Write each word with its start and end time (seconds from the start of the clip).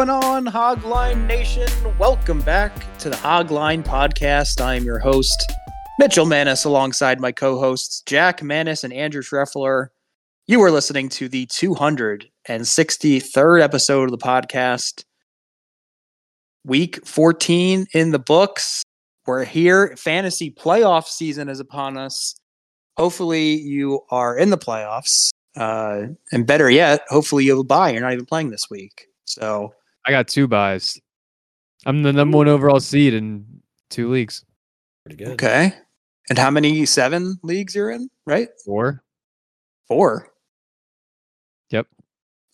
Going 0.00 0.08
on, 0.08 0.46
Hogline 0.46 1.26
Nation? 1.26 1.68
Welcome 1.98 2.40
back 2.40 2.72
to 3.00 3.10
the 3.10 3.16
Hogline 3.16 3.84
Podcast. 3.84 4.58
I 4.58 4.76
am 4.76 4.84
your 4.84 4.98
host, 4.98 5.52
Mitchell 5.98 6.24
Manis, 6.24 6.64
alongside 6.64 7.20
my 7.20 7.32
co 7.32 7.60
hosts, 7.60 8.02
Jack 8.06 8.42
Manis 8.42 8.82
and 8.82 8.94
Andrew 8.94 9.20
Schreffler. 9.20 9.88
You 10.46 10.62
are 10.62 10.70
listening 10.70 11.10
to 11.10 11.28
the 11.28 11.44
263rd 11.48 13.62
episode 13.62 14.04
of 14.04 14.10
the 14.10 14.16
podcast. 14.16 15.04
Week 16.64 17.06
14 17.06 17.86
in 17.92 18.10
the 18.10 18.18
books. 18.18 18.82
We're 19.26 19.44
here. 19.44 19.94
Fantasy 19.98 20.50
playoff 20.50 21.08
season 21.08 21.50
is 21.50 21.60
upon 21.60 21.98
us. 21.98 22.36
Hopefully, 22.96 23.60
you 23.60 24.00
are 24.10 24.34
in 24.34 24.48
the 24.48 24.56
playoffs. 24.56 25.28
Uh, 25.54 26.04
and 26.32 26.46
better 26.46 26.70
yet, 26.70 27.02
hopefully 27.08 27.44
you 27.44 27.50
have 27.50 27.58
a 27.58 27.64
buy. 27.64 27.90
You're 27.90 28.00
not 28.00 28.14
even 28.14 28.24
playing 28.24 28.48
this 28.48 28.70
week. 28.70 29.08
So 29.26 29.74
I 30.06 30.10
got 30.10 30.28
two 30.28 30.48
buys. 30.48 31.00
I'm 31.86 32.02
the 32.02 32.12
number 32.12 32.36
one 32.38 32.48
overall 32.48 32.80
seed 32.80 33.14
in 33.14 33.46
two 33.90 34.10
leagues. 34.10 34.44
Pretty 35.04 35.16
good. 35.24 35.32
okay. 35.34 35.72
And 36.28 36.38
how 36.38 36.50
many 36.50 36.84
seven 36.86 37.38
leagues 37.42 37.74
you're 37.74 37.90
in? 37.90 38.08
Right, 38.26 38.48
Four. 38.64 39.02
four. 39.88 40.28
Yep. 41.70 41.86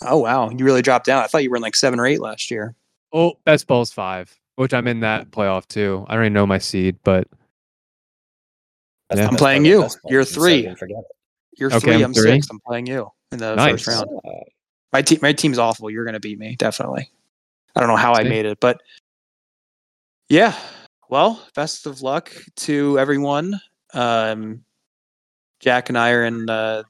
Oh 0.02 0.18
wow, 0.18 0.50
you 0.50 0.64
really 0.64 0.82
dropped 0.82 1.06
down. 1.06 1.22
I 1.22 1.26
thought 1.26 1.42
you 1.42 1.50
were 1.50 1.56
in 1.56 1.62
like 1.62 1.76
seven 1.76 1.98
or 2.00 2.06
eight 2.06 2.20
last 2.20 2.50
year. 2.50 2.74
Oh, 3.12 3.34
best 3.44 3.66
ball's 3.66 3.92
five, 3.92 4.34
which 4.56 4.72
I'm 4.74 4.86
in 4.86 5.00
that 5.00 5.30
playoff 5.30 5.66
too. 5.66 6.04
I 6.08 6.14
don't 6.14 6.24
even 6.24 6.32
know 6.32 6.46
my 6.46 6.58
seed, 6.58 6.96
but 7.04 7.26
That's 9.08 9.20
Yeah. 9.20 9.26
the 9.26 9.30
I'm 9.32 9.36
playing 9.36 9.64
you. 9.64 9.88
You're 10.08 10.24
three. 10.24 10.62
don't 10.62 10.76
forget 10.78 10.98
it. 10.98 11.04
You're 11.58 11.70
Okay, 11.70 11.78
three. 11.80 11.94
I'm 11.94 12.02
I'm 12.04 12.14
three. 12.14 12.22
six. 12.22 12.48
I'm 12.50 12.60
playing 12.60 12.86
you 12.86 13.10
in 13.32 13.38
the 13.38 13.54
Nice. 13.56 13.84
first 13.84 13.86
round. 13.88 14.10
My 14.92 15.02
team, 15.02 15.18
my 15.22 15.32
team's 15.32 15.58
awful. 15.58 15.90
You're 15.90 16.04
gonna 16.04 16.20
beat 16.20 16.38
me 16.38 16.56
definitely. 16.56 17.10
I 17.76 17.80
don't 17.80 17.88
know 17.88 17.96
how 17.96 18.14
I 18.14 18.22
made 18.22 18.46
it, 18.46 18.58
but 18.60 18.80
yeah. 20.28 20.54
Well, 21.08 21.46
best 21.54 21.86
of 21.86 22.02
luck 22.02 22.32
to 22.56 22.98
everyone. 22.98 23.60
Um, 23.94 24.64
Jack 25.60 25.88
and 25.88 25.96
I 25.98 26.10
are 26.10 26.24
in. 26.24 26.50
Uh, 26.50 26.82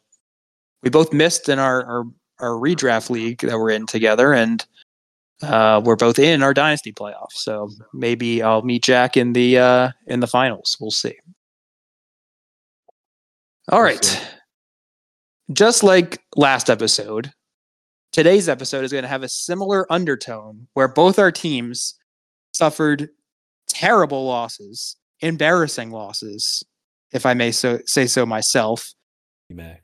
we 0.83 0.91
both 0.91 1.12
missed 1.12 1.48
in 1.48 1.59
our, 1.59 1.84
our 1.84 2.05
our 2.39 2.51
redraft 2.51 3.11
league 3.11 3.41
that 3.41 3.59
we're 3.59 3.70
in 3.70 3.87
together, 3.87 4.33
and 4.33 4.65
uh, 5.43 5.83
we're 5.84 5.97
both 5.97 6.19
in 6.19 6.43
our 6.43 6.55
dynasty 6.55 6.93
playoff. 6.93 7.33
So 7.33 7.71
maybe 7.93 8.43
I'll 8.43 8.62
meet 8.62 8.83
Jack 8.84 9.17
in 9.17 9.33
the 9.33 9.59
uh, 9.59 9.91
in 10.06 10.21
the 10.21 10.27
finals. 10.27 10.77
We'll 10.81 10.91
see. 10.91 11.17
All 13.69 13.83
right. 13.83 14.27
Just 15.53 15.83
like 15.83 16.23
last 16.37 16.71
episode, 16.71 17.33
today's 18.17 18.48
episode 18.48 18.83
is 18.83 18.92
going 18.92 19.03
to 19.03 19.09
have 19.09 19.22
a 19.22 19.28
similar 19.28 19.86
undertone 19.92 20.67
where 20.72 20.89
both 20.89 21.19
our 21.19 21.31
teams 21.31 21.98
suffered 22.55 23.11
terrible 23.69 24.25
losses, 24.25 24.97
embarrassing 25.20 25.91
losses, 25.91 26.64
if 27.12 27.27
I 27.27 27.34
may 27.34 27.53
so 27.53 27.78
say 27.84 28.06
so 28.06 28.25
myself. 28.25 28.94
you 29.50 29.56
may. 29.56 29.81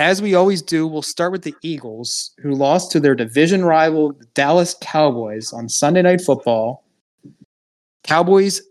As 0.00 0.20
we 0.20 0.34
always 0.34 0.62
do, 0.62 0.88
we'll 0.88 1.00
start 1.00 1.30
with 1.30 1.42
the 1.42 1.54
Eagles, 1.62 2.32
who 2.42 2.56
lost 2.56 2.90
to 2.90 2.98
their 2.98 3.14
division 3.14 3.64
rival, 3.64 4.14
the 4.14 4.26
Dallas 4.34 4.74
Cowboys, 4.80 5.52
on 5.52 5.68
Sunday 5.68 6.02
Night 6.02 6.20
Football. 6.20 6.84
Cowboys, 8.02 8.62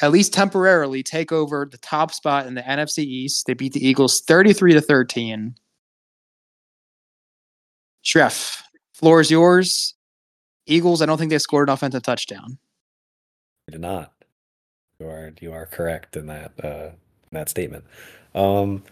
at 0.00 0.10
least 0.10 0.32
temporarily, 0.32 1.02
take 1.02 1.32
over 1.32 1.68
the 1.70 1.78
top 1.78 2.14
spot 2.14 2.46
in 2.46 2.54
the 2.54 2.62
NFC 2.62 3.00
East. 3.00 3.44
They 3.46 3.52
beat 3.52 3.74
the 3.74 3.86
Eagles 3.86 4.22
33 4.22 4.72
to 4.72 4.80
13. 4.80 5.54
Shreff, 8.04 8.62
floor 8.94 9.20
is 9.20 9.30
yours. 9.30 9.94
Eagles, 10.66 11.02
I 11.02 11.06
don't 11.06 11.18
think 11.18 11.30
they 11.30 11.38
scored 11.38 11.68
an 11.68 11.74
offensive 11.74 12.02
touchdown. 12.02 12.58
You 13.66 13.72
did 13.72 13.80
not. 13.80 14.12
You 14.98 15.08
are 15.08 15.32
you 15.40 15.52
are 15.52 15.66
correct 15.66 16.16
in 16.16 16.26
that 16.26 16.52
uh, 16.62 16.90
in 16.90 17.32
that 17.32 17.48
statement. 17.48 17.84
Um, 18.34 18.82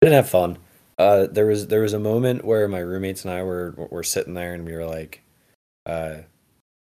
didn't 0.00 0.14
have 0.14 0.28
fun. 0.28 0.58
Uh, 0.98 1.26
there 1.26 1.46
was 1.46 1.66
there 1.66 1.82
was 1.82 1.92
a 1.92 1.98
moment 1.98 2.44
where 2.44 2.68
my 2.68 2.78
roommates 2.78 3.24
and 3.24 3.34
I 3.34 3.42
were 3.42 3.74
were 3.90 4.02
sitting 4.02 4.34
there 4.34 4.54
and 4.54 4.64
we 4.64 4.72
were 4.72 4.86
like, 4.86 5.22
uh, 5.84 6.18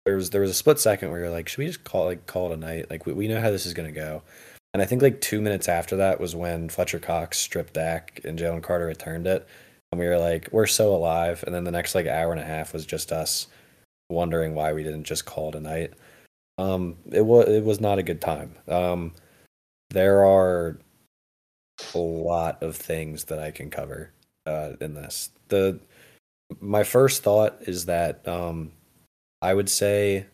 there 0.06 0.16
was 0.16 0.30
there 0.30 0.40
was 0.40 0.50
a 0.50 0.54
split 0.54 0.78
second 0.78 1.10
where 1.10 1.20
we 1.20 1.26
were 1.26 1.32
like, 1.32 1.48
should 1.48 1.58
we 1.58 1.66
just 1.66 1.84
call 1.84 2.06
like 2.06 2.26
call 2.26 2.50
it 2.50 2.54
a 2.54 2.56
night? 2.56 2.90
Like 2.90 3.06
we, 3.06 3.12
we 3.12 3.28
know 3.28 3.40
how 3.40 3.50
this 3.50 3.66
is 3.66 3.74
gonna 3.74 3.92
go. 3.92 4.22
And 4.72 4.80
I 4.82 4.86
think 4.86 5.02
like 5.02 5.20
two 5.20 5.40
minutes 5.40 5.68
after 5.68 5.96
that 5.96 6.20
was 6.20 6.36
when 6.36 6.68
Fletcher 6.68 7.00
Cox 7.00 7.38
stripped 7.38 7.74
Dak 7.74 8.20
and 8.24 8.38
Jalen 8.38 8.62
Carter 8.62 8.86
returned 8.86 9.26
it, 9.26 9.46
and 9.92 10.00
we 10.00 10.06
were 10.06 10.18
like, 10.18 10.48
we're 10.52 10.66
so 10.66 10.94
alive. 10.94 11.42
And 11.44 11.54
then 11.54 11.64
the 11.64 11.70
next 11.70 11.94
like 11.94 12.06
hour 12.06 12.32
and 12.32 12.40
a 12.40 12.44
half 12.44 12.72
was 12.72 12.86
just 12.86 13.12
us 13.12 13.48
wondering 14.08 14.54
why 14.54 14.72
we 14.72 14.82
didn't 14.82 15.04
just 15.04 15.24
call 15.24 15.52
tonight. 15.52 15.92
Um, 16.58 16.96
it 17.10 17.24
was 17.24 17.48
it 17.48 17.64
was 17.64 17.80
not 17.80 17.98
a 17.98 18.02
good 18.02 18.20
time. 18.20 18.54
Um, 18.68 19.12
there 19.90 20.24
are 20.24 20.78
a 21.94 21.98
lot 21.98 22.62
of 22.62 22.76
things 22.76 23.24
that 23.24 23.38
I 23.38 23.50
can 23.50 23.70
cover 23.70 24.12
uh, 24.46 24.72
in 24.80 24.94
this. 24.94 25.30
The 25.48 25.80
my 26.60 26.84
first 26.84 27.22
thought 27.22 27.56
is 27.62 27.86
that 27.86 28.26
um, 28.28 28.72
I 29.40 29.54
would 29.54 29.70
say, 29.70 30.26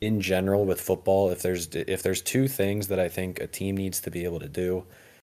in 0.00 0.20
general, 0.20 0.64
with 0.66 0.80
football, 0.80 1.30
if 1.30 1.42
there's 1.42 1.68
if 1.74 2.02
there's 2.02 2.20
two 2.20 2.46
things 2.46 2.88
that 2.88 3.00
I 3.00 3.08
think 3.08 3.40
a 3.40 3.46
team 3.46 3.76
needs 3.76 4.00
to 4.00 4.10
be 4.10 4.24
able 4.24 4.40
to 4.40 4.48
do 4.48 4.84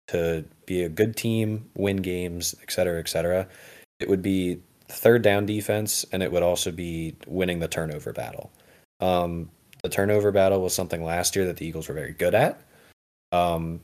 to 0.08 0.44
be 0.66 0.82
a 0.82 0.88
good 0.88 1.16
team, 1.16 1.70
win 1.74 1.98
games, 1.98 2.54
et 2.62 2.70
cetera, 2.70 2.98
et 2.98 3.08
cetera, 3.08 3.46
it 4.00 4.08
would 4.08 4.22
be 4.22 4.60
third 4.88 5.22
down 5.22 5.46
defense, 5.46 6.04
and 6.12 6.22
it 6.22 6.32
would 6.32 6.42
also 6.42 6.70
be 6.70 7.14
winning 7.26 7.58
the 7.58 7.68
turnover 7.68 8.12
battle. 8.12 8.50
Um, 9.00 9.50
the 9.82 9.88
turnover 9.88 10.32
battle 10.32 10.60
was 10.60 10.74
something 10.74 11.04
last 11.04 11.36
year 11.36 11.46
that 11.46 11.56
the 11.58 11.66
Eagles 11.66 11.88
were 11.88 11.94
very 11.94 12.12
good 12.12 12.34
at. 12.34 12.60
Um, 13.32 13.80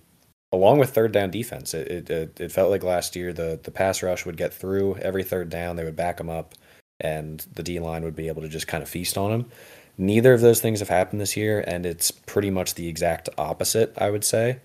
along 0.53 0.79
with 0.79 0.91
third 0.91 1.13
down 1.13 1.31
defense, 1.31 1.75
it, 1.75 2.11
it, 2.11 2.41
it, 2.41 2.53
felt 2.53 2.71
like 2.71 2.83
last 2.83 3.15
year 3.15 3.33
the, 3.33 3.61
the 3.63 3.71
pass 3.71 4.03
rush 4.03 4.25
would 4.25 4.37
get 4.37 4.55
through 4.55 4.97
every 4.97 5.23
third 5.23 5.51
down, 5.51 5.77
they 5.77 5.85
would 5.85 5.97
back 5.97 6.17
them 6.17 6.31
up, 6.31 6.55
and 7.01 7.47
the 7.55 7.63
D 7.63 7.79
line 7.79 8.03
would 8.05 8.17
be 8.17 8.29
able 8.29 8.43
to 8.43 8.49
just 8.49 8.67
kind 8.67 8.83
of 8.83 8.89
feast 8.89 9.19
on 9.19 9.31
them. 9.31 9.51
Neither 9.99 10.33
of 10.33 10.41
those 10.41 10.61
things 10.61 10.81
have 10.81 10.89
happened 10.89 11.21
this 11.21 11.37
year, 11.37 11.63
and 11.67 11.87
it's 11.87 12.11
pretty 12.11 12.51
much 12.51 12.75
the 12.75 12.89
exact 12.89 13.29
opposite, 13.39 13.93
I 13.97 14.11
would 14.11 14.25
say. 14.25 14.59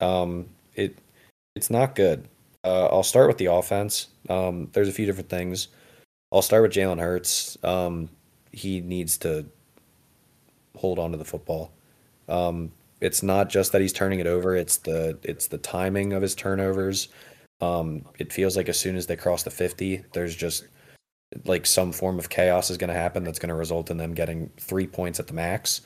Um, 0.00 0.48
it 0.76 0.98
it's 1.54 1.70
not 1.70 1.94
good. 1.94 2.28
Uh, 2.64 2.86
I'll 2.86 3.02
start 3.02 3.28
with 3.28 3.38
the 3.38 3.46
offense. 3.46 4.08
Um, 4.28 4.68
there's 4.72 4.88
a 4.88 4.92
few 4.92 5.06
different 5.06 5.30
things. 5.30 5.68
I'll 6.32 6.42
start 6.42 6.62
with 6.62 6.72
Jalen 6.72 7.00
Hurts. 7.00 7.56
Um, 7.62 8.08
he 8.52 8.80
needs 8.80 9.18
to 9.18 9.46
hold 10.76 10.98
on 10.98 11.12
to 11.12 11.16
the 11.16 11.24
football. 11.24 11.72
Um, 12.28 12.72
it's 13.00 13.22
not 13.22 13.48
just 13.48 13.72
that 13.72 13.80
he's 13.80 13.92
turning 13.92 14.20
it 14.20 14.26
over; 14.26 14.56
it's 14.56 14.78
the 14.78 15.18
it's 15.22 15.48
the 15.48 15.58
timing 15.58 16.12
of 16.12 16.22
his 16.22 16.34
turnovers. 16.34 17.08
Um, 17.60 18.04
it 18.18 18.32
feels 18.32 18.56
like 18.56 18.68
as 18.68 18.78
soon 18.78 18.96
as 18.96 19.06
they 19.06 19.16
cross 19.16 19.42
the 19.42 19.50
fifty, 19.50 20.04
there's 20.12 20.34
just 20.34 20.66
like 21.44 21.66
some 21.66 21.92
form 21.92 22.18
of 22.18 22.28
chaos 22.28 22.70
is 22.70 22.76
going 22.76 22.88
to 22.88 22.94
happen 22.94 23.24
that's 23.24 23.38
going 23.38 23.48
to 23.48 23.54
result 23.54 23.90
in 23.90 23.96
them 23.96 24.14
getting 24.14 24.50
three 24.58 24.86
points 24.86 25.20
at 25.20 25.26
the 25.26 25.34
max. 25.34 25.82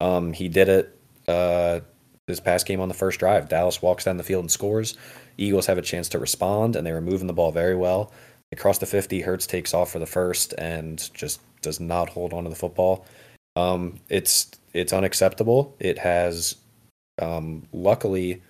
Um, 0.00 0.32
he 0.32 0.48
did 0.48 0.68
it 0.68 0.98
uh, 1.28 1.80
this 2.26 2.40
past 2.40 2.66
game 2.66 2.80
on 2.80 2.88
the 2.88 2.94
first 2.94 3.20
drive. 3.20 3.48
Dallas 3.48 3.80
walks 3.80 4.04
down 4.04 4.16
the 4.16 4.24
field 4.24 4.42
and 4.42 4.50
scores. 4.50 4.96
Eagles 5.36 5.66
have 5.66 5.78
a 5.78 5.82
chance 5.82 6.08
to 6.10 6.18
respond, 6.18 6.74
and 6.74 6.86
they 6.86 6.92
were 6.92 7.00
moving 7.00 7.26
the 7.26 7.32
ball 7.32 7.52
very 7.52 7.76
well. 7.76 8.12
They 8.50 8.56
cross 8.56 8.78
the 8.78 8.86
50. 8.86 9.20
Hurts 9.20 9.46
takes 9.46 9.74
off 9.74 9.90
for 9.90 9.98
the 9.98 10.06
first 10.06 10.54
and 10.58 11.10
just 11.14 11.40
does 11.62 11.80
not 11.80 12.08
hold 12.08 12.32
on 12.32 12.44
to 12.44 12.50
the 12.50 12.56
football. 12.56 13.06
Um, 13.54 14.00
it's 14.08 14.50
it's 14.72 14.92
unacceptable. 14.92 15.74
It 15.80 15.98
has 15.98 16.56
um, 17.20 17.66
luckily 17.72 18.42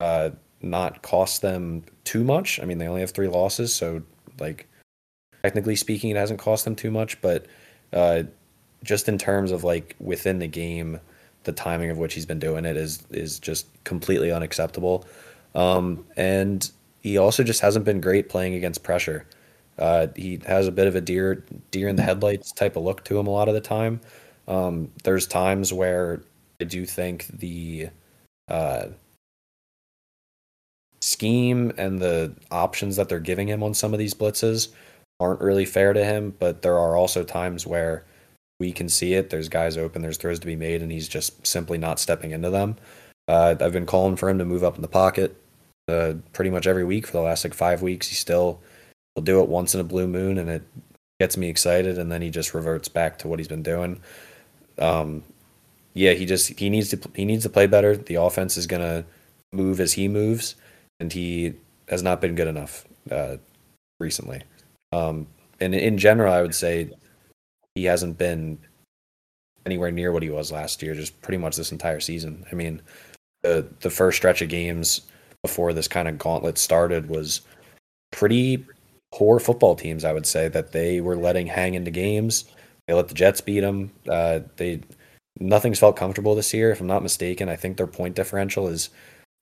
uh, 0.00 0.30
not 0.60 1.02
cost 1.02 1.40
them 1.40 1.84
too 2.04 2.24
much. 2.24 2.60
I 2.60 2.64
mean, 2.64 2.78
they 2.78 2.88
only 2.88 3.00
have 3.00 3.12
three 3.12 3.28
losses, 3.28 3.74
so 3.74 4.02
like 4.38 4.66
technically 5.42 5.76
speaking, 5.76 6.10
it 6.10 6.16
hasn't 6.16 6.40
cost 6.40 6.64
them 6.64 6.76
too 6.76 6.90
much. 6.90 7.20
But 7.20 7.46
uh, 7.92 8.24
just 8.82 9.08
in 9.08 9.18
terms 9.18 9.50
of 9.50 9.64
like 9.64 9.96
within 9.98 10.38
the 10.40 10.46
game, 10.48 11.00
the 11.44 11.52
timing 11.52 11.90
of 11.90 11.98
which 11.98 12.14
he's 12.14 12.26
been 12.26 12.38
doing 12.38 12.64
it 12.64 12.76
is 12.76 13.02
is 13.10 13.38
just 13.38 13.66
completely 13.84 14.32
unacceptable. 14.32 15.06
Um, 15.54 16.04
and 16.16 16.70
he 17.00 17.18
also 17.18 17.42
just 17.42 17.60
hasn't 17.60 17.84
been 17.84 18.00
great 18.00 18.28
playing 18.28 18.54
against 18.54 18.82
pressure. 18.82 19.26
Uh, 19.78 20.08
he 20.16 20.40
has 20.46 20.66
a 20.66 20.72
bit 20.72 20.86
of 20.86 20.94
a 20.96 21.00
deer 21.00 21.44
deer 21.70 21.88
in 21.88 21.96
the 21.96 22.02
headlights 22.02 22.52
type 22.52 22.76
of 22.76 22.82
look 22.82 23.04
to 23.04 23.18
him 23.18 23.26
a 23.26 23.30
lot 23.30 23.48
of 23.48 23.54
the 23.54 23.60
time. 23.60 24.00
Um, 24.46 24.90
there's 25.04 25.26
times 25.26 25.72
where 25.72 26.22
I 26.60 26.64
do 26.64 26.84
think 26.86 27.26
the 27.26 27.88
uh, 28.48 28.86
scheme 31.00 31.72
and 31.76 31.98
the 32.00 32.34
options 32.50 32.96
that 32.96 33.08
they're 33.08 33.20
giving 33.20 33.48
him 33.48 33.62
on 33.62 33.74
some 33.74 33.92
of 33.92 33.98
these 33.98 34.14
blitzes 34.14 34.68
aren't 35.20 35.40
really 35.40 35.64
fair 35.64 35.92
to 35.92 36.04
him. 36.04 36.34
But 36.38 36.62
there 36.62 36.78
are 36.78 36.96
also 36.96 37.24
times 37.24 37.66
where 37.66 38.04
we 38.60 38.72
can 38.72 38.88
see 38.88 39.14
it. 39.14 39.30
There's 39.30 39.48
guys 39.48 39.76
open, 39.76 40.02
there's 40.02 40.16
throws 40.16 40.40
to 40.40 40.46
be 40.46 40.56
made, 40.56 40.82
and 40.82 40.92
he's 40.92 41.08
just 41.08 41.46
simply 41.46 41.78
not 41.78 41.98
stepping 41.98 42.30
into 42.30 42.50
them. 42.50 42.76
Uh, 43.26 43.54
I've 43.60 43.72
been 43.72 43.86
calling 43.86 44.16
for 44.16 44.28
him 44.28 44.38
to 44.38 44.44
move 44.44 44.62
up 44.62 44.76
in 44.76 44.82
the 44.82 44.88
pocket 44.88 45.36
uh, 45.88 46.14
pretty 46.32 46.50
much 46.50 46.66
every 46.66 46.84
week 46.84 47.06
for 47.06 47.12
the 47.12 47.20
last 47.20 47.44
like 47.44 47.54
five 47.54 47.82
weeks. 47.82 48.08
He 48.08 48.14
still 48.14 48.60
will 49.14 49.22
do 49.22 49.40
it 49.40 49.48
once 49.48 49.74
in 49.74 49.80
a 49.80 49.84
blue 49.84 50.06
moon, 50.06 50.38
and 50.38 50.48
it 50.48 50.62
gets 51.20 51.36
me 51.36 51.48
excited, 51.48 51.98
and 51.98 52.10
then 52.10 52.22
he 52.22 52.30
just 52.30 52.54
reverts 52.54 52.88
back 52.88 53.18
to 53.18 53.28
what 53.28 53.38
he's 53.38 53.48
been 53.48 53.62
doing. 53.62 54.00
Um, 54.78 55.22
yeah, 55.92 56.12
he 56.12 56.26
just 56.26 56.58
he 56.58 56.70
needs 56.70 56.90
to 56.90 57.00
he 57.14 57.24
needs 57.24 57.44
to 57.44 57.50
play 57.50 57.66
better. 57.66 57.96
The 57.96 58.16
offense 58.16 58.56
is 58.56 58.66
gonna 58.66 59.04
move 59.52 59.80
as 59.80 59.94
he 59.94 60.08
moves, 60.08 60.56
and 60.98 61.12
he 61.12 61.54
has 61.88 62.02
not 62.02 62.20
been 62.20 62.34
good 62.34 62.48
enough 62.48 62.84
uh, 63.10 63.36
recently. 64.00 64.42
Um, 64.92 65.26
and 65.60 65.74
in 65.74 65.98
general, 65.98 66.32
I 66.32 66.42
would 66.42 66.54
say 66.54 66.90
he 67.74 67.84
hasn't 67.84 68.18
been 68.18 68.58
anywhere 69.66 69.90
near 69.90 70.12
what 70.12 70.22
he 70.22 70.30
was 70.30 70.52
last 70.52 70.82
year. 70.82 70.94
Just 70.94 71.20
pretty 71.22 71.38
much 71.38 71.56
this 71.56 71.72
entire 71.72 72.00
season. 72.00 72.44
I 72.50 72.54
mean, 72.54 72.82
the 73.42 73.66
the 73.80 73.90
first 73.90 74.16
stretch 74.18 74.42
of 74.42 74.48
games 74.48 75.02
before 75.42 75.72
this 75.72 75.88
kind 75.88 76.08
of 76.08 76.18
gauntlet 76.18 76.58
started 76.58 77.08
was 77.08 77.42
pretty 78.12 78.64
poor 79.12 79.38
football 79.38 79.74
teams. 79.74 80.04
I 80.04 80.12
would 80.12 80.26
say 80.26 80.48
that 80.48 80.72
they 80.72 81.00
were 81.00 81.16
letting 81.16 81.46
hang 81.46 81.74
into 81.74 81.90
games. 81.90 82.44
They 82.86 82.94
let 82.94 83.08
the 83.08 83.14
Jets 83.14 83.40
beat 83.40 83.60
them. 83.60 83.90
Uh, 84.08 84.40
they 84.56 84.80
nothing's 85.40 85.78
felt 85.78 85.96
comfortable 85.96 86.34
this 86.34 86.54
year. 86.54 86.70
If 86.70 86.80
I'm 86.80 86.86
not 86.86 87.02
mistaken, 87.02 87.48
I 87.48 87.56
think 87.56 87.76
their 87.76 87.86
point 87.86 88.16
differential 88.16 88.68
is. 88.68 88.90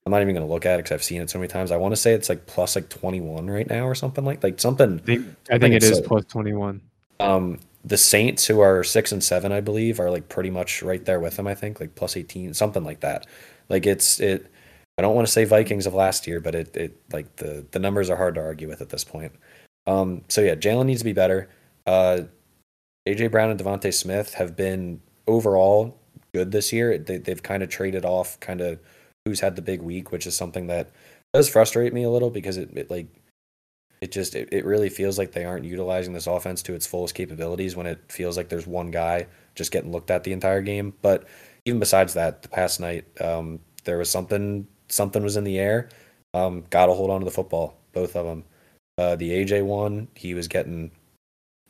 I'm 0.04 0.10
not 0.10 0.20
even 0.20 0.34
going 0.34 0.44
to 0.44 0.52
look 0.52 0.66
at 0.66 0.80
it 0.80 0.82
because 0.82 0.90
I've 0.90 1.04
seen 1.04 1.22
it 1.22 1.30
so 1.30 1.38
many 1.38 1.46
times. 1.46 1.70
I 1.70 1.76
want 1.76 1.92
to 1.92 1.96
say 1.96 2.12
it's 2.12 2.28
like 2.28 2.44
plus 2.46 2.74
like 2.74 2.88
21 2.88 3.48
right 3.48 3.70
now 3.70 3.86
or 3.86 3.94
something 3.94 4.24
like 4.24 4.42
like 4.42 4.58
something. 4.58 4.98
I 4.98 5.02
think, 5.06 5.26
I 5.48 5.58
think 5.58 5.74
it 5.76 5.84
is 5.84 5.98
so. 5.98 6.02
plus 6.02 6.24
21. 6.24 6.80
Um, 7.20 7.60
the 7.84 7.96
Saints, 7.96 8.46
who 8.46 8.60
are 8.60 8.84
six 8.84 9.12
and 9.12 9.22
seven, 9.22 9.52
I 9.52 9.60
believe, 9.60 9.98
are 9.98 10.10
like 10.10 10.28
pretty 10.28 10.50
much 10.50 10.82
right 10.82 11.04
there 11.04 11.20
with 11.20 11.36
them. 11.36 11.46
I 11.46 11.54
think 11.54 11.80
like 11.80 11.94
plus 11.94 12.16
18, 12.16 12.54
something 12.54 12.84
like 12.84 13.00
that. 13.00 13.26
Like 13.68 13.86
it's 13.86 14.20
it. 14.20 14.50
I 14.98 15.02
don't 15.02 15.14
want 15.14 15.26
to 15.26 15.32
say 15.32 15.44
Vikings 15.44 15.86
of 15.86 15.94
last 15.94 16.26
year, 16.26 16.40
but 16.40 16.54
it 16.54 16.76
it 16.76 16.96
like 17.12 17.36
the 17.36 17.66
the 17.70 17.78
numbers 17.78 18.10
are 18.10 18.16
hard 18.16 18.34
to 18.36 18.42
argue 18.42 18.68
with 18.68 18.80
at 18.80 18.90
this 18.90 19.04
point. 19.04 19.32
Um, 19.86 20.22
so 20.28 20.40
yeah, 20.40 20.54
Jalen 20.54 20.86
needs 20.86 21.00
to 21.00 21.04
be 21.04 21.12
better. 21.12 21.48
Uh, 21.86 22.22
AJ 23.08 23.30
Brown 23.32 23.50
and 23.50 23.58
DeVonta 23.58 23.92
Smith 23.92 24.34
have 24.34 24.54
been 24.56 25.00
overall 25.26 25.98
good 26.32 26.52
this 26.52 26.72
year. 26.72 26.98
They, 26.98 27.18
they've 27.18 27.42
kind 27.42 27.62
of 27.62 27.68
traded 27.68 28.04
off 28.04 28.38
kind 28.40 28.60
of 28.60 28.78
who's 29.24 29.40
had 29.40 29.56
the 29.56 29.62
big 29.62 29.82
week, 29.82 30.12
which 30.12 30.26
is 30.26 30.36
something 30.36 30.66
that 30.68 30.90
does 31.34 31.48
frustrate 31.48 31.92
me 31.92 32.04
a 32.04 32.10
little 32.10 32.30
because 32.30 32.56
it, 32.56 32.70
it 32.76 32.90
like 32.90 33.06
it 34.02 34.10
just 34.10 34.34
it, 34.34 34.48
it 34.50 34.64
really 34.64 34.88
feels 34.90 35.16
like 35.16 35.30
they 35.30 35.44
aren't 35.44 35.64
utilizing 35.64 36.12
this 36.12 36.26
offense 36.26 36.60
to 36.64 36.74
its 36.74 36.86
fullest 36.88 37.14
capabilities 37.14 37.76
when 37.76 37.86
it 37.86 38.00
feels 38.08 38.36
like 38.36 38.48
there's 38.48 38.66
one 38.66 38.90
guy 38.90 39.28
just 39.54 39.70
getting 39.70 39.92
looked 39.92 40.10
at 40.10 40.24
the 40.24 40.32
entire 40.32 40.60
game. 40.60 40.92
But 41.02 41.24
even 41.64 41.78
besides 41.78 42.14
that, 42.14 42.42
the 42.42 42.48
past 42.48 42.80
night 42.80 43.04
um, 43.22 43.60
there 43.84 43.98
was 43.98 44.10
something 44.10 44.66
something 44.88 45.22
was 45.22 45.36
in 45.36 45.44
the 45.44 45.56
air. 45.56 45.88
Um, 46.34 46.64
got 46.68 46.86
to 46.86 46.94
hold 46.94 47.10
on 47.10 47.20
to 47.20 47.24
the 47.24 47.30
football, 47.30 47.78
both 47.92 48.16
of 48.16 48.26
them. 48.26 48.44
Uh, 48.98 49.14
the 49.14 49.30
AJ 49.30 49.64
one, 49.64 50.08
he 50.16 50.34
was 50.34 50.48
getting, 50.48 50.90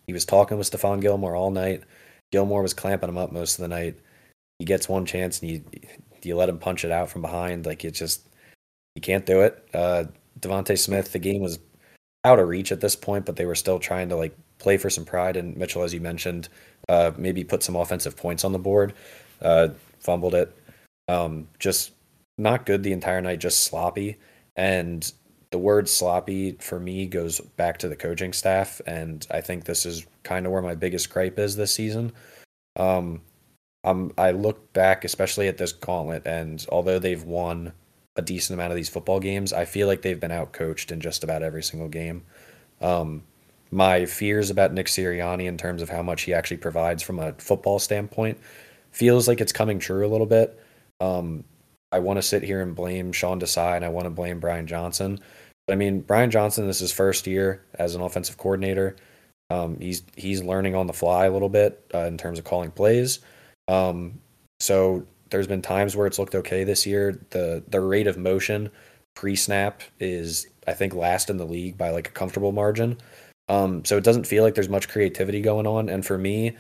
he 0.07 0.15
was 0.15 0.25
talking 0.25 0.57
with 0.57 0.71
Stephon 0.71 1.03
Gilmore 1.03 1.37
all 1.37 1.51
night. 1.51 1.83
Gilmore 2.31 2.63
was 2.63 2.73
clamping 2.73 3.11
him 3.11 3.19
up 3.19 3.31
most 3.31 3.59
of 3.59 3.63
the 3.63 3.69
night. 3.69 3.99
He 4.59 4.65
gets 4.65 4.89
one 4.89 5.05
chance 5.05 5.43
and 5.43 5.51
you 5.51 5.65
you 6.23 6.35
let 6.35 6.49
him 6.49 6.59
punch 6.59 6.85
it 6.85 6.93
out 6.93 7.11
from 7.11 7.21
behind. 7.21 7.67
Like 7.67 7.85
it 7.85 7.91
just 7.91 8.27
you 8.95 9.03
can't 9.03 9.27
do 9.27 9.43
it. 9.43 9.69
Uh, 9.75 10.05
DeVonta 10.41 10.79
Smith, 10.79 11.13
the 11.13 11.19
game 11.19 11.43
was 11.43 11.59
out 12.25 12.39
of 12.39 12.49
reach 12.49 12.73
at 12.73 12.81
this 12.81 12.97
point, 12.97 13.27
but 13.27 13.37
they 13.37 13.47
were 13.47 13.55
still 13.55 13.79
trying 13.79 14.09
to 14.09 14.17
like 14.17 14.37
play 14.59 14.77
for 14.77 14.91
some 14.91 15.05
pride. 15.05 15.37
And 15.37 15.57
Mitchell, 15.57 15.83
as 15.83 15.93
you 15.93 16.01
mentioned, 16.01 16.49
uh, 16.89 17.13
maybe 17.17 17.45
put 17.45 17.63
some 17.63 17.77
offensive 17.77 18.17
points 18.17 18.45
on 18.45 18.53
the 18.53 18.59
board. 18.59 18.95
Uh, 19.41 19.69
fumbled 19.99 20.35
it. 20.35 20.57
Um, 21.09 21.49
just 21.59 21.93
not 22.39 22.67
good 22.67 22.83
the 22.83 22.93
entire 22.93 23.21
night. 23.21 23.41
Just 23.41 23.65
sloppy. 23.65 24.19
And 24.57 25.11
the 25.53 25.59
word 25.59 25.89
sloppy 25.89 26.53
for 26.53 26.81
me 26.81 27.07
goes 27.07 27.41
back 27.41 27.79
to 27.79 27.89
the 27.89 27.97
coaching 27.97 28.33
staff, 28.33 28.81
and 28.87 29.25
I 29.31 29.41
think 29.41 29.65
this 29.65 29.87
is 29.87 30.07
kind 30.23 30.47
of 30.47 30.53
where 30.53 30.63
my 30.63 30.75
biggest 30.75 31.11
gripe 31.11 31.39
is 31.39 31.57
this 31.57 31.75
season. 31.75 32.13
Um, 32.77 33.21
I'm, 33.85 34.13
I 34.17 34.31
look 34.31 34.73
back, 34.73 35.05
especially 35.05 35.49
at 35.49 35.59
this 35.59 35.73
gauntlet, 35.73 36.27
and 36.27 36.65
although 36.71 36.99
they've 36.99 37.23
won 37.23 37.73
a 38.17 38.23
decent 38.23 38.59
amount 38.59 38.73
of 38.73 38.77
these 38.77 38.89
football 38.89 39.21
games, 39.21 39.53
I 39.53 39.65
feel 39.65 39.87
like 39.87 40.03
they've 40.03 40.21
been 40.21 40.31
outcoached 40.31 40.91
in 40.91 41.01
just 41.01 41.25
about 41.25 41.43
every 41.43 41.63
single 41.63 41.89
game. 41.89 42.23
Um, 42.81 43.23
my 43.71 44.05
fears 44.05 44.51
about 44.51 44.73
Nick 44.73 44.87
Sirianni 44.87 45.47
in 45.47 45.57
terms 45.57 45.81
of 45.81 45.89
how 45.89 46.03
much 46.03 46.23
he 46.23 46.35
actually 46.35 46.59
provides 46.59 47.03
from 47.03 47.19
a 47.19 47.33
football 47.35 47.79
standpoint 47.79 48.39
feels 48.91 49.27
like 49.27 49.41
it's 49.41 49.53
coming 49.53 49.79
true 49.79 50.07
a 50.07 50.09
little 50.09 50.27
bit. 50.27 50.61
Um, 51.01 51.45
I 51.91 51.99
want 51.99 52.19
to 52.19 52.23
sit 52.23 52.43
here 52.43 52.61
and 52.61 52.75
blame 52.75 53.13
Sean 53.13 53.41
Desai 53.41 53.77
and 53.77 53.85
I 53.85 53.89
want 53.89 54.05
to 54.05 54.11
blame 54.11 54.41
Brian 54.41 54.67
Johnson. 54.67 55.19
But 55.67 55.75
I 55.75 55.77
mean, 55.77 56.01
Brian 56.01 56.31
Johnson, 56.31 56.67
this 56.67 56.77
is 56.77 56.91
his 56.91 56.93
first 56.93 57.27
year 57.27 57.65
as 57.75 57.95
an 57.95 58.03
offensive 58.03 58.37
coordinator. 58.37 58.97
Um, 59.51 59.79
he's 59.79 60.03
he's 60.17 60.43
learning 60.43 60.75
on 60.75 60.87
the 60.87 60.93
fly 60.93 61.27
a 61.27 61.31
little 61.31 61.49
bit 61.49 61.91
uh, 61.95 62.01
in 62.01 62.19
terms 62.19 62.39
of 62.39 62.45
calling 62.45 62.71
plays. 62.71 63.21
Um, 63.69 64.21
so 64.61 65.07
there's 65.33 65.47
been 65.47 65.63
times 65.63 65.97
where 65.97 66.07
it's 66.07 66.19
looked 66.19 66.35
okay 66.35 66.65
this 66.65 66.87
year. 66.87 67.21
The 67.31 67.63
the 67.69 67.81
rate 67.81 68.07
of 68.07 68.17
motion 68.17 68.71
pre 69.15 69.37
snap 69.37 69.83
is 69.99 70.47
I 70.67 70.73
think 70.73 70.95
last 70.95 71.31
in 71.31 71.39
the 71.39 71.47
league 71.47 71.77
by 71.77 71.91
like 71.91 72.09
a 72.09 72.13
comfortable 72.13 72.53
margin. 72.53 72.99
Um, 73.49 73.85
so 73.85 73.97
it 73.97 74.05
doesn't 74.05 74.27
feel 74.27 74.45
like 74.45 74.55
there's 74.55 74.69
much 74.69 74.89
creativity 74.89 75.41
going 75.41 75.67
on. 75.67 75.89
And 75.89 76.07
for 76.07 76.17
me, 76.17 76.57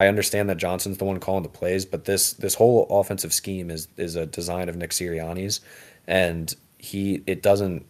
I 0.00 0.08
understand 0.08 0.50
that 0.50 0.56
Johnson's 0.56 0.98
the 0.98 1.04
one 1.04 1.20
calling 1.20 1.44
the 1.44 1.48
plays, 1.48 1.84
but 1.84 2.04
this 2.04 2.32
this 2.32 2.54
whole 2.54 2.86
offensive 2.90 3.32
scheme 3.32 3.70
is 3.70 3.88
is 3.96 4.16
a 4.16 4.26
design 4.26 4.68
of 4.68 4.76
Nick 4.76 4.90
Sirianni's, 4.90 5.60
and 6.06 6.54
he 6.78 7.22
it 7.26 7.42
doesn't 7.42 7.86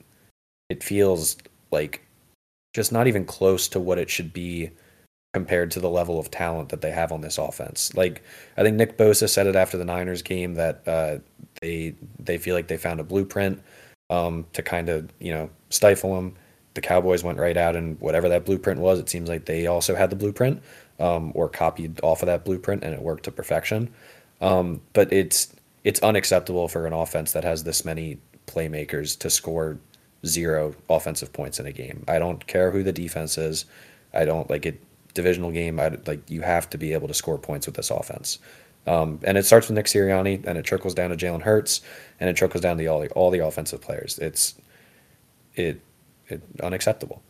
it 0.69 0.83
feels 0.83 1.37
like 1.71 2.07
just 2.75 2.93
not 2.93 3.07
even 3.07 3.25
close 3.25 3.69
to 3.69 3.81
what 3.81 3.99
it 3.99 4.11
should 4.11 4.33
be 4.33 4.71
compared 5.35 5.71
to 5.73 5.81
the 5.81 5.91
level 5.91 6.19
of 6.19 6.31
talent 6.31 6.69
that 6.71 6.81
they 6.81 6.93
have 6.93 7.13
on 7.13 7.21
this 7.21 7.37
offense. 7.37 7.95
Like 7.95 8.23
I 8.57 8.63
think 8.63 8.77
Nick 8.77 8.97
Bosa 8.97 9.29
said 9.29 9.47
it 9.47 9.57
after 9.57 9.77
the 9.77 9.85
Niners 9.85 10.23
game 10.23 10.55
that 10.55 10.87
uh, 10.87 11.19
they 11.61 11.95
they 12.19 12.39
feel 12.39 12.55
like 12.55 12.69
they 12.69 12.77
found 12.77 13.01
a 13.01 13.05
blueprint 13.05 13.61
um, 14.09 14.47
to 14.53 14.63
kind 14.63 14.89
of 14.89 15.11
you 15.19 15.33
know 15.33 15.51
stifle 15.71 16.15
them. 16.15 16.37
The 16.75 16.81
Cowboys 16.81 17.23
went 17.23 17.39
right 17.39 17.57
out 17.57 17.77
and 17.77 18.01
whatever 18.01 18.29
that 18.31 18.45
blueprint 18.45 18.81
was, 18.81 18.99
it 18.99 19.09
seems 19.09 19.29
like 19.29 19.45
they 19.45 19.67
also 19.67 19.95
had 19.95 20.11
the 20.11 20.17
blueprint 20.17 20.63
um, 20.99 21.31
or 21.35 21.49
copied 21.49 22.01
off 22.03 22.23
of 22.23 22.27
that 22.27 22.45
blueprint 22.45 22.83
and 22.83 22.95
it 22.95 23.03
worked 23.03 23.25
to 23.25 23.31
perfection. 23.33 23.93
Um, 24.41 24.81
but 24.93 25.13
it's 25.13 25.55
it's 25.83 26.01
unacceptable 26.01 26.69
for 26.69 26.87
an 26.87 26.93
offense 26.93 27.33
that 27.33 27.45
has 27.45 27.65
this 27.65 27.85
many 27.85 28.19
playmakers 28.47 29.19
to 29.19 29.31
score 29.31 29.79
zero 30.25 30.75
offensive 30.89 31.33
points 31.33 31.59
in 31.59 31.67
a 31.67 31.73
game. 31.73 32.05
I 32.09 32.19
don't 32.19 32.47
care 32.47 32.71
who 32.71 32.83
the 32.83 32.93
defense 32.93 33.37
is. 33.37 33.67
I 34.13 34.25
don't 34.25 34.49
like 34.49 34.65
it. 34.65 34.81
Divisional 35.15 35.51
game, 35.51 35.81
I 35.81 35.97
like 36.07 36.29
you 36.29 36.43
have 36.43 36.69
to 36.71 36.79
be 36.79 36.93
able 36.93 37.09
to 37.09 37.15
score 37.15 37.39
points 37.39 37.67
with 37.67 37.77
this 37.77 37.91
offense. 37.91 38.39
Um, 38.87 39.21
and 39.23 39.39
it 39.39 39.47
starts 39.47 39.69
with 39.69 39.77
Nick 39.77 39.87
Sirianni, 39.87 40.45
and 40.47 40.59
it 40.59 40.65
trickles 40.65 40.93
down 40.93 41.11
to 41.11 41.17
Jalen 41.17 41.43
Hurts, 41.43 41.81
and 42.21 42.29
it 42.29 42.37
trickles 42.37 42.61
down 42.61 42.77
to 42.79 42.87
all 42.87 43.01
the 43.01 43.09
all 43.11 43.31
the 43.31 43.39
offensive 43.39 43.81
players. 43.81 44.19
It's 44.19 44.55
it 45.55 45.81
it 46.29 46.43
unacceptable. 46.63 47.23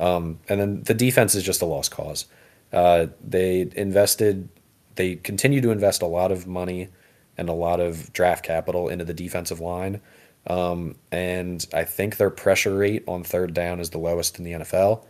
Um, 0.00 0.40
and 0.48 0.60
then 0.60 0.82
the 0.82 0.94
defense 0.94 1.34
is 1.34 1.44
just 1.44 1.62
a 1.62 1.66
lost 1.66 1.90
cause. 1.90 2.26
Uh, 2.72 3.06
they 3.22 3.70
invested, 3.76 4.48
they 4.94 5.16
continue 5.16 5.60
to 5.60 5.70
invest 5.70 6.02
a 6.02 6.06
lot 6.06 6.32
of 6.32 6.46
money 6.46 6.88
and 7.36 7.48
a 7.48 7.52
lot 7.52 7.80
of 7.80 8.12
draft 8.12 8.44
capital 8.44 8.88
into 8.88 9.04
the 9.04 9.14
defensive 9.14 9.60
line. 9.60 10.00
Um, 10.46 10.96
and 11.10 11.64
I 11.72 11.84
think 11.84 12.16
their 12.16 12.30
pressure 12.30 12.76
rate 12.76 13.04
on 13.06 13.22
third 13.22 13.54
down 13.54 13.78
is 13.78 13.90
the 13.90 13.98
lowest 13.98 14.38
in 14.38 14.44
the 14.44 14.52
NFL. 14.52 15.04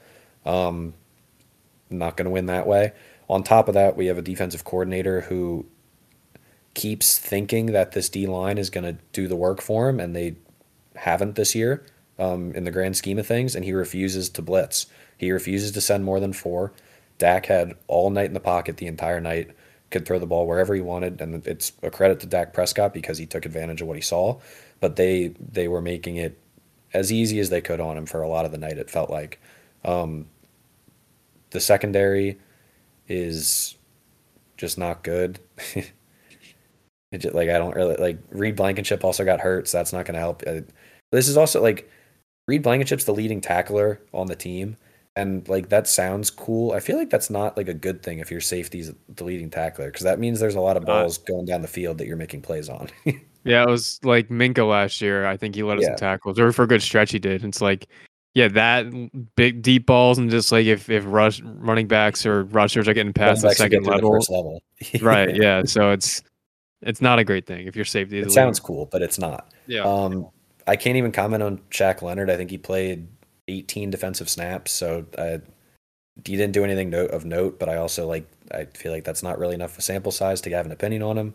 Um, 0.44 0.94
not 1.92 2.16
going 2.16 2.24
to 2.26 2.30
win 2.30 2.46
that 2.46 2.66
way. 2.66 2.92
On 3.28 3.42
top 3.42 3.68
of 3.68 3.74
that, 3.74 3.96
we 3.96 4.06
have 4.06 4.18
a 4.18 4.22
defensive 4.22 4.64
coordinator 4.64 5.22
who 5.22 5.66
keeps 6.74 7.18
thinking 7.18 7.66
that 7.66 7.92
this 7.92 8.08
D 8.08 8.26
line 8.26 8.58
is 8.58 8.70
going 8.70 8.84
to 8.84 9.00
do 9.12 9.28
the 9.28 9.36
work 9.36 9.60
for 9.60 9.88
him, 9.88 10.00
and 10.00 10.14
they 10.14 10.36
haven't 10.96 11.34
this 11.34 11.54
year 11.54 11.86
um, 12.18 12.52
in 12.52 12.64
the 12.64 12.70
grand 12.70 12.96
scheme 12.96 13.18
of 13.18 13.26
things. 13.26 13.54
And 13.54 13.64
he 13.64 13.72
refuses 13.72 14.28
to 14.30 14.42
blitz. 14.42 14.86
He 15.16 15.30
refuses 15.30 15.72
to 15.72 15.80
send 15.80 16.04
more 16.04 16.20
than 16.20 16.32
four. 16.32 16.72
Dak 17.18 17.46
had 17.46 17.74
all 17.86 18.10
night 18.10 18.26
in 18.26 18.34
the 18.34 18.40
pocket 18.40 18.78
the 18.78 18.86
entire 18.86 19.20
night, 19.20 19.50
could 19.90 20.04
throw 20.06 20.18
the 20.18 20.26
ball 20.26 20.46
wherever 20.46 20.74
he 20.74 20.80
wanted, 20.80 21.20
and 21.20 21.46
it's 21.46 21.72
a 21.82 21.90
credit 21.90 22.18
to 22.20 22.26
Dak 22.26 22.52
Prescott 22.52 22.92
because 22.92 23.18
he 23.18 23.26
took 23.26 23.46
advantage 23.46 23.80
of 23.80 23.86
what 23.86 23.96
he 23.96 24.02
saw. 24.02 24.40
But 24.80 24.96
they 24.96 25.34
they 25.38 25.68
were 25.68 25.82
making 25.82 26.16
it 26.16 26.38
as 26.92 27.12
easy 27.12 27.38
as 27.38 27.50
they 27.50 27.60
could 27.60 27.80
on 27.80 27.96
him 27.96 28.06
for 28.06 28.22
a 28.22 28.28
lot 28.28 28.44
of 28.44 28.52
the 28.52 28.58
night. 28.58 28.78
It 28.78 28.90
felt 28.90 29.10
like 29.10 29.40
um, 29.84 30.26
the 31.52 31.60
secondary 31.60 32.38
is 33.08 33.76
just 34.56 34.78
not 34.78 35.02
good. 35.04 35.38
just, 37.14 37.34
like 37.34 37.50
I 37.50 37.58
don't 37.58 37.74
really 37.74 37.96
like 37.96 38.18
Reed 38.30 38.56
Blankenship 38.56 39.04
also 39.04 39.24
got 39.24 39.40
hurt, 39.40 39.68
so 39.68 39.78
that's 39.78 39.92
not 39.92 40.06
going 40.06 40.14
to 40.14 40.20
help. 40.20 40.42
Uh, 40.46 40.60
this 41.10 41.28
is 41.28 41.36
also 41.36 41.60
like 41.60 41.90
Reed 42.48 42.62
Blankenship's 42.62 43.04
the 43.04 43.14
leading 43.14 43.40
tackler 43.40 44.00
on 44.12 44.26
the 44.26 44.36
team, 44.36 44.76
and 45.16 45.46
like 45.48 45.68
that 45.68 45.86
sounds 45.86 46.30
cool. 46.30 46.72
I 46.72 46.80
feel 46.80 46.96
like 46.96 47.10
that's 47.10 47.30
not 47.30 47.56
like 47.56 47.68
a 47.68 47.74
good 47.74 48.02
thing 48.02 48.18
if 48.18 48.30
your 48.30 48.40
safety's 48.40 48.92
the 49.08 49.24
leading 49.24 49.50
tackler 49.50 49.86
because 49.86 50.04
that 50.04 50.18
means 50.18 50.40
there's 50.40 50.54
a 50.54 50.60
lot 50.60 50.76
of 50.76 50.84
balls 50.86 51.18
uh, 51.18 51.22
going 51.28 51.44
down 51.44 51.62
the 51.62 51.68
field 51.68 51.98
that 51.98 52.06
you're 52.06 52.16
making 52.16 52.42
plays 52.42 52.68
on. 52.68 52.88
yeah, 53.44 53.62
it 53.62 53.68
was 53.68 54.00
like 54.02 54.28
Minkah 54.28 54.68
last 54.68 55.00
year. 55.00 55.26
I 55.26 55.36
think 55.36 55.54
he 55.54 55.62
led 55.62 55.78
us 55.78 55.84
yeah. 55.84 55.90
in 55.90 55.96
tackles, 55.96 56.38
or 56.38 56.52
for 56.52 56.62
a 56.62 56.68
good 56.68 56.82
stretch 56.82 57.12
he 57.12 57.18
did. 57.18 57.44
It's 57.44 57.60
like 57.60 57.88
yeah, 58.34 58.48
that 58.48 58.86
big 59.36 59.62
deep 59.62 59.86
balls 59.86 60.18
and 60.18 60.30
just 60.30 60.52
like 60.52 60.66
if 60.66 60.88
if 60.88 61.04
rush 61.06 61.42
running 61.42 61.86
backs 61.86 62.24
or 62.24 62.44
rushers 62.44 62.88
are 62.88 62.94
getting 62.94 63.12
past 63.12 63.42
the 63.42 63.54
second 63.54 63.84
to 63.84 63.90
the 63.90 63.96
level, 63.96 64.12
level. 64.30 64.62
right? 65.00 65.36
Yeah, 65.36 65.62
so 65.64 65.90
it's 65.90 66.22
it's 66.80 67.00
not 67.00 67.18
a 67.18 67.24
great 67.24 67.46
thing 67.46 67.66
if 67.66 67.76
your 67.76 67.84
safety 67.84 68.18
It 68.18 68.32
sounds 68.32 68.58
cool, 68.58 68.86
but 68.90 69.02
it's 69.02 69.18
not. 69.18 69.52
yeah. 69.66 69.82
Um, 69.82 70.28
I 70.66 70.76
can't 70.76 70.96
even 70.96 71.12
comment 71.12 71.42
on 71.42 71.58
Shaq 71.70 72.02
Leonard. 72.02 72.30
I 72.30 72.36
think 72.36 72.50
he 72.50 72.58
played 72.58 73.08
18 73.48 73.90
defensive 73.90 74.30
snaps, 74.30 74.70
so 74.70 75.04
uh, 75.18 75.38
he 76.24 76.36
didn't 76.36 76.52
do 76.52 76.64
anything 76.64 76.88
note 76.88 77.10
of 77.10 77.24
note. 77.24 77.58
But 77.58 77.68
I 77.68 77.76
also 77.76 78.06
like 78.06 78.26
I 78.50 78.64
feel 78.64 78.92
like 78.92 79.04
that's 79.04 79.22
not 79.22 79.38
really 79.38 79.54
enough 79.54 79.72
of 79.72 79.78
a 79.78 79.82
sample 79.82 80.12
size 80.12 80.40
to 80.42 80.50
have 80.50 80.66
an 80.66 80.72
opinion 80.72 81.02
on 81.02 81.18
him. 81.18 81.34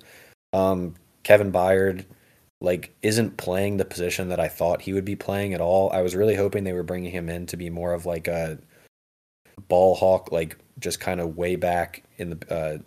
Um, 0.53 0.95
Kevin 1.23 1.51
Byard 1.51 2.05
like 2.59 2.95
isn't 3.01 3.37
playing 3.37 3.77
the 3.77 3.85
position 3.85 4.29
that 4.29 4.39
I 4.39 4.47
thought 4.47 4.81
he 4.81 4.93
would 4.93 5.05
be 5.05 5.15
playing 5.15 5.53
at 5.53 5.61
all. 5.61 5.91
I 5.91 6.01
was 6.01 6.15
really 6.15 6.35
hoping 6.35 6.63
they 6.63 6.73
were 6.73 6.83
bringing 6.83 7.11
him 7.11 7.29
in 7.29 7.45
to 7.47 7.57
be 7.57 7.69
more 7.69 7.93
of 7.93 8.05
like 8.05 8.27
a 8.27 8.57
ball 9.67 9.95
hawk, 9.95 10.31
like 10.31 10.57
just 10.79 10.99
kind 10.99 11.19
of 11.19 11.37
way 11.37 11.55
back 11.55 12.03
in 12.17 12.31
the 12.31 12.53
uh, 12.53 12.77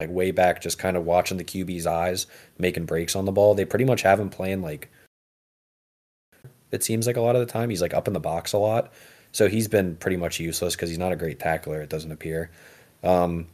like 0.00 0.10
way 0.10 0.30
back, 0.30 0.60
just 0.60 0.78
kind 0.78 0.96
of 0.96 1.04
watching 1.04 1.36
the 1.36 1.44
QB's 1.44 1.86
eyes, 1.86 2.26
making 2.58 2.86
breaks 2.86 3.14
on 3.14 3.24
the 3.24 3.32
ball. 3.32 3.54
They 3.54 3.64
pretty 3.64 3.84
much 3.84 4.02
have 4.02 4.18
him 4.18 4.30
playing 4.30 4.62
like 4.62 4.90
it 6.70 6.82
seems 6.82 7.06
like 7.06 7.16
a 7.16 7.20
lot 7.20 7.36
of 7.36 7.46
the 7.46 7.52
time 7.52 7.70
he's 7.70 7.82
like 7.82 7.94
up 7.94 8.08
in 8.08 8.14
the 8.14 8.20
box 8.20 8.52
a 8.52 8.58
lot. 8.58 8.92
So 9.30 9.48
he's 9.48 9.68
been 9.68 9.96
pretty 9.96 10.16
much 10.16 10.40
useless 10.40 10.74
because 10.74 10.88
he's 10.88 10.98
not 10.98 11.12
a 11.12 11.16
great 11.16 11.38
tackler. 11.38 11.80
It 11.82 11.90
doesn't 11.90 12.12
appear. 12.12 12.50
Um, 13.02 13.48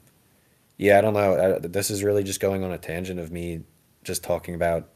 yeah, 0.77 0.99
I 0.99 1.01
don't 1.01 1.15
know. 1.15 1.57
I, 1.57 1.59
this 1.59 1.91
is 1.91 2.03
really 2.03 2.23
just 2.23 2.41
going 2.41 2.65
on 2.65 2.73
a 2.73 2.79
tangent 2.79 3.21
of 3.21 3.31
me 3.31 3.63
just 4.05 4.23
talking 4.23 4.55
about 4.55 4.89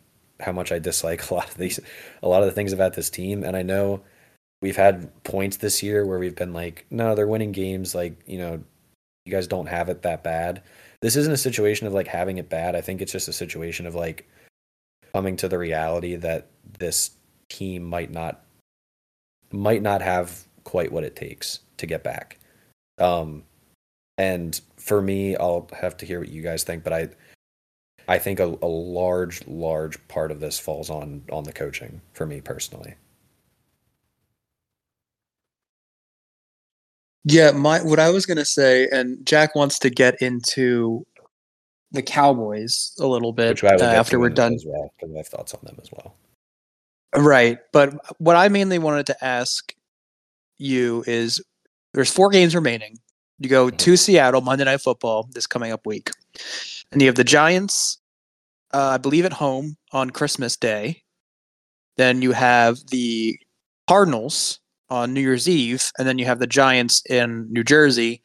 how 0.43 0.53
much 0.53 0.73
I 0.73 0.79
dislike 0.79 1.31
a 1.31 1.35
lot 1.35 1.49
of 1.49 1.57
these, 1.57 1.81
a 2.23 2.29
lot 2.29 2.43
of 2.43 2.47
the 2.47 2.53
things 2.53 2.73
about 2.73 2.95
this 2.95 3.11
team. 3.11 3.45
And 3.45 3.57
I 3.57 3.63
know 3.63 4.03
we've 4.61 4.77
had 4.77 5.11
points 5.25 5.57
this 5.59 5.83
year 5.83 6.07
where 6.07 6.19
we've 6.19 6.37
been 6.37 6.53
like, 6.53 6.87
no, 6.91 7.15
they're 7.15 7.27
winning 7.27 7.53
games. 7.53 7.95
Like, 7.95 8.17
you 8.27 8.39
know, 8.39 8.63
you 9.25 9.33
guys 9.33 9.47
don't 9.47 9.67
have 9.67 9.89
it 9.89 10.03
that 10.03 10.23
bad. 10.23 10.63
This 11.01 11.17
isn't 11.17 11.33
a 11.33 11.39
situation 11.39 11.87
of 11.87 11.93
like 11.93 12.07
having 12.07 12.39
it 12.39 12.49
bad. 12.49 12.77
I 12.77 12.81
think 12.81 13.01
it's 13.01 13.13
just 13.13 13.29
a 13.29 13.33
situation 13.33 13.87
of 13.87 13.95
like 13.95 14.29
coming 15.13 15.37
to 15.37 15.49
the 15.49 15.59
reality 15.59 16.17
that 16.17 16.47
this 16.79 17.11
team 17.49 17.83
might 17.85 18.11
not 18.11 18.41
might 19.51 19.83
not 19.83 20.01
have 20.01 20.45
quite 20.65 20.91
what 20.91 21.05
it 21.05 21.15
takes 21.15 21.61
to 21.77 21.87
get 21.87 22.03
back. 22.03 22.39
Um, 22.99 23.45
and 24.17 24.59
for 24.77 25.03
me, 25.03 25.37
I'll 25.37 25.69
have 25.79 25.97
to 25.99 26.07
hear 26.07 26.21
what 26.21 26.29
you 26.29 26.43
guys 26.43 26.65
think, 26.65 26.85
but 26.85 26.93
I 26.93 27.09
I 28.13 28.19
think 28.19 28.41
a, 28.41 28.45
a 28.61 28.67
large, 28.69 29.47
large 29.47 29.97
part 30.09 30.31
of 30.31 30.39
this 30.39 30.59
falls 30.59 30.91
on 30.91 31.23
on 31.33 31.45
the 31.45 31.53
coaching 31.53 32.03
for 32.13 32.27
me 32.27 32.43
personally. 32.43 32.95
Yeah, 37.25 37.53
my 37.53 37.81
what 37.83 37.99
I 37.99 38.11
was 38.11 38.27
gonna 38.27 38.45
say, 38.45 38.87
and 38.89 39.25
Jack 39.25 39.55
wants 39.55 39.79
to 39.81 39.91
get 39.91 40.21
into 40.21 41.07
the 41.93 42.03
Cowboys 42.03 42.93
a 43.01 43.07
little 43.07 43.33
bit 43.33 43.51
Which 43.51 43.65
I 43.65 43.77
will 43.77 43.83
uh, 43.83 43.87
after 43.87 44.19
we're 44.19 44.29
done. 44.31 44.55
as 44.55 44.65
well, 44.67 44.93
I 45.03 45.17
have 45.17 45.29
thoughts 45.29 45.55
on 45.55 45.61
them 45.63 45.79
as 45.81 45.91
well. 45.93 46.15
Right. 47.17 47.59
But 47.73 47.95
what 48.19 48.37
I 48.37 48.49
mainly 48.49 48.79
wanted 48.79 49.07
to 49.07 49.25
ask 49.25 49.75
you 50.59 51.05
is 51.07 51.41
there's 51.95 52.13
four 52.13 52.29
games 52.31 52.55
remaining. 52.55 52.99
You 53.39 53.49
go 53.49 53.69
Mhm. 53.69 53.77
to 53.79 53.97
Seattle 53.97 54.41
Monday 54.43 54.65
Night 54.65 54.81
Football 54.81 55.29
this 55.33 55.47
coming 55.47 55.73
up 55.73 55.87
week. 55.87 56.11
And 56.91 57.01
you 57.03 57.07
have 57.09 57.15
the 57.17 57.25
Giants, 57.25 57.99
uh, 58.73 58.91
I 58.95 58.99
believe, 58.99 59.25
at 59.25 59.33
home 59.33 59.77
on 59.93 60.11
Christmas 60.11 60.57
Day. 60.57 61.03
Then 61.97 62.23
you 62.23 62.33
have 62.33 62.79
the 62.89 63.39
Cardinals 63.89 64.61
on 64.89 65.13
New 65.13 65.21
Year's 65.21 65.49
Eve. 65.49 65.91
And 65.99 66.07
then 66.07 66.19
you 66.19 66.25
have 66.27 66.39
the 66.39 66.47
Giants 66.47 67.03
in 67.09 67.51
New 67.53 67.65
Jersey 67.65 68.23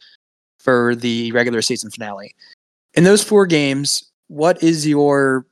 for 0.60 0.96
the 0.96 1.32
regular 1.32 1.62
season 1.62 1.90
finale. 1.92 2.36
In 2.94 3.04
those 3.04 3.24
four 3.24 3.46
games, 3.46 4.12
what 4.28 4.62
is 4.64 4.88
your, 4.88 5.46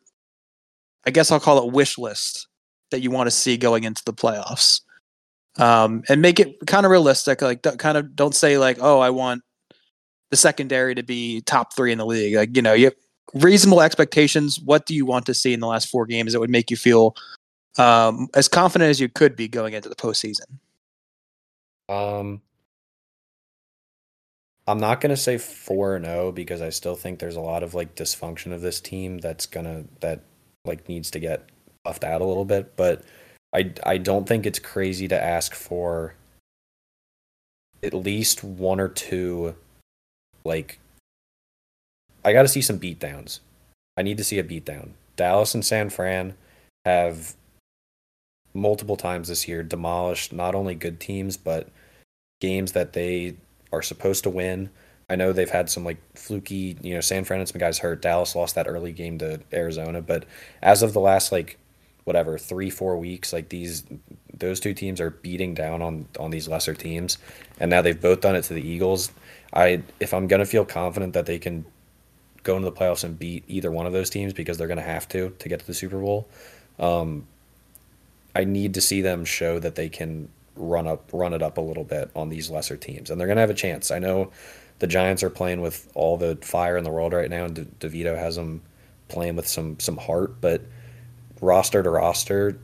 I 1.06 1.12
guess 1.12 1.32
I'll 1.32 1.40
call 1.40 1.66
it 1.66 1.74
wish 1.74 1.98
list 1.98 2.48
that 2.92 3.02
you 3.02 3.12
want 3.12 3.28
to 3.28 3.32
see 3.32 3.58
going 3.58 3.84
into 3.84 4.04
the 4.06 4.14
playoffs 4.14 4.82
um, 5.58 6.04
and 6.10 6.22
make 6.22 6.40
it 6.40 6.58
kind 6.68 6.86
of 6.86 6.92
realistic 6.92 7.42
like 7.42 7.62
kind 7.62 7.98
of 7.98 8.16
don't 8.16 8.36
say 8.36 8.58
like 8.58 8.78
oh 8.82 9.00
i 9.00 9.10
want 9.10 9.42
the 10.32 10.38
secondary 10.38 10.96
to 10.96 11.04
be 11.04 11.42
top 11.42 11.76
three 11.76 11.92
in 11.92 11.98
the 11.98 12.06
league 12.06 12.36
like 12.36 12.56
you 12.56 12.62
know 12.62 12.74
you 12.74 12.92
reasonable 13.36 13.82
expectations 13.82 14.60
what 14.60 14.86
do 14.86 14.96
you 14.96 15.06
want 15.06 15.26
to 15.26 15.34
see 15.34 15.54
in 15.54 15.60
the 15.60 15.68
last 15.68 15.90
four 15.90 16.06
games 16.06 16.34
that 16.34 16.40
would 16.40 16.50
make 16.50 16.72
you 16.72 16.78
feel 16.78 17.16
um, 17.78 18.30
as 18.34 18.48
confident 18.48 18.90
as 18.90 19.00
you 19.00 19.10
could 19.10 19.36
be 19.36 19.48
going 19.48 19.74
into 19.74 19.90
the 19.90 19.96
postseason 19.96 20.46
Um, 21.90 22.42
I'm 24.68 24.80
not 24.80 25.02
gonna 25.02 25.18
say 25.18 25.38
four 25.38 25.96
and 25.96 26.06
zero 26.06 26.32
because 26.32 26.62
I 26.62 26.70
still 26.70 26.96
think 26.96 27.20
there's 27.20 27.36
a 27.36 27.42
lot 27.42 27.62
of 27.64 27.74
like 27.74 27.96
dysfunction 27.96 28.52
of 28.52 28.62
this 28.62 28.80
team 28.82 29.20
that's 29.20 29.46
gonna 29.46 29.86
that 30.00 30.22
like 30.66 30.90
needs 30.90 31.12
to 31.12 31.20
get 31.20 31.50
buffed 31.84 32.04
out 32.04 32.22
a 32.22 32.26
little 32.26 32.46
bit. 32.46 32.76
But 32.76 33.04
I 33.54 33.72
I 33.84 33.98
don't 33.98 34.28
think 34.28 34.46
it's 34.46 34.60
crazy 34.60 35.08
to 35.08 35.22
ask 35.22 35.54
for 35.54 36.16
at 37.84 37.94
least 37.94 38.44
one 38.44 38.80
or 38.80 38.90
two 38.90 39.56
like 40.44 40.80
I 42.26 42.34
got 42.34 42.42
to 42.42 42.48
see 42.48 42.62
some 42.62 42.80
beatdowns. 42.80 43.40
I 43.96 44.02
need 44.02 44.18
to 44.18 44.24
see 44.24 44.40
a 44.40 44.44
beatdown. 44.44 44.90
Dallas 45.16 45.54
and 45.54 45.64
San 45.64 45.90
Fran 45.90 46.36
have 46.84 47.36
multiple 48.54 48.98
times 48.98 49.28
this 49.28 49.48
year 49.48 49.62
demolished 49.64 50.34
not 50.34 50.56
only 50.56 50.76
good 50.76 51.00
teams 51.00 51.38
but 51.38 51.70
games 52.42 52.72
that 52.72 52.94
they 52.94 53.36
are 53.72 53.82
supposed 53.82 54.24
to 54.24 54.30
win. 54.30 54.70
I 55.10 55.16
know 55.16 55.32
they've 55.32 55.50
had 55.50 55.70
some 55.70 55.86
like 55.86 55.98
fluky, 56.18 56.78
you 56.82 56.96
know, 56.96 57.02
San 57.02 57.26
Fran 57.26 57.42
and 57.42 57.48
some 57.48 57.60
guys 57.60 57.80
hurt. 57.80 58.02
Dallas 58.02 58.36
lost 58.36 58.56
that 58.56 58.68
early 58.68 58.92
game 58.92 59.20
to 59.20 59.40
Arizona, 59.54 60.02
but 60.02 60.26
as 60.64 60.82
of 60.82 60.94
the 60.94 61.00
last 61.00 61.32
like 61.32 61.60
whatever 62.06 62.38
three 62.38 62.72
four 62.72 62.98
weeks, 62.98 63.32
like 63.32 63.50
these 63.50 63.84
those 64.34 64.60
two 64.60 64.74
teams 64.74 65.00
are 65.00 65.12
beating 65.12 65.54
down 65.54 65.82
on 65.82 66.08
on 66.20 66.32
these 66.32 66.48
lesser 66.48 66.74
teams, 66.74 67.20
and 67.60 67.70
now 67.70 67.82
they've 67.84 68.02
both 68.02 68.22
done 68.22 68.36
it 68.36 68.44
to 68.44 68.56
the 68.56 68.68
Eagles. 68.68 69.12
I 69.54 69.84
if 70.00 70.14
I'm 70.14 70.28
gonna 70.28 70.46
feel 70.46 70.66
confident 70.66 71.14
that 71.14 71.28
they 71.28 71.38
can 71.38 71.66
go 72.46 72.56
into 72.56 72.70
the 72.70 72.76
playoffs 72.76 73.04
and 73.04 73.20
beat 73.20 73.44
either 73.48 73.70
one 73.70 73.86
of 73.86 73.92
those 73.92 74.10
teams 74.10 74.32
because 74.32 74.58
they're 74.58 74.70
gonna 74.70 74.82
have 74.82 75.10
to 75.10 75.36
to 75.40 75.50
get 75.50 75.60
to 75.60 75.68
the 75.68 75.74
Super 75.74 76.00
Bowl. 76.00 76.30
Um, 76.80 77.28
I 78.34 78.46
need 78.46 78.74
to 78.76 78.82
see 78.82 79.02
them 79.02 79.26
show 79.26 79.60
that 79.60 79.76
they 79.76 79.90
can 79.90 80.30
run 80.56 80.88
up 80.88 81.10
run 81.12 81.34
it 81.34 81.42
up 81.42 81.58
a 81.58 81.62
little 81.62 81.84
bit 81.84 82.10
on 82.16 82.30
these 82.30 82.50
lesser 82.50 82.78
teams, 82.78 83.10
and 83.10 83.20
they're 83.20 83.28
gonna 83.28 83.42
have 83.42 83.50
a 83.50 83.56
chance. 83.56 83.92
I 83.92 84.00
know 84.00 84.32
the 84.80 84.88
Giants 84.88 85.24
are 85.24 85.30
playing 85.30 85.60
with 85.60 85.92
all 85.96 86.16
the 86.16 86.38
fire 86.38 86.78
in 86.78 86.84
the 86.86 86.92
world 86.92 87.12
right 87.12 87.30
now, 87.30 87.46
and 87.46 87.56
De- 87.56 87.90
DeVito 87.90 88.18
has 88.18 88.36
them 88.36 88.62
playing 89.10 89.36
with 89.36 89.48
some 89.48 89.80
some 89.80 89.98
heart, 89.98 90.40
but 90.40 90.62
roster 91.42 91.84
to 91.84 91.90
roster, 91.90 92.60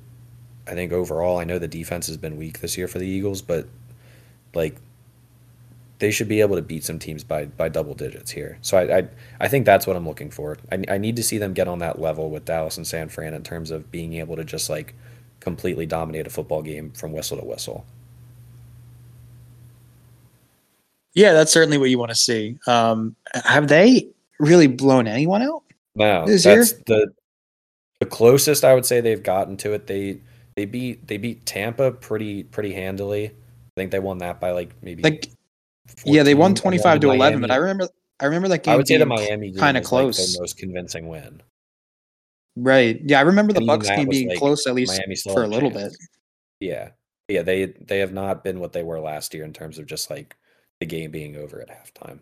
I 0.68 0.72
think 0.74 0.92
overall, 0.92 1.38
I 1.38 1.44
know 1.44 1.60
the 1.60 1.68
defense 1.68 2.08
has 2.08 2.18
been 2.18 2.38
weak 2.38 2.60
this 2.60 2.78
year 2.78 2.88
for 2.88 3.00
the 3.00 3.08
Eagles, 3.08 3.42
but 3.42 3.68
like 4.54 4.78
they 6.02 6.12
should 6.12 6.28
be 6.28 6.42
able 6.42 6.56
to 6.58 6.62
beat 6.62 6.84
some 6.84 7.00
teams 7.00 7.24
by 7.24 7.46
by 7.46 7.70
double 7.70 7.94
digits 7.94 8.32
here. 8.32 8.58
So 8.62 8.78
I 8.78 8.98
I, 9.00 9.08
I 9.40 9.48
think 9.48 9.66
that's 9.66 9.86
what 9.88 9.96
I'm 9.96 10.06
looking 10.08 10.32
for. 10.32 10.58
I, 10.72 10.84
I 10.90 10.98
need 10.98 11.16
to 11.16 11.24
see 11.24 11.38
them 11.38 11.54
get 11.54 11.68
on 11.68 11.80
that 11.80 12.00
level 12.02 12.30
with 12.30 12.44
Dallas 12.46 12.76
and 12.78 12.86
San 12.88 13.08
Fran 13.10 13.34
in 13.34 13.44
terms 13.44 13.72
of 13.72 13.90
being 13.92 14.14
able 14.16 14.36
to 14.36 14.44
just 14.44 14.70
like 14.70 14.94
completely 15.40 15.86
dominate 15.86 16.28
a 16.28 16.30
football 16.30 16.62
game 16.64 16.92
from 16.92 17.14
whistle 17.14 17.38
to 17.38 17.46
whistle. 17.46 17.86
yeah 21.14 21.34
that's 21.34 21.52
certainly 21.52 21.78
what 21.78 21.90
you 21.90 22.00
want 22.00 22.10
to 22.10 22.16
see 22.16 22.58
um, 22.68 23.16
have 23.34 23.68
they 23.68 24.08
really 24.40 24.68
blown 24.68 25.08
anyone 25.08 25.42
out 25.42 25.62
No, 25.96 26.26
This 26.26 26.44
that's 26.44 26.72
year? 26.72 26.82
the 26.88 27.12
the 28.00 28.06
closest 28.06 28.64
I 28.64 28.74
would 28.74 28.86
say 28.86 29.02
they've 29.02 29.22
gotten 29.22 29.58
to 29.58 29.74
it. 29.74 29.86
They 29.88 30.20
they 30.56 30.66
beat 30.66 31.06
they 31.08 31.18
beat 31.18 31.46
Tampa 31.46 31.92
pretty 31.92 32.44
pretty 32.44 32.74
handily. 32.74 33.28
I 33.28 33.32
think 33.76 33.92
they 33.92 34.00
won 34.00 34.18
that 34.20 34.40
by 34.40 34.52
like 34.52 34.72
maybe 34.82 35.04
like 35.04 35.30
yeah 36.06 36.24
they 36.24 36.36
won 36.36 36.56
25 36.56 37.00
to 37.02 37.08
the 37.08 37.14
11 37.14 37.42
but 37.42 37.52
i 37.52 37.56
remember 37.56 37.88
i 38.20 38.26
remember 38.26 38.48
that 38.48 38.64
game 38.64 38.74
I 38.74 38.78
would 38.78 38.88
say 38.88 38.98
the 38.98 39.06
Miami 39.06 39.52
was, 39.52 39.62
like, 39.62 39.84
close. 39.84 40.34
the 40.34 40.40
most 40.42 40.58
convincing 40.58 41.08
win. 41.08 41.42
right 42.56 43.00
yeah 43.04 43.20
i 43.20 43.22
remember 43.22 43.54
the 43.54 43.66
bucks 43.66 43.90
game 43.90 44.10
being 44.10 44.30
like, 44.30 44.38
close 44.38 44.66
at 44.68 44.76
least 44.76 45.02
for 45.24 45.44
a 45.44 45.48
little 45.48 45.72
chance. 45.72 45.98
bit 45.98 45.98
Yeah, 46.62 46.90
yeah, 47.28 47.42
they 47.42 47.66
they 47.66 48.00
have 48.00 48.14
not 48.14 48.44
been 48.44 48.60
what 48.60 48.72
they 48.72 48.84
were 48.84 49.00
last 49.00 49.34
year 49.34 49.44
in 49.44 49.54
terms 49.54 49.80
of 49.80 49.88
just 49.88 50.10
like 50.10 50.36
the 50.80 50.86
game 50.86 51.12
being 51.12 51.36
over 51.36 51.60
at 51.62 51.70
halftime. 51.70 52.20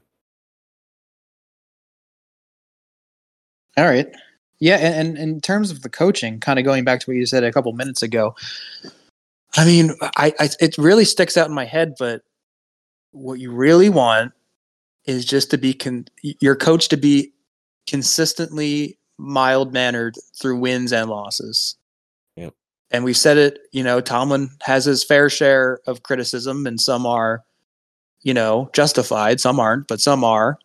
All 3.78 3.86
right. 3.86 4.08
Yeah, 4.60 4.78
and, 4.78 5.18
and 5.18 5.18
in 5.18 5.42
terms 5.42 5.72
of 5.72 5.82
the 5.82 5.90
coaching, 5.90 6.40
kind 6.40 6.60
of 6.60 6.66
going 6.66 6.84
back 6.84 7.00
to 7.02 7.10
what 7.10 7.16
you 7.16 7.26
said 7.26 7.44
a 7.44 7.52
couple 7.52 7.72
minutes 7.74 8.02
ago, 8.02 8.36
I 9.56 9.66
mean, 9.66 9.92
I, 10.02 10.34
I 10.40 10.50
it 10.60 10.78
really 10.78 11.06
sticks 11.06 11.38
out 11.38 11.48
in 11.48 11.54
my 11.54 11.66
head, 11.66 11.96
but 11.98 12.22
what 13.12 13.39
you 13.39 13.51
really 13.51 13.89
want 13.89 14.34
is 15.06 15.25
just 15.25 15.50
to 15.51 15.58
be 15.58 15.74
con- 15.74 16.08
your 16.22 16.56
coach 16.56 16.89
to 16.89 16.98
be 16.98 17.34
consistently 17.88 18.98
mild 19.18 19.74
mannered 19.74 20.16
through 20.39 20.58
wins 20.58 20.94
and 20.94 21.10
losses. 21.10 21.75
Yep. 22.36 22.54
And 22.92 23.04
we've 23.04 23.18
said 23.18 23.38
it, 23.38 23.60
you 23.72 23.84
know, 23.84 24.00
Tomlin 24.00 24.50
has 24.62 24.86
his 24.86 25.04
fair 25.04 25.30
share 25.30 25.80
of 25.88 26.04
criticism, 26.04 26.66
and 26.66 26.80
some 26.80 27.06
are, 27.06 27.44
you 28.22 28.34
know, 28.34 28.70
justified, 28.74 29.39
some 29.39 29.60
aren't, 29.60 29.88
but 29.88 30.00
some 30.00 30.24
are. 30.24 30.58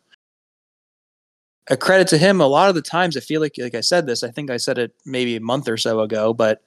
A 1.69 1.77
credit 1.77 2.09
to 2.09 2.19
him, 2.19 2.41
a 2.41 2.47
lot 2.47 2.69
of 2.69 2.75
the 2.75 2.83
times 2.83 3.17
I 3.17 3.21
feel 3.21 3.41
like 3.41 3.55
like 3.59 3.75
I 3.75 3.81
said 3.81 4.07
this, 4.07 4.23
I 4.23 4.31
think 4.31 4.51
I 4.51 4.59
said 4.59 4.77
it 4.77 4.93
maybe 5.07 5.37
a 5.37 5.41
month 5.41 5.67
or 5.67 5.79
so 5.79 6.01
ago, 6.01 6.35
but 6.35 6.61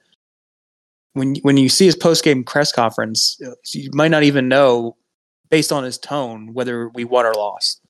when 1.12 1.36
when 1.36 1.56
you 1.56 1.68
see 1.68 1.86
his 1.86 1.94
post 1.94 2.24
game 2.24 2.42
press 2.42 2.72
conference, 2.72 3.40
you 3.72 3.90
might 3.92 4.10
not 4.10 4.24
even 4.24 4.48
know 4.48 4.96
based 5.50 5.72
on 5.72 5.84
his 5.84 5.98
tone 5.98 6.52
whether 6.54 6.88
we 6.90 7.04
won 7.04 7.26
or 7.26 7.34
lost. 7.34 7.80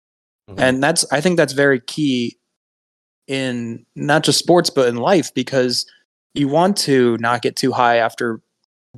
Mhm. 0.50 0.58
And 0.58 0.82
that's 0.82 1.04
I 1.12 1.20
think 1.20 1.36
that's 1.36 1.52
very 1.52 1.80
key 1.80 2.38
in 3.26 3.84
not 3.94 4.24
just 4.24 4.38
sports 4.38 4.70
but 4.70 4.88
in 4.88 4.96
life 4.96 5.32
because 5.34 5.86
you 6.34 6.48
want 6.48 6.76
to 6.78 7.16
not 7.18 7.42
get 7.42 7.56
too 7.56 7.72
high 7.72 7.96
after 7.96 8.40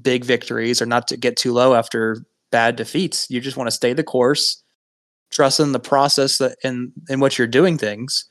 big 0.02 0.24
victories 0.24 0.80
or 0.80 0.86
not 0.86 1.08
to 1.08 1.16
get 1.16 1.36
too 1.36 1.52
low 1.52 1.74
after 1.74 2.24
bad 2.52 2.76
defeats. 2.76 3.28
You 3.30 3.40
just 3.40 3.56
want 3.56 3.68
to 3.68 3.72
stay 3.72 3.92
the 3.92 4.04
course, 4.04 4.62
trust 5.30 5.60
in 5.60 5.72
the 5.72 5.80
process 5.80 6.38
that 6.38 6.56
in 6.62 6.92
in 7.08 7.20
which 7.20 7.38
you're 7.38 7.46
doing 7.46 7.78
things. 7.78 8.28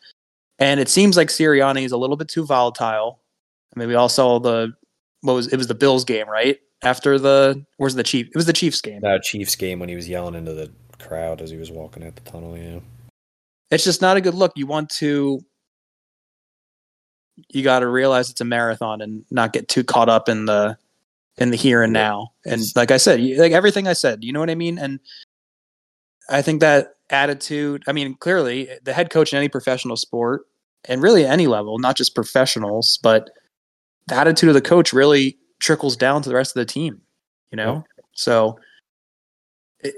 And 0.60 0.80
it 0.80 0.90
seems 0.90 1.16
like 1.16 1.30
Sirianni 1.30 1.84
is 1.84 1.92
a 1.94 1.98
little 1.98 2.18
bit 2.18 2.28
too 2.28 2.46
volatile. 2.46 3.22
I 3.76 3.80
mean, 3.80 3.88
we 3.90 3.96
all 3.96 4.10
saw 4.10 4.40
the 4.40 4.74
what 5.22 5.34
was 5.34 5.48
it 5.48 5.58
was 5.58 5.68
the 5.68 5.76
Bills 5.76 6.06
game, 6.06 6.30
right? 6.30 6.60
After 6.84 7.20
the 7.20 7.66
where's 7.78 7.96
the 7.96 8.04
Chief? 8.04 8.28
It 8.28 8.36
was 8.36 8.46
the 8.46 8.54
Chiefs 8.54 8.82
game. 8.82 9.02
That 9.02 9.24
Chiefs 9.24 9.56
game 9.56 9.80
when 9.80 9.90
he 9.90 9.96
was 9.96 10.08
yelling 10.08 10.36
into 10.36 10.54
the 10.54 10.72
crowd 10.98 11.42
as 11.42 11.50
he 11.50 11.58
was 11.58 11.72
walking 11.72 12.06
out 12.06 12.16
the 12.16 12.30
tunnel. 12.30 12.58
Yeah. 12.58 12.80
it's 13.72 13.84
just 13.84 14.02
not 14.02 14.18
a 14.18 14.22
good 14.22 14.34
look. 14.34 14.54
You 14.56 14.68
want 14.68 14.90
to 14.92 15.42
you 17.48 17.64
got 17.64 17.80
to 17.80 17.88
realize 17.88 18.30
it's 18.30 18.42
a 18.42 18.46
marathon 18.46 19.02
and 19.02 19.26
not 19.32 19.54
get 19.54 19.68
too 19.68 19.84
caught 19.84 20.10
up 20.10 20.30
in 20.30 20.46
the 20.46 20.78
in 21.38 21.52
the 21.52 21.58
here 21.58 21.82
and 21.82 21.94
now. 21.94 22.30
And 22.46 22.62
like 22.76 22.92
I 22.92 22.98
said, 22.98 23.22
like 23.22 23.54
everything 23.54 23.88
I 23.88 23.94
said, 23.94 24.24
you 24.24 24.34
know 24.34 24.40
what 24.40 24.50
I 24.50 24.56
mean? 24.56 24.78
And 24.78 25.00
I 26.30 26.42
think 26.42 26.60
that 26.60 26.96
attitude, 27.10 27.84
I 27.88 27.94
mean, 27.94 28.16
clearly 28.16 28.70
the 28.84 28.94
head 28.94 29.10
coach 29.10 29.32
in 29.32 29.38
any 29.38 29.48
professional 29.48 29.96
sport 29.96 30.42
and 30.86 31.02
really 31.02 31.26
any 31.26 31.48
level, 31.48 31.80
not 31.80 31.96
just 31.96 32.14
professionals, 32.14 33.00
but 33.02 33.30
the 34.08 34.16
attitude 34.16 34.50
of 34.50 34.56
the 34.56 34.62
coach 34.62 34.92
really 34.92 35.38
trickles 35.60 35.96
down 35.96 36.22
to 36.22 36.30
the 36.30 36.36
rest 36.36 36.56
of 36.56 36.60
the 36.60 36.72
team, 36.72 37.02
you 37.52 37.58
know? 37.58 37.84
So 38.14 38.60
it, 39.80 39.96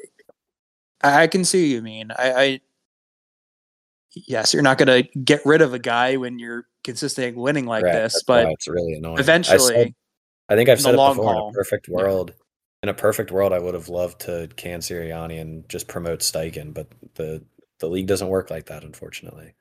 I 1.02 1.24
I 1.24 1.28
can 1.28 1.46
see 1.46 1.62
what 1.64 1.76
you 1.76 1.82
mean. 1.82 2.12
I, 2.12 2.34
I 2.34 2.62
yes, 4.14 4.54
you're 4.54 4.64
not 4.64 4.78
going 4.78 5.04
to 5.04 5.20
get 5.20 5.42
rid 5.46 5.62
of 5.62 5.74
a 5.74 5.80
guy 5.80 6.18
when 6.18 6.40
you're 6.40 6.68
consistently 6.84 7.40
winning 7.40 7.66
like 7.66 7.84
Right, 7.84 7.94
this, 7.94 8.14
that's 8.14 8.24
but 8.24 8.48
it's 8.52 8.68
really 8.68 8.94
annoying. 8.94 9.18
I 9.18 9.22
eventually, 9.22 9.74
said- 9.74 9.94
I 10.50 10.56
think 10.56 10.70
I've 10.70 10.82
said 10.82 10.96
it 10.96 10.98
long 10.98 11.16
before. 11.16 11.34
In 11.34 11.50
a 11.50 11.52
perfect 11.54 11.88
yeah. 11.88 11.96
world, 11.96 12.34
in 12.84 12.90
a 12.90 12.94
perfect 12.94 13.32
world, 13.32 13.54
I 13.54 13.60
would 13.60 13.74
have 13.74 13.90
loved 13.90 14.20
to 14.22 14.50
can 14.56 14.80
Sirianni 14.80 15.40
and 15.40 15.68
just 15.70 15.88
promote 15.88 16.20
Steichen, 16.20 16.74
but 16.74 16.88
the 17.16 17.44
the 17.80 17.88
league 17.88 18.08
doesn't 18.08 18.28
work 18.28 18.52
like 18.52 18.68
that, 18.68 18.84
unfortunately. 18.84 19.54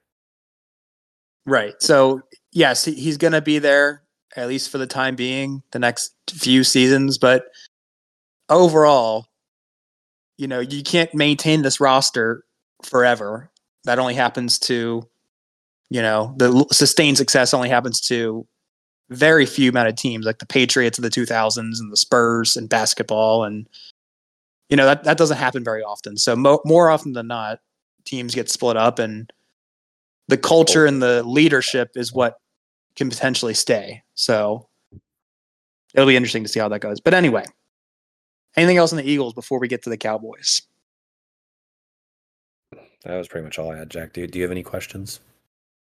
right. 1.47 1.75
So 1.81 2.23
yes, 2.53 2.85
he's 2.85 3.17
going 3.17 3.33
to 3.33 3.41
be 3.41 3.59
there 3.59 4.03
at 4.37 4.49
least 4.49 4.71
for 4.71 4.79
the 4.79 4.87
time 4.87 5.17
being, 5.17 5.63
the 5.73 5.79
next 5.79 6.15
few 6.31 6.65
seasons. 6.65 7.19
But 7.19 7.45
overall, 8.49 9.27
you 10.37 10.47
know, 10.47 10.61
you 10.61 10.83
can't 10.83 11.15
maintain 11.15 11.63
this 11.63 11.81
roster 11.81 12.45
forever. 12.85 13.51
That 13.85 13.99
only 13.99 14.15
happens 14.15 14.59
to, 14.61 15.09
you 15.89 16.03
know, 16.03 16.35
the 16.37 16.67
sustained 16.73 17.19
success 17.19 17.55
only 17.55 17.69
happens 17.69 18.01
to 18.03 18.47
very 19.11 19.45
few 19.45 19.71
amount 19.71 19.89
of 19.89 19.97
teams, 19.97 20.25
like 20.25 20.39
the 20.39 20.47
Patriots 20.47 20.99
of 20.99 21.03
the 21.03 21.11
2000s 21.11 21.81
and 21.81 21.93
the 21.93 21.97
Spurs 21.97 22.57
and 22.57 22.69
basketball, 22.69 23.45
and 23.45 23.69
you 24.69 24.77
know 24.77 24.87
that 24.87 25.05
that 25.05 25.19
doesn't 25.19 25.37
happen 25.37 25.65
very 25.65 25.83
often. 25.83 26.17
So 26.17 26.37
mo- 26.37 26.61
more 26.65 26.91
often 26.91 27.13
than 27.13 27.27
not, 27.27 27.59
teams 28.05 28.35
get 28.35 28.49
split 28.51 28.77
up, 28.77 28.99
and 28.99 29.31
the 30.29 30.39
culture 30.39 30.87
and 30.87 31.03
the 31.03 31.25
leadership 31.25 31.91
is 31.97 32.13
what 32.13 32.37
can 32.95 33.11
potentially 33.11 33.55
stay. 33.55 34.03
So 34.21 34.69
it'll 35.95 36.07
be 36.07 36.15
interesting 36.15 36.43
to 36.43 36.49
see 36.49 36.61
how 36.61 36.69
that 36.69 36.81
goes. 36.81 37.01
But 37.01 37.15
anyway, 37.15 37.43
anything 38.55 38.77
else 38.77 38.93
on 38.93 38.99
the 38.99 39.11
Eagles 39.11 39.33
before 39.33 39.59
we 39.59 39.67
get 39.67 39.83
to 39.85 39.91
the 39.91 39.97
Cowboys? 39.97 40.61
That 43.05 43.17
was 43.17 43.29
pretty 43.29 43.45
much 43.45 43.59
all 43.59 43.73
I 43.73 43.79
had, 43.79 43.89
Jack. 43.89 44.13
Do, 44.13 44.27
do 44.27 44.39
you 44.39 44.43
have 44.43 44.51
any 44.51 44.63
questions? 44.63 45.21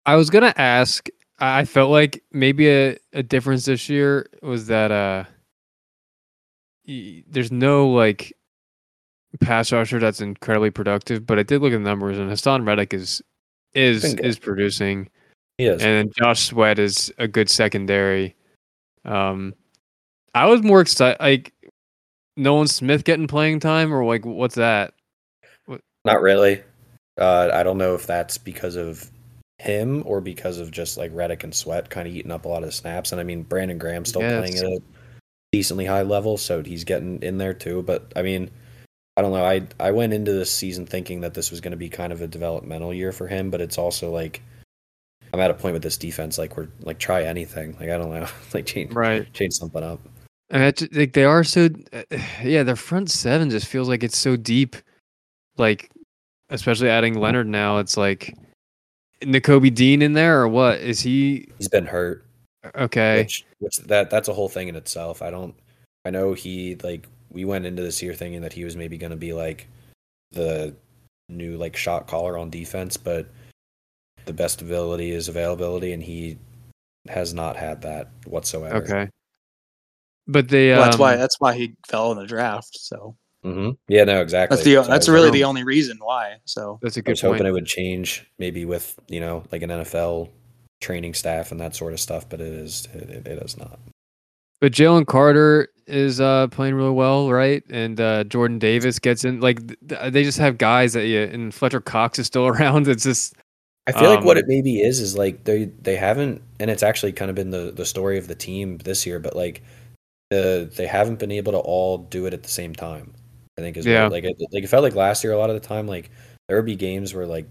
I 0.05 0.17
was 0.17 0.29
gonna 0.29 0.53
ask. 0.57 1.07
I 1.39 1.59
I 1.61 1.65
felt 1.65 1.91
like 1.91 2.21
maybe 2.33 2.69
a, 2.69 2.97
a 3.13 3.23
difference 3.23 3.63
this 3.63 3.87
year 3.87 4.27
was 4.41 4.67
that 4.67 4.91
uh, 4.91 5.23
y- 6.85 7.23
there's 7.27 7.53
no 7.53 7.87
like 7.87 8.33
pass 9.39 9.71
rusher 9.71 9.99
that's 9.99 10.19
incredibly 10.19 10.71
productive. 10.71 11.25
But 11.25 11.39
I 11.39 11.43
did 11.43 11.61
look 11.61 11.71
at 11.71 11.77
the 11.77 11.89
numbers, 11.89 12.17
and 12.17 12.29
Haason 12.29 12.67
Reddick 12.67 12.93
is 12.93 13.21
is 13.73 14.13
is 14.15 14.37
producing, 14.37 15.09
He 15.57 15.65
is. 15.65 15.81
and 15.81 16.13
Josh 16.17 16.47
Sweat 16.49 16.79
is 16.79 17.13
a 17.17 17.27
good 17.27 17.49
secondary. 17.49 18.35
Um, 19.05 19.53
I 20.33 20.47
was 20.47 20.61
more 20.63 20.81
excited 20.81 21.19
like 21.21 21.53
Nolan 22.35 22.67
Smith 22.67 23.03
getting 23.03 23.27
playing 23.27 23.59
time, 23.61 23.93
or 23.93 24.03
like 24.03 24.25
what's 24.25 24.55
that? 24.55 24.93
Not 26.03 26.21
really. 26.21 26.61
Uh, 27.17 27.49
I 27.53 27.63
don't 27.63 27.77
know 27.77 27.95
if 27.95 28.05
that's 28.05 28.37
because 28.37 28.75
of 28.75 29.09
him 29.59 30.03
or 30.05 30.19
because 30.19 30.59
of 30.59 30.69
just 30.71 30.97
like 30.97 31.11
Reddick 31.13 31.43
and 31.45 31.55
Sweat 31.55 31.89
kind 31.89 32.07
of 32.07 32.13
eating 32.13 32.31
up 32.31 32.43
a 32.45 32.49
lot 32.49 32.63
of 32.63 32.73
snaps. 32.73 33.11
And 33.13 33.21
I 33.21 33.23
mean, 33.23 33.43
Brandon 33.43 33.77
Graham's 33.77 34.09
still 34.09 34.21
Yes. 34.21 34.39
playing 34.39 34.57
at 34.57 34.79
a 34.79 34.83
decently 35.53 35.85
high 35.85 36.01
level, 36.01 36.37
so 36.37 36.61
he's 36.61 36.83
getting 36.83 37.21
in 37.23 37.37
there 37.37 37.53
too. 37.53 37.81
But 37.81 38.11
I 38.17 38.21
mean, 38.21 38.51
I 39.15 39.21
don't 39.21 39.31
know. 39.31 39.45
I 39.45 39.65
I 39.79 39.91
went 39.91 40.11
into 40.11 40.33
this 40.33 40.51
season 40.51 40.85
thinking 40.85 41.21
that 41.21 41.33
this 41.33 41.49
was 41.49 41.61
going 41.61 41.71
to 41.71 41.77
be 41.77 41.87
kind 41.89 42.11
of 42.11 42.21
a 42.21 42.27
developmental 42.27 42.93
year 42.93 43.13
for 43.13 43.27
him, 43.27 43.49
but 43.49 43.61
it's 43.61 43.77
also 43.77 44.11
like 44.11 44.41
I'm 45.35 45.41
at 45.41 45.51
a 45.51 45.53
point 45.53 45.73
with 45.73 45.83
this 45.83 45.97
defense. 45.97 46.37
Like 46.37 46.55
we're 46.55 46.69
like 46.79 46.97
try 46.97 47.23
anything. 47.23 47.73
Like 47.73 47.89
I 47.89 47.97
don't 47.97 48.09
know. 48.09 48.25
like 48.53 48.65
change 48.65 48.93
Right. 48.93 49.31
change 49.33 49.53
something 49.53 49.83
up. 49.83 49.99
And 50.49 50.75
ju- 50.77 50.87
like 50.93 51.11
they 51.11 51.25
are 51.25 51.43
so, 51.43 51.67
uh, 51.91 52.03
yeah, 52.43 52.63
their 52.63 52.77
front 52.77 53.11
seven 53.11 53.49
just 53.49 53.67
feels 53.67 53.89
like 53.89 54.01
it's 54.01 54.17
so 54.17 54.37
deep. 54.37 54.77
Like, 55.57 55.91
especially 56.49 56.89
adding 56.89 57.13
mm-hmm. 57.15 57.23
Leonard 57.23 57.47
now, 57.47 57.79
it's 57.79 57.97
like 57.97 58.33
Nakobe 59.21 59.75
Dean 59.75 60.01
in 60.01 60.13
there 60.13 60.41
or 60.41 60.47
what? 60.47 60.79
Is 60.79 61.01
he 61.01 61.49
He's 61.57 61.67
been 61.67 61.85
hurt. 61.85 62.25
okay? 62.75 63.23
which 63.23 63.45
which 63.59 63.77
that 63.79 64.09
that's 64.09 64.29
a 64.29 64.33
whole 64.33 64.49
thing 64.49 64.69
in 64.69 64.77
itself. 64.77 65.21
I 65.21 65.31
don't 65.31 65.53
I 66.05 66.11
know 66.11 66.31
he 66.31 66.77
like 66.81 67.09
we 67.29 67.43
went 67.43 67.65
into 67.65 67.81
this 67.81 68.01
year 68.01 68.13
thinking 68.13 68.39
that 68.41 68.53
he 68.53 68.63
was 68.63 68.77
maybe 68.77 68.97
going 68.97 69.11
to 69.11 69.17
be 69.17 69.33
like 69.33 69.67
the 70.31 70.73
new 71.27 71.57
like 71.57 71.75
shot 71.75 72.07
caller 72.07 72.37
on 72.37 72.49
defense, 72.49 72.95
but 72.95 73.27
the 74.25 74.33
best 74.33 74.61
ability 74.61 75.11
is 75.11 75.27
availability 75.27 75.93
and 75.93 76.03
he 76.03 76.37
has 77.07 77.33
not 77.33 77.55
had 77.55 77.81
that 77.83 78.09
whatsoever. 78.25 78.77
Okay. 78.77 79.09
But 80.27 80.49
they, 80.49 80.71
Well, 80.71 80.85
that's 80.85 80.97
why 80.97 81.13
um, 81.13 81.19
that's 81.19 81.39
why 81.39 81.53
he 81.53 81.75
fell 81.87 82.11
in 82.11 82.17
the 82.17 82.25
draft. 82.25 82.77
So 82.79 83.15
hmm 83.43 83.71
Yeah, 83.87 84.05
no, 84.05 84.21
exactly. 84.21 84.55
that's 84.55 84.65
the 84.65 84.83
So 84.83 84.89
that's 84.89 85.07
really 85.07 85.29
the 85.31 85.43
only 85.43 85.63
reason 85.63 85.97
why. 86.01 86.37
So 86.45 86.79
that's 86.81 86.97
a 86.97 87.01
I 87.01 87.03
good 87.03 87.09
I 87.09 87.11
was 87.11 87.21
hoping 87.21 87.45
it 87.47 87.51
would 87.51 87.67
change 87.67 88.25
maybe 88.39 88.65
with, 88.65 88.97
you 89.07 89.19
know, 89.19 89.43
like 89.51 89.61
an 89.61 89.69
NFL 89.69 90.29
training 90.81 91.13
staff 91.13 91.51
and 91.51 91.61
that 91.61 91.75
sort 91.75 91.93
of 91.93 91.99
stuff, 91.99 92.27
but 92.27 92.41
it 92.41 92.53
is 92.53 92.87
it, 92.93 93.09
it, 93.09 93.27
it 93.27 93.43
is 93.43 93.57
not. 93.57 93.79
But 94.61 94.71
Jalen 94.71 95.05
Carter 95.05 95.67
is 95.85 96.19
uh, 96.19 96.47
playing 96.47 96.73
really 96.73 96.91
well, 96.91 97.29
right? 97.31 97.63
And 97.69 97.99
uh, 98.01 98.23
Jordan 98.23 98.57
Davis 98.57 98.97
gets 98.97 99.23
in. 99.23 99.39
Like 99.41 99.67
th- 99.67 99.79
th- 99.87 100.13
they 100.13 100.23
just 100.23 100.39
have 100.39 100.57
guys 100.57 100.93
that 100.93 101.05
you 101.05 101.21
and 101.21 101.53
Fletcher 101.53 101.81
Cox 101.81 102.17
is 102.17 102.25
still 102.25 102.47
around. 102.53 102.87
It's 102.87 103.03
just 103.03 103.35
I 103.87 103.91
feel 103.91 104.09
like 104.09 104.23
what 104.25 104.37
Um, 104.37 104.43
it 104.43 104.47
maybe 104.47 104.81
is 104.81 104.99
is 104.99 105.15
like 105.17 105.43
they 105.43 105.65
they 105.83 105.95
haven't, 105.95 106.41
and 106.59 106.71
it's 106.71 106.83
actually 106.83 107.11
kind 107.13 107.29
of 107.29 107.35
been 107.35 107.51
the 107.51 107.71
the 107.71 107.85
story 107.85 108.17
of 108.17 108.27
the 108.27 108.35
team 108.35 108.77
this 108.79 109.05
year, 109.05 109.19
but 109.19 109.35
like 109.35 109.61
the 110.31 110.69
they 110.75 110.87
haven't 110.87 111.19
been 111.19 111.31
able 111.31 111.51
to 111.53 111.59
all 111.59 111.99
do 111.99 112.25
it 112.25 112.33
at 112.33 112.43
the 112.43 112.49
same 112.49 112.73
time. 112.73 113.13
I 113.57 113.61
think 113.61 113.77
is 113.77 113.85
what- 113.85 113.91
Yeah. 113.91 114.07
like 114.07 114.23
it, 114.25 114.35
like 114.51 114.63
it 114.63 114.67
felt 114.67 114.83
like 114.83 114.95
last 114.95 115.23
year 115.23 115.33
a 115.33 115.37
lot 115.37 115.49
of 115.49 115.55
the 115.61 115.65
time 115.67 115.87
like 115.87 116.09
there 116.47 116.57
would 116.57 116.65
be 116.65 116.75
games 116.75 117.13
where 117.13 117.25
like 117.27 117.47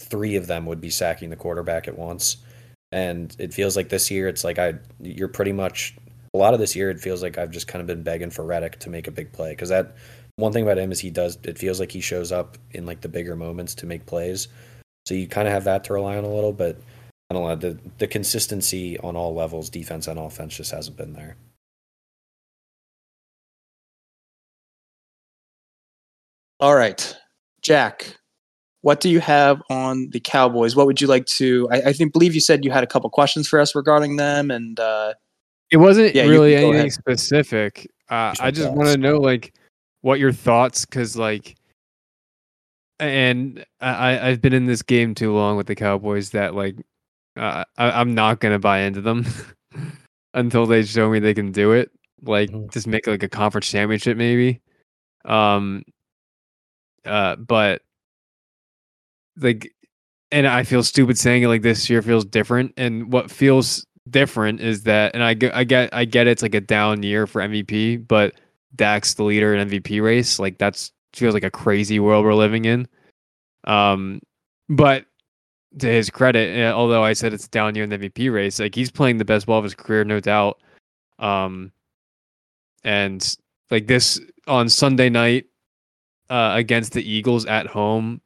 three 0.00 0.36
of 0.36 0.46
them 0.46 0.66
would 0.66 0.80
be 0.80 0.90
sacking 0.90 1.30
the 1.30 1.36
quarterback 1.36 1.86
at 1.88 1.96
once, 1.98 2.38
and 2.92 3.34
it 3.38 3.54
feels 3.54 3.76
like 3.76 3.88
this 3.90 4.10
year 4.10 4.28
it's 4.28 4.44
like 4.44 4.58
I 4.58 4.74
you're 5.00 5.28
pretty 5.28 5.52
much 5.52 5.94
a 6.34 6.38
lot 6.38 6.54
of 6.54 6.60
this 6.60 6.74
year 6.76 6.90
it 6.90 7.00
feels 7.00 7.22
like 7.22 7.38
I've 7.38 7.50
just 7.52 7.68
kind 7.68 7.80
of 7.80 7.86
been 7.86 8.02
begging 8.02 8.30
for 8.30 8.44
Reddick 8.44 8.78
to 8.80 8.90
make 8.90 9.06
a 9.08 9.12
big 9.12 9.32
play 9.32 9.50
because 9.52 9.68
that 9.70 9.94
one 10.36 10.52
thing 10.52 10.62
about 10.64 10.78
him 10.78 10.90
is 10.92 11.00
he 11.00 11.10
does 11.10 11.38
it 11.44 11.58
feels 11.58 11.78
like 11.80 11.92
he 11.92 12.00
shows 12.00 12.32
up 12.32 12.58
in 12.72 12.86
like 12.86 13.00
the 13.02 13.08
bigger 13.08 13.36
moments 13.36 13.74
to 13.76 13.86
make 13.86 14.06
plays. 14.06 14.48
So 15.10 15.16
you 15.16 15.26
kind 15.26 15.48
of 15.48 15.54
have 15.54 15.64
that 15.64 15.82
to 15.84 15.92
rely 15.92 16.16
on 16.18 16.22
a 16.22 16.32
little, 16.32 16.52
but 16.52 16.76
I 17.30 17.34
don't 17.34 17.42
know 17.42 17.56
the 17.56 17.76
the 17.98 18.06
consistency 18.06 18.96
on 19.00 19.16
all 19.16 19.34
levels, 19.34 19.68
defense 19.68 20.06
and 20.06 20.20
offense, 20.20 20.56
just 20.56 20.70
hasn't 20.70 20.96
been 20.96 21.14
there. 21.14 21.34
all 26.60 26.76
right, 26.76 27.16
Jack. 27.60 28.18
What 28.82 29.00
do 29.00 29.10
you 29.10 29.18
have 29.18 29.60
on 29.68 30.10
the 30.10 30.20
Cowboys? 30.20 30.76
What 30.76 30.86
would 30.86 31.00
you 31.00 31.08
like 31.08 31.26
to? 31.26 31.68
I, 31.72 31.80
I 31.86 31.92
think 31.92 32.12
believe 32.12 32.32
you 32.32 32.40
said 32.40 32.64
you 32.64 32.70
had 32.70 32.84
a 32.84 32.86
couple 32.86 33.10
questions 33.10 33.48
for 33.48 33.58
us 33.58 33.74
regarding 33.74 34.14
them, 34.14 34.52
and 34.52 34.78
uh, 34.78 35.14
It 35.72 35.78
wasn't 35.78 36.14
Yeah, 36.14 36.26
really 36.26 36.54
anything 36.54 36.74
ahead. 36.74 36.92
specific. 36.92 37.90
Uh, 38.08 38.32
I 38.38 38.52
just 38.52 38.70
want 38.70 38.88
to 38.90 38.96
know 38.96 39.16
like 39.16 39.54
what 40.02 40.20
your 40.20 40.30
thoughts, 40.30 40.84
because 40.84 41.16
like, 41.16 41.56
and 43.00 43.64
I 43.80 44.28
I've 44.28 44.40
been 44.40 44.52
in 44.52 44.66
this 44.66 44.82
game 44.82 45.14
too 45.14 45.34
long 45.34 45.56
with 45.56 45.66
the 45.66 45.74
Cowboys 45.74 46.30
that 46.30 46.54
like, 46.54 46.76
uh, 47.36 47.64
I, 47.78 47.90
I'm 48.00 48.14
not 48.14 48.40
gonna 48.40 48.58
buy 48.58 48.80
into 48.80 49.00
them 49.00 49.26
until 50.34 50.66
they 50.66 50.82
show 50.84 51.10
me 51.10 51.18
they 51.18 51.34
can 51.34 51.52
do 51.52 51.72
it. 51.72 51.90
Like, 52.22 52.50
Mhm. 52.50 52.70
just 52.72 52.86
make 52.86 53.06
like 53.06 53.22
a 53.22 53.28
conference 53.28 53.70
championship 53.70 54.16
maybe. 54.16 54.60
Um. 55.24 55.82
Uh, 57.06 57.36
but 57.36 57.82
like, 59.38 59.72
and 60.30 60.46
I 60.46 60.64
feel 60.64 60.82
stupid 60.82 61.18
saying 61.18 61.42
it 61.42 61.48
like 61.48 61.62
this 61.62 61.88
year 61.90 62.02
feels 62.02 62.24
different. 62.24 62.74
And 62.76 63.12
what 63.12 63.30
feels 63.30 63.86
different 64.10 64.60
is 64.60 64.82
that, 64.84 65.14
and 65.14 65.22
I 65.24 65.34
get, 65.34 65.54
I 65.54 65.64
get, 65.64 65.90
I 65.94 66.04
get 66.04 66.26
it's 66.26 66.42
like 66.42 66.54
a 66.54 66.60
down 66.60 67.02
year 67.02 67.26
for 67.26 67.40
MVP, 67.42 68.06
but 68.06 68.34
Dak's 68.76 69.14
the 69.14 69.24
leader 69.24 69.54
in 69.54 69.68
MVP 69.68 70.02
race. 70.02 70.38
Like 70.38 70.58
that's 70.58 70.92
feels 71.14 71.34
like 71.34 71.44
a 71.44 71.50
crazy 71.50 72.00
world 72.00 72.24
we're 72.24 72.34
living 72.34 72.64
in. 72.64 72.86
Um, 73.64 74.20
but 74.68 75.06
to 75.78 75.86
his 75.86 76.10
credit, 76.10 76.56
eh, 76.56 76.70
although 76.70 77.04
I 77.04 77.12
said 77.12 77.32
it's 77.32 77.48
down 77.48 77.74
year 77.74 77.84
in 77.84 77.90
the 77.90 77.98
MVP 77.98 78.32
race, 78.32 78.58
like 78.58 78.74
he's 78.74 78.90
playing 78.90 79.18
the 79.18 79.24
best 79.24 79.46
ball 79.46 79.58
of 79.58 79.64
his 79.64 79.74
career, 79.74 80.04
no 80.04 80.20
doubt. 80.20 80.60
Um, 81.18 81.72
and 82.82 83.36
like 83.70 83.86
this 83.86 84.20
on 84.46 84.68
Sunday 84.68 85.10
night 85.10 85.46
uh, 86.28 86.52
against 86.54 86.92
the 86.92 87.08
Eagles 87.08 87.46
at 87.46 87.66
home, 87.66 88.20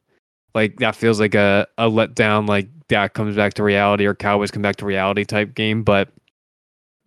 like 0.55 0.77
that 0.79 0.95
feels 0.97 1.21
like 1.21 1.35
a 1.35 1.67
a 1.79 1.91
letdown. 1.91 2.49
Like 2.49 2.69
that 2.89 3.15
comes 3.15 3.37
back 3.37 3.55
to 3.55 3.63
reality 3.63 4.07
or 4.07 4.15
Cowboys 4.15 4.51
come 4.51 4.63
back 4.63 4.77
to 4.77 4.87
reality 4.87 5.25
type 5.25 5.55
game. 5.55 5.83
But 5.83 6.11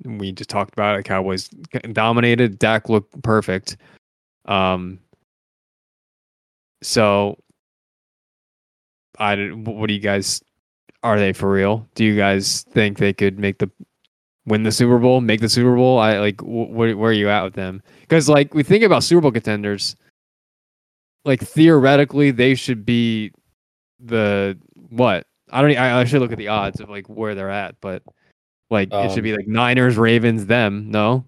we 0.04 0.32
just 0.32 0.50
talked 0.50 0.74
about 0.74 1.00
it. 1.00 1.04
Cowboys 1.04 1.48
dominated. 1.94 2.60
Dak 2.60 2.90
looked 2.90 3.22
perfect. 3.24 3.78
Um. 4.46 5.00
So, 6.82 7.38
I 9.18 9.36
don't- 9.36 9.64
what 9.64 9.88
do 9.88 9.94
you 9.94 10.00
guys? 10.00 10.42
Are 11.04 11.18
they 11.20 11.34
for 11.34 11.52
real? 11.52 11.88
Do 11.96 12.04
you 12.04 12.16
guys 12.16 12.64
think 12.72 12.98
they 12.98 13.14
could 13.14 13.40
make 13.40 13.60
the 13.60 13.70
win 14.46 14.64
the 14.64 14.72
Super 14.72 14.98
Bowl, 15.00 15.22
make 15.22 15.42
the 15.42 15.50
Super 15.50 15.76
Bowl? 15.76 16.00
I 16.00 16.20
like 16.20 16.40
wh- 16.42 16.70
where 16.72 16.96
where 16.98 17.10
are 17.12 17.14
you 17.14 17.30
at 17.30 17.44
with 17.44 17.54
them? 17.54 17.82
Because 18.02 18.28
like 18.30 18.54
we 18.54 18.64
think 18.64 18.84
about 18.84 19.04
Super 19.04 19.22
Bowl 19.22 19.32
contenders, 19.32 19.96
like 21.26 21.40
theoretically 21.42 22.32
they 22.32 22.56
should 22.56 22.86
be 22.86 23.32
the 24.00 24.58
what? 24.90 25.28
I 25.52 25.62
don't. 25.62 25.78
I, 25.78 26.02
I 26.02 26.04
should 26.06 26.20
look 26.22 26.32
at 26.32 26.38
the 26.38 26.50
odds 26.50 26.80
of 26.82 26.90
like 26.90 27.08
where 27.08 27.36
they're 27.36 27.50
at, 27.50 27.76
but 27.80 28.04
like 28.70 28.90
it 28.92 29.10
should 29.12 29.20
Um, 29.20 29.24
be 29.24 29.34
like 29.36 29.48
Niners, 29.48 29.98
Ravens, 29.98 30.46
them. 30.46 30.92
No, 30.92 31.26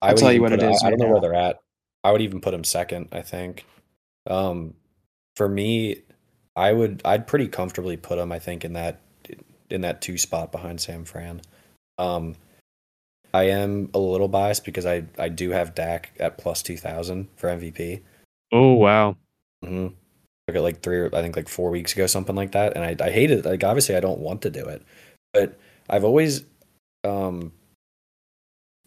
I 0.00 0.08
I'll 0.08 0.14
would 0.14 0.20
tell 0.20 0.32
you 0.32 0.42
what 0.42 0.52
it 0.52 0.62
is. 0.62 0.68
I- 0.68 0.70
is 0.70 0.82
I, 0.84 0.90
don't 0.90 1.00
right 1.00 1.06
know 1.06 1.12
where 1.12 1.20
they're 1.20 1.34
at. 1.34 1.58
I 2.04 2.12
would 2.12 2.20
even 2.22 2.40
put 2.40 2.52
them 2.52 2.62
second. 2.64 3.08
I 3.12 3.22
think. 3.22 3.64
Um, 4.26 4.74
for 5.36 5.48
me, 5.48 6.02
I 6.54 6.72
would. 6.72 7.02
I'd 7.04 7.26
pretty 7.26 7.48
comfortably 7.48 7.96
put 7.96 8.18
him. 8.18 8.32
I 8.32 8.38
think 8.38 8.64
in 8.64 8.72
that 8.74 9.00
in 9.70 9.80
that 9.82 10.00
two 10.00 10.18
spot 10.18 10.52
behind 10.52 10.80
San 10.80 11.04
Fran. 11.04 11.42
Um, 11.98 12.36
I 13.34 13.44
am 13.44 13.90
a 13.94 13.98
little 13.98 14.28
biased 14.28 14.64
because 14.64 14.86
I 14.86 15.04
I 15.18 15.28
do 15.28 15.50
have 15.50 15.74
Dak 15.74 16.12
at 16.18 16.38
plus 16.38 16.62
two 16.62 16.76
thousand 16.76 17.28
for 17.36 17.48
MVP. 17.48 18.02
oh 18.52 18.74
wow, 18.74 19.16
Mm-hmm. 19.64 19.88
Took 20.46 20.56
it 20.56 20.60
like 20.62 20.80
three, 20.80 20.98
or 20.98 21.14
I 21.14 21.22
think 21.22 21.36
like 21.36 21.48
four 21.48 21.70
weeks 21.70 21.92
ago, 21.92 22.06
something 22.06 22.36
like 22.36 22.52
that. 22.52 22.76
And 22.76 22.84
I, 22.84 23.04
I 23.04 23.10
hate 23.10 23.30
it. 23.30 23.44
Like 23.44 23.64
obviously, 23.64 23.96
I 23.96 24.00
don't 24.00 24.20
want 24.20 24.42
to 24.42 24.50
do 24.50 24.64
it, 24.64 24.82
but 25.32 25.58
I've 25.90 26.04
always, 26.04 26.44
um, 27.04 27.52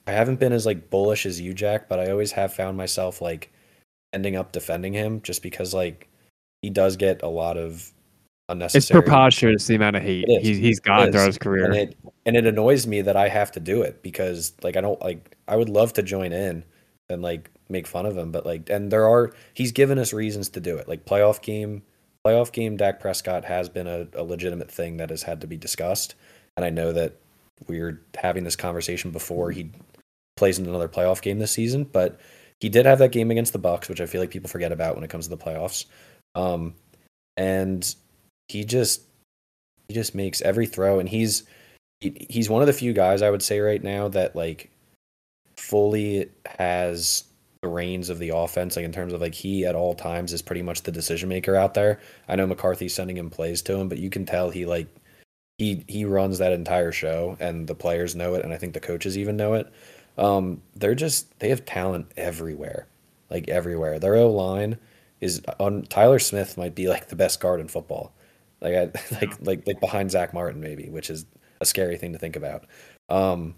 I 0.08 0.12
haven't 0.12 0.40
been 0.40 0.54
as 0.54 0.66
like 0.66 0.90
bullish 0.90 1.26
as 1.26 1.42
you, 1.42 1.54
Jack. 1.54 1.90
But 1.90 2.00
I 2.00 2.10
always 2.12 2.32
have 2.32 2.54
found 2.54 2.78
myself 2.78 3.22
like 3.22 3.52
ending 4.14 4.36
up 4.36 4.52
defending 4.52 4.94
him 4.94 5.22
just 5.22 5.42
because 5.42 5.74
like 5.74 6.08
he 6.62 6.70
does 6.70 6.98
get 6.98 7.22
a 7.22 7.28
lot 7.28 7.58
of 7.58 7.92
unnecessary. 8.50 9.00
it's 9.00 9.06
preposterous 9.06 9.68
the 9.68 9.76
amount 9.76 9.96
of 9.96 10.02
hate 10.02 10.26
he's 10.42 10.58
he's 10.58 10.80
gotten 10.80 11.12
throughout 11.12 11.28
his 11.28 11.38
career. 11.38 11.66
and 11.66 11.76
it 11.76 11.98
and 12.26 12.36
it 12.36 12.46
annoys 12.46 12.88
me 12.88 13.02
that 13.02 13.16
I 13.16 13.28
have 13.30 13.52
to 13.54 13.60
do 13.60 13.82
it 13.82 14.02
because 14.02 14.54
like 14.64 14.76
I 14.76 14.82
don't 14.82 15.00
like 15.02 15.38
I 15.48 15.56
would 15.56 15.70
love 15.70 15.94
to 15.94 16.04
join 16.04 16.34
in 16.34 16.64
and 17.10 17.22
like 17.22 17.50
make 17.70 17.88
fun 17.88 18.06
of 18.06 18.18
him, 18.18 18.32
but 18.32 18.46
like 18.46 18.70
and 18.70 18.92
there 18.92 19.08
are 19.08 19.32
he's 19.54 19.72
given 19.72 20.00
us 20.00 20.14
reasons 20.14 20.50
to 20.50 20.60
do 20.60 20.78
it. 20.78 20.88
Like 20.88 21.06
playoff 21.06 21.42
game, 21.42 21.84
playoff 22.26 22.52
game, 22.52 22.78
Dak 22.78 23.00
Prescott 23.00 23.46
has 23.46 23.70
been 23.70 23.88
a, 23.88 24.08
a 24.14 24.24
legitimate 24.24 24.72
thing 24.72 24.98
that 24.98 25.10
has 25.10 25.24
had 25.24 25.42
to 25.42 25.48
be 25.48 25.58
discussed, 25.58 26.16
and 26.58 26.66
I 26.66 26.70
know 26.70 26.92
that 26.94 27.16
we're 27.68 28.02
having 28.16 28.44
this 28.44 28.56
conversation 28.56 29.12
before 29.12 29.52
he 29.52 29.72
plays 30.38 30.58
in 30.58 30.66
another 30.66 30.88
playoff 30.88 31.22
game 31.22 31.40
this 31.40 31.52
season, 31.52 31.84
but 31.84 32.20
he 32.60 32.70
did 32.70 32.86
have 32.86 33.00
that 33.00 33.12
game 33.12 33.32
against 33.32 33.54
the 33.54 33.60
Bucks, 33.60 33.90
which 33.90 34.02
I 34.02 34.06
feel 34.06 34.22
like 34.22 34.32
people 34.32 34.50
forget 34.50 34.72
about 34.72 34.96
when 34.96 35.04
it 35.04 35.10
comes 35.10 35.28
to 35.28 35.36
the 35.36 35.44
playoffs. 35.44 35.86
Um, 36.36 36.76
and 37.38 37.96
he 38.48 38.66
just 38.66 39.02
he 39.88 39.94
just 39.94 40.14
makes 40.16 40.42
every 40.42 40.66
throw, 40.68 41.00
and 41.00 41.10
he's 41.10 41.44
he- 42.02 42.28
he's 42.30 42.50
one 42.50 42.62
of 42.62 42.68
the 42.68 42.74
few 42.74 42.94
guys 42.94 43.22
I 43.22 43.30
would 43.30 43.44
say 43.44 43.60
right 43.60 43.84
now 43.84 44.08
that 44.10 44.36
like 44.36 44.70
fully 45.58 46.30
has 46.58 47.24
the 47.62 47.68
reins 47.70 48.10
of 48.10 48.20
the 48.20 48.30
offense, 48.30 48.76
like 48.76 48.86
in 48.86 48.92
terms 48.92 49.14
of 49.14 49.22
like 49.22 49.34
he 49.34 49.66
at 49.66 49.76
all 49.76 49.94
times 49.94 50.34
is 50.34 50.42
pretty 50.42 50.62
much 50.62 50.84
the 50.84 50.92
decision 50.92 51.30
maker 51.30 51.56
out 51.56 51.74
there. 51.74 52.00
I 52.28 52.36
know 52.36 52.48
McCarthy's 52.48 52.94
sending 52.94 53.18
him 53.18 53.30
plays 53.30 53.62
to 53.64 53.76
him, 53.76 53.90
but 53.90 54.00
you 54.00 54.10
can 54.10 54.26
tell 54.26 54.50
he 54.50 54.66
like 54.66 54.88
he 55.58 55.84
he 55.88 56.06
runs 56.06 56.38
that 56.40 56.54
entire 56.54 56.92
show, 56.92 57.38
and 57.40 57.68
the 57.68 57.76
players 57.76 58.16
know 58.16 58.36
it, 58.36 58.44
and 58.44 58.54
I 58.54 58.58
think 58.58 58.74
the 58.74 58.80
coaches 58.80 59.18
even 59.18 59.38
know 59.38 59.54
it. 59.56 59.72
Um, 60.20 60.62
they're 60.76 60.96
just 60.96 61.40
they 61.40 61.50
have 61.50 61.66
talent 61.66 62.12
everywhere, 62.18 62.88
like 63.30 63.48
everywhere. 63.48 64.00
Their 64.00 64.16
O 64.16 64.30
line 64.30 64.78
is 65.22 65.42
on 65.60 65.84
Tyler 65.84 66.20
Smith 66.20 66.58
might 66.58 66.76
be 66.76 66.90
like 66.90 67.08
the 67.08 67.16
best 67.16 67.40
guard 67.40 67.62
in 67.62 67.70
football, 67.70 68.14
like 68.62 68.76
I, 68.76 68.82
like 69.16 69.34
like 69.42 69.68
like 69.68 69.80
behind 69.80 70.12
Zack 70.12 70.34
Martin 70.34 70.60
maybe, 70.62 70.90
which 70.90 71.10
is 71.10 71.26
a 71.62 71.66
scary 71.66 71.98
thing 71.98 72.14
to 72.14 72.20
think 72.20 72.36
about. 72.36 72.66
Um, 73.08 73.56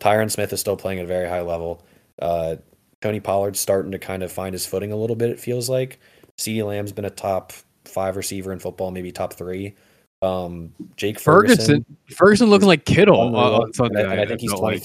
Tyron 0.00 0.30
Smith 0.30 0.52
is 0.52 0.60
still 0.60 0.76
playing 0.76 0.98
at 0.98 1.04
a 1.04 1.08
very 1.08 1.28
high 1.28 1.42
level. 1.42 1.84
Uh, 2.20 2.56
Tony 3.02 3.20
Pollard's 3.20 3.60
starting 3.60 3.92
to 3.92 3.98
kind 3.98 4.22
of 4.22 4.32
find 4.32 4.54
his 4.54 4.66
footing 4.66 4.92
a 4.92 4.96
little 4.96 5.16
bit. 5.16 5.30
It 5.30 5.38
feels 5.38 5.68
like 5.68 6.00
CeeDee 6.38 6.66
Lamb's 6.66 6.92
been 6.92 7.04
a 7.04 7.10
top 7.10 7.52
five 7.84 8.16
receiver 8.16 8.52
in 8.52 8.58
football, 8.58 8.90
maybe 8.90 9.12
top 9.12 9.34
three. 9.34 9.74
Um, 10.22 10.72
Jake 10.96 11.20
Ferguson, 11.20 11.58
Ferguson, 11.58 11.96
Ferguson 12.16 12.50
looking 12.50 12.66
like 12.66 12.86
Kittle 12.86 13.36
uh, 13.36 13.66
and 13.80 13.98
I, 13.98 14.00
and 14.00 14.20
I 14.20 14.26
think 14.26 14.40
he's 14.40 14.50
felt 14.50 14.62
like. 14.62 14.82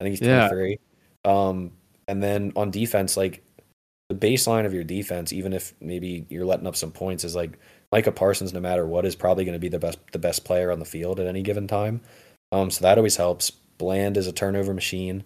I 0.00 0.04
think 0.04 0.18
he's 0.18 0.26
Yeah. 0.28 0.48
23. 0.48 0.78
Um, 1.24 1.72
and 2.06 2.22
then 2.22 2.52
on 2.56 2.70
defense, 2.70 3.16
like 3.16 3.42
the 4.08 4.14
baseline 4.14 4.64
of 4.64 4.72
your 4.72 4.84
defense, 4.84 5.32
even 5.32 5.52
if 5.52 5.74
maybe 5.80 6.24
you're 6.30 6.46
letting 6.46 6.66
up 6.66 6.76
some 6.76 6.90
points, 6.90 7.24
is 7.24 7.34
like 7.36 7.58
Micah 7.92 8.12
Parsons, 8.12 8.52
no 8.52 8.60
matter 8.60 8.86
what, 8.86 9.04
is 9.04 9.14
probably 9.14 9.44
going 9.44 9.54
to 9.54 9.58
be 9.58 9.68
the 9.68 9.78
best 9.78 9.98
the 10.12 10.18
best 10.18 10.44
player 10.44 10.70
on 10.70 10.78
the 10.78 10.84
field 10.84 11.20
at 11.20 11.26
any 11.26 11.42
given 11.42 11.66
time. 11.66 12.00
Um, 12.52 12.70
so 12.70 12.82
that 12.82 12.96
always 12.98 13.16
helps. 13.16 13.50
Bland 13.50 14.16
is 14.16 14.26
a 14.26 14.32
turnover 14.32 14.74
machine. 14.74 15.24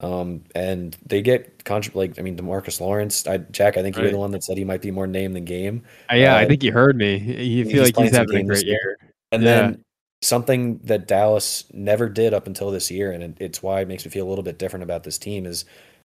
Um, 0.00 0.42
and 0.56 0.96
they 1.06 1.22
get 1.22 1.64
contra- 1.64 1.96
like 1.96 2.18
I 2.18 2.22
mean 2.22 2.36
Demarcus 2.36 2.80
Lawrence. 2.80 3.26
I, 3.26 3.36
Jack, 3.38 3.76
I 3.76 3.82
think 3.82 3.96
you 3.96 4.02
were 4.02 4.10
the 4.10 4.18
one 4.18 4.32
that 4.32 4.42
said 4.42 4.58
he 4.58 4.64
might 4.64 4.82
be 4.82 4.90
more 4.90 5.06
name 5.06 5.32
than 5.32 5.44
game. 5.44 5.82
Uh, 6.10 6.16
yeah, 6.16 6.34
I 6.34 6.44
uh, 6.44 6.48
think 6.48 6.64
you 6.64 6.72
heard 6.72 6.96
me. 6.96 7.18
You 7.18 7.64
feel 7.64 7.84
like 7.84 7.96
he's 7.96 8.10
having 8.10 8.36
a 8.36 8.42
great 8.44 8.64
year. 8.66 8.72
year. 8.72 8.98
And 9.30 9.42
Yeah. 9.42 9.60
then 9.60 9.84
something 10.22 10.78
that 10.84 11.06
Dallas 11.06 11.64
never 11.72 12.08
did 12.08 12.32
up 12.32 12.46
until 12.46 12.70
this 12.70 12.90
year, 12.90 13.12
and 13.12 13.36
it's 13.38 13.62
why 13.62 13.80
it 13.80 13.88
makes 13.88 14.04
me 14.04 14.10
feel 14.10 14.26
a 14.26 14.30
little 14.30 14.44
bit 14.44 14.58
different 14.58 14.84
about 14.84 15.02
this 15.02 15.18
team, 15.18 15.44
is 15.44 15.64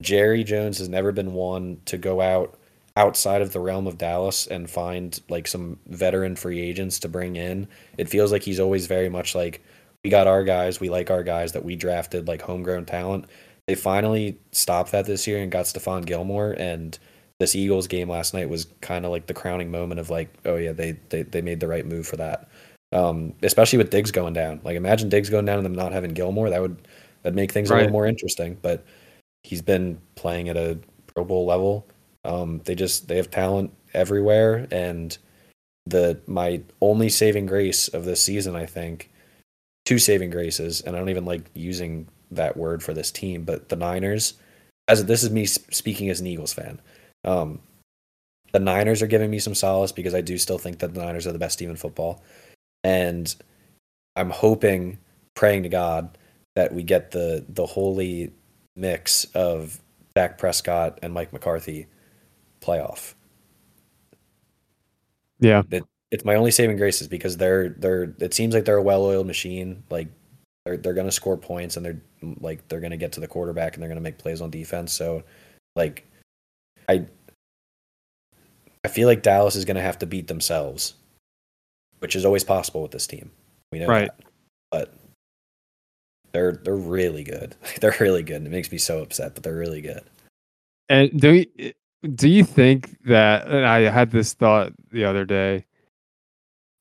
Jerry 0.03 0.45
Jones 0.45 0.79
has 0.79 0.89
never 0.89 1.13
been 1.13 1.33
one 1.33 1.81
to 1.87 1.97
go 1.97 2.21
out 2.21 2.59
outside 2.97 3.41
of 3.41 3.53
the 3.53 3.61
realm 3.61 3.87
of 3.87 3.97
Dallas 3.97 4.47
and 4.47 4.69
find 4.69 5.21
like 5.29 5.47
some 5.47 5.79
veteran 5.87 6.37
free 6.37 6.61
agents 6.61 6.99
to 6.99 7.09
bring 7.09 7.37
in. 7.37 7.69
It 7.97 8.09
feels 8.09 8.33
like 8.33 8.43
he's 8.43 8.61
always 8.61 8.87
very 8.87 9.09
much 9.09 9.35
like, 9.35 9.63
we 10.03 10.11
got 10.11 10.27
our 10.27 10.43
guys, 10.43 10.81
we 10.81 10.91
like 10.91 11.11
our 11.11 11.23
guys 11.23 11.53
that 11.53 11.65
we 11.65 11.77
drafted, 11.77 12.27
like 12.27 12.43
homegrown 12.43 12.87
talent. 12.87 13.27
They 13.67 13.75
finally 13.77 14.39
stopped 14.51 14.91
that 14.93 15.07
this 15.07 15.27
year 15.27 15.39
and 15.39 15.53
got 15.53 15.67
Stephon 15.67 16.05
Gilmore 16.05 16.53
and 16.53 16.99
this 17.39 17.55
Eagles 17.55 17.87
game 17.87 18.09
last 18.11 18.35
night 18.35 18.49
was 18.49 18.67
kind 18.81 19.05
of 19.05 19.11
like 19.13 19.27
the 19.27 19.35
crowning 19.35 19.71
moment 19.71 20.01
of 20.01 20.11
like, 20.11 20.35
oh 20.45 20.57
yeah, 20.57 20.73
they 20.73 20.93
they, 21.11 21.23
they 21.23 21.41
made 21.41 21.61
the 21.61 21.69
right 21.69 21.87
move 21.87 22.07
for 22.07 22.17
that. 22.17 22.49
Um, 22.93 23.35
especially 23.43 23.79
with 23.79 23.91
Diggs 23.91 24.11
going 24.11 24.33
down. 24.33 24.61
Like 24.65 24.77
imagine 24.77 25.09
Diggs 25.09 25.31
going 25.31 25.45
down 25.45 25.59
and 25.59 25.65
them 25.65 25.75
not 25.75 25.93
having 25.93 26.13
Gilmore. 26.13 26.51
That 26.51 26.61
would 26.61 26.89
that'd 27.23 27.37
make 27.37 27.53
things 27.53 27.71
a 27.71 27.75
Right. 27.75 27.81
little 27.81 27.93
more 27.93 28.07
interesting. 28.07 28.59
But 28.63 28.85
he's 29.45 29.63
been 29.63 30.01
playing 30.17 30.49
at 30.49 30.57
a 30.57 30.79
Pro 31.07 31.25
Bowl 31.25 31.47
level. 31.47 31.87
Um, 32.25 32.61
they 32.65 32.75
just 32.75 33.09
they 33.09 33.17
have 33.17 33.31
talent 33.31 33.73
everywhere, 33.95 34.67
and 34.71 35.17
the 35.87 36.21
my 36.27 36.63
only 36.81 37.09
saving 37.09 37.47
grace 37.47 37.89
of 37.89 38.05
this 38.05 38.21
season, 38.21 38.55
I 38.57 38.67
think, 38.67 39.11
two 39.87 39.99
saving 39.99 40.31
graces, 40.31 40.81
and 40.83 40.95
I 40.95 40.99
don't 40.99 41.09
even 41.09 41.25
like 41.25 41.51
using 41.55 42.07
that 42.33 42.57
word 42.57 42.83
for 42.83 42.93
this 42.93 43.11
team, 43.11 43.45
but 43.45 43.69
the 43.69 43.77
Niners. 43.77 44.35
As 44.89 45.05
this 45.05 45.23
is 45.23 45.31
me 45.31 45.47
speaking 45.47 46.11
as 46.11 46.21
an 46.21 46.27
Eagles 46.27 46.53
fan, 46.53 46.81
um, 47.25 47.61
the 48.53 48.59
Niners 48.59 49.03
are 49.03 49.07
giving 49.07 49.31
me 49.31 49.39
some 49.39 49.55
solace 49.55 49.93
because 49.93 50.15
I 50.15 50.21
do 50.21 50.37
still 50.37 50.59
think 50.59 50.81
that 50.81 50.95
the 50.95 51.01
Niners 51.05 51.27
are 51.29 51.33
the 51.33 51.39
best 51.39 51.59
team 51.61 51.71
in 51.71 51.77
football, 51.77 52.23
and 52.85 53.35
I'm 54.17 54.31
hoping, 54.31 54.99
praying 55.35 55.63
to 55.65 55.69
God 55.69 56.17
that 56.57 56.73
we 56.73 56.83
get 56.83 57.11
the 57.11 57.45
the 57.49 57.67
holy 57.67 58.33
mix 58.77 59.25
of 59.35 59.81
Dak 60.15 60.39
Prescott 60.39 60.99
and 61.03 61.13
Mike 61.13 61.33
McCarthy 61.33 61.87
playoff. 62.61 63.15
Yeah. 65.39 65.63
It, 65.71 65.85
it's 66.11 66.25
my 66.25 66.35
only 66.35 66.51
saving 66.51 66.77
grace 66.77 67.01
is 67.01 67.09
because 67.09 67.37
they're 67.37 67.71
they're 67.71 68.15
it 68.19 68.35
seems 68.35 68.55
like 68.55 68.65
they're 68.65 68.77
a 68.77 68.83
well-oiled 68.83 69.27
machine. 69.27 69.83
Like 69.91 70.09
they're 70.65 70.77
they're 70.77 70.95
gonna 70.95 71.13
score 71.13 71.37
points 71.37 71.77
and 71.77 71.87
they're 71.87 72.01
like 72.41 72.67
they're 72.69 72.81
gonna 72.81 72.97
get 72.97 73.13
to 73.13 73.21
the 73.21 73.29
quarterback 73.29 73.75
and 73.75 73.83
they're 73.83 73.89
gonna 73.89 74.01
make 74.01 74.19
plays 74.19 74.41
on 74.41 74.51
defense. 74.51 74.93
So 74.93 75.23
like 75.77 76.07
I 76.89 77.07
I 78.85 78.89
feel 78.89 79.07
like 79.07 79.23
Dallas 79.23 79.57
is 79.57 79.65
gonna 79.65 79.83
have 79.83 79.99
to 80.01 80.07
beat 80.07 80.27
themselves, 80.27 80.95
which 82.01 82.17
is 82.17 82.25
always 82.25 82.45
possible 82.45 82.83
with 82.83 82.91
this 82.91 83.07
team. 83.07 83.31
We 83.73 83.79
know 83.79 83.87
Right. 83.87 84.11
that. 84.11 84.27
But 84.71 84.95
they're 86.33 86.53
they're 86.53 86.77
really 86.77 87.25
good. 87.25 87.57
They're 87.81 87.97
really 88.01 88.23
good. 88.23 88.45
It 88.47 88.51
makes 88.51 88.71
me 88.71 88.79
so 88.79 89.03
upset, 89.03 89.35
but 89.35 89.43
they're 89.43 89.57
really 89.57 89.81
good. 89.81 90.03
And 90.89 91.21
do 91.21 91.35
you, 91.57 91.73
do 92.15 92.29
you 92.29 92.45
think 92.45 93.01
that 93.05 93.47
and 93.49 93.65
I 93.67 93.81
had 93.91 94.11
this 94.11 94.33
thought 94.35 94.73
the 94.93 95.05
other 95.05 95.25
day? 95.25 95.65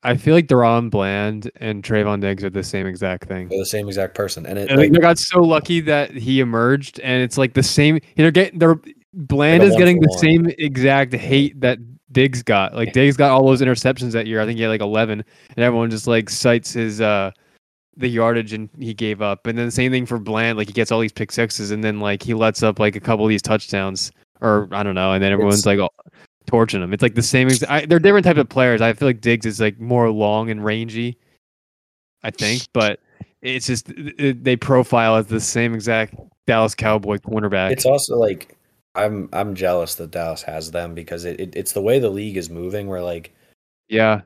I 0.01 0.15
feel 0.15 0.33
like 0.33 0.47
DaRon 0.47 0.89
Bland 0.89 1.51
and 1.57 1.83
Trevon 1.83 2.21
Diggs 2.21 2.43
are 2.43 2.49
the 2.49 2.63
same 2.63 2.87
exact 2.87 3.27
thing. 3.27 3.49
They're 3.49 3.59
the 3.59 3.65
same 3.65 3.87
exact 3.87 4.15
person. 4.15 4.45
And 4.45 4.57
it 4.57 4.69
And 4.69 4.79
like, 4.79 4.91
they 4.93 4.99
got 4.99 5.17
so 5.19 5.41
lucky 5.41 5.81
that 5.81 6.11
he 6.11 6.39
emerged, 6.39 6.99
and 7.01 7.21
it's 7.21 7.37
like 7.37 7.53
the 7.53 7.63
same. 7.63 7.99
They're 8.15 8.31
getting 8.31 8.59
they're 8.59 8.79
Bland 9.13 9.63
Like 9.63 9.71
is 9.71 9.75
getting 9.75 9.99
the 9.99 10.07
one. 10.07 10.19
same 10.19 10.45
exact 10.59 11.13
hate 11.13 11.59
that 11.61 11.79
Diggs 12.11 12.41
got. 12.43 12.75
Like 12.75 12.93
Diggs 12.93 13.17
got 13.17 13.31
all 13.31 13.45
those 13.45 13.61
interceptions 13.61 14.11
that 14.13 14.27
year. 14.27 14.41
I 14.41 14.45
think 14.45 14.57
he 14.57 14.63
had 14.63 14.69
like 14.69 14.81
eleven, 14.81 15.23
and 15.55 15.63
everyone 15.63 15.89
just 15.89 16.07
like 16.07 16.29
cites 16.29 16.73
his 16.73 17.01
uh 17.01 17.31
the 17.97 18.07
yardage 18.07 18.53
and 18.53 18.69
he 18.79 18.93
gave 18.93 19.21
up. 19.21 19.45
And 19.45 19.57
then 19.57 19.65
the 19.65 19.71
same 19.71 19.91
thing 19.91 20.05
for 20.05 20.17
Bland. 20.19 20.57
Like 20.57 20.67
he 20.67 20.73
gets 20.73 20.91
all 20.91 20.99
these 20.99 21.11
pick 21.11 21.31
sixes, 21.31 21.71
and 21.71 21.83
then 21.83 21.99
like 21.99 22.23
he 22.23 22.33
lets 22.33 22.63
up 22.63 22.79
like 22.79 22.95
a 22.95 22.99
couple 22.99 23.25
of 23.25 23.29
these 23.29 23.41
touchdowns, 23.41 24.11
or 24.41 24.67
I 24.71 24.83
don't 24.83 24.95
know. 24.95 25.11
And 25.13 25.23
then 25.23 25.31
everyone's 25.31 25.59
It's- 25.59 25.65
like 25.65 25.79
all, 25.79 25.93
torching 26.47 26.81
him. 26.81 26.93
It's 26.93 27.03
like 27.03 27.15
the 27.15 27.21
same. 27.21 27.47
Ex- 27.47 27.63
I, 27.63 27.85
they're 27.85 27.99
different 27.99 28.25
type 28.25 28.37
of 28.37 28.49
players. 28.49 28.81
I 28.81 28.93
feel 28.93 29.07
like 29.07 29.21
Diggs 29.21 29.45
is 29.45 29.59
like 29.59 29.79
more 29.79 30.09
long 30.09 30.49
and 30.49 30.63
rangy. 30.63 31.17
I 32.23 32.31
think, 32.31 32.63
but 32.73 32.99
it's 33.41 33.67
just 33.67 33.89
it, 33.91 34.43
they 34.43 34.55
profile 34.55 35.15
as 35.15 35.27
the 35.27 35.39
same 35.39 35.73
exact 35.73 36.15
Dallas 36.47 36.75
Cowboy 36.75 37.17
cornerback. 37.17 37.71
It's 37.71 37.85
also 37.85 38.17
like 38.17 38.57
I'm 38.95 39.29
I'm 39.33 39.55
jealous 39.55 39.95
that 39.95 40.11
Dallas 40.11 40.41
has 40.43 40.71
them 40.71 40.95
because 40.95 41.25
it, 41.25 41.39
it 41.39 41.55
it's 41.55 41.73
the 41.73 41.81
way 41.81 41.99
the 41.99 42.09
league 42.09 42.37
is 42.37 42.49
moving. 42.49 42.87
Where 42.87 43.01
like 43.01 43.33
yeah, 43.87 44.21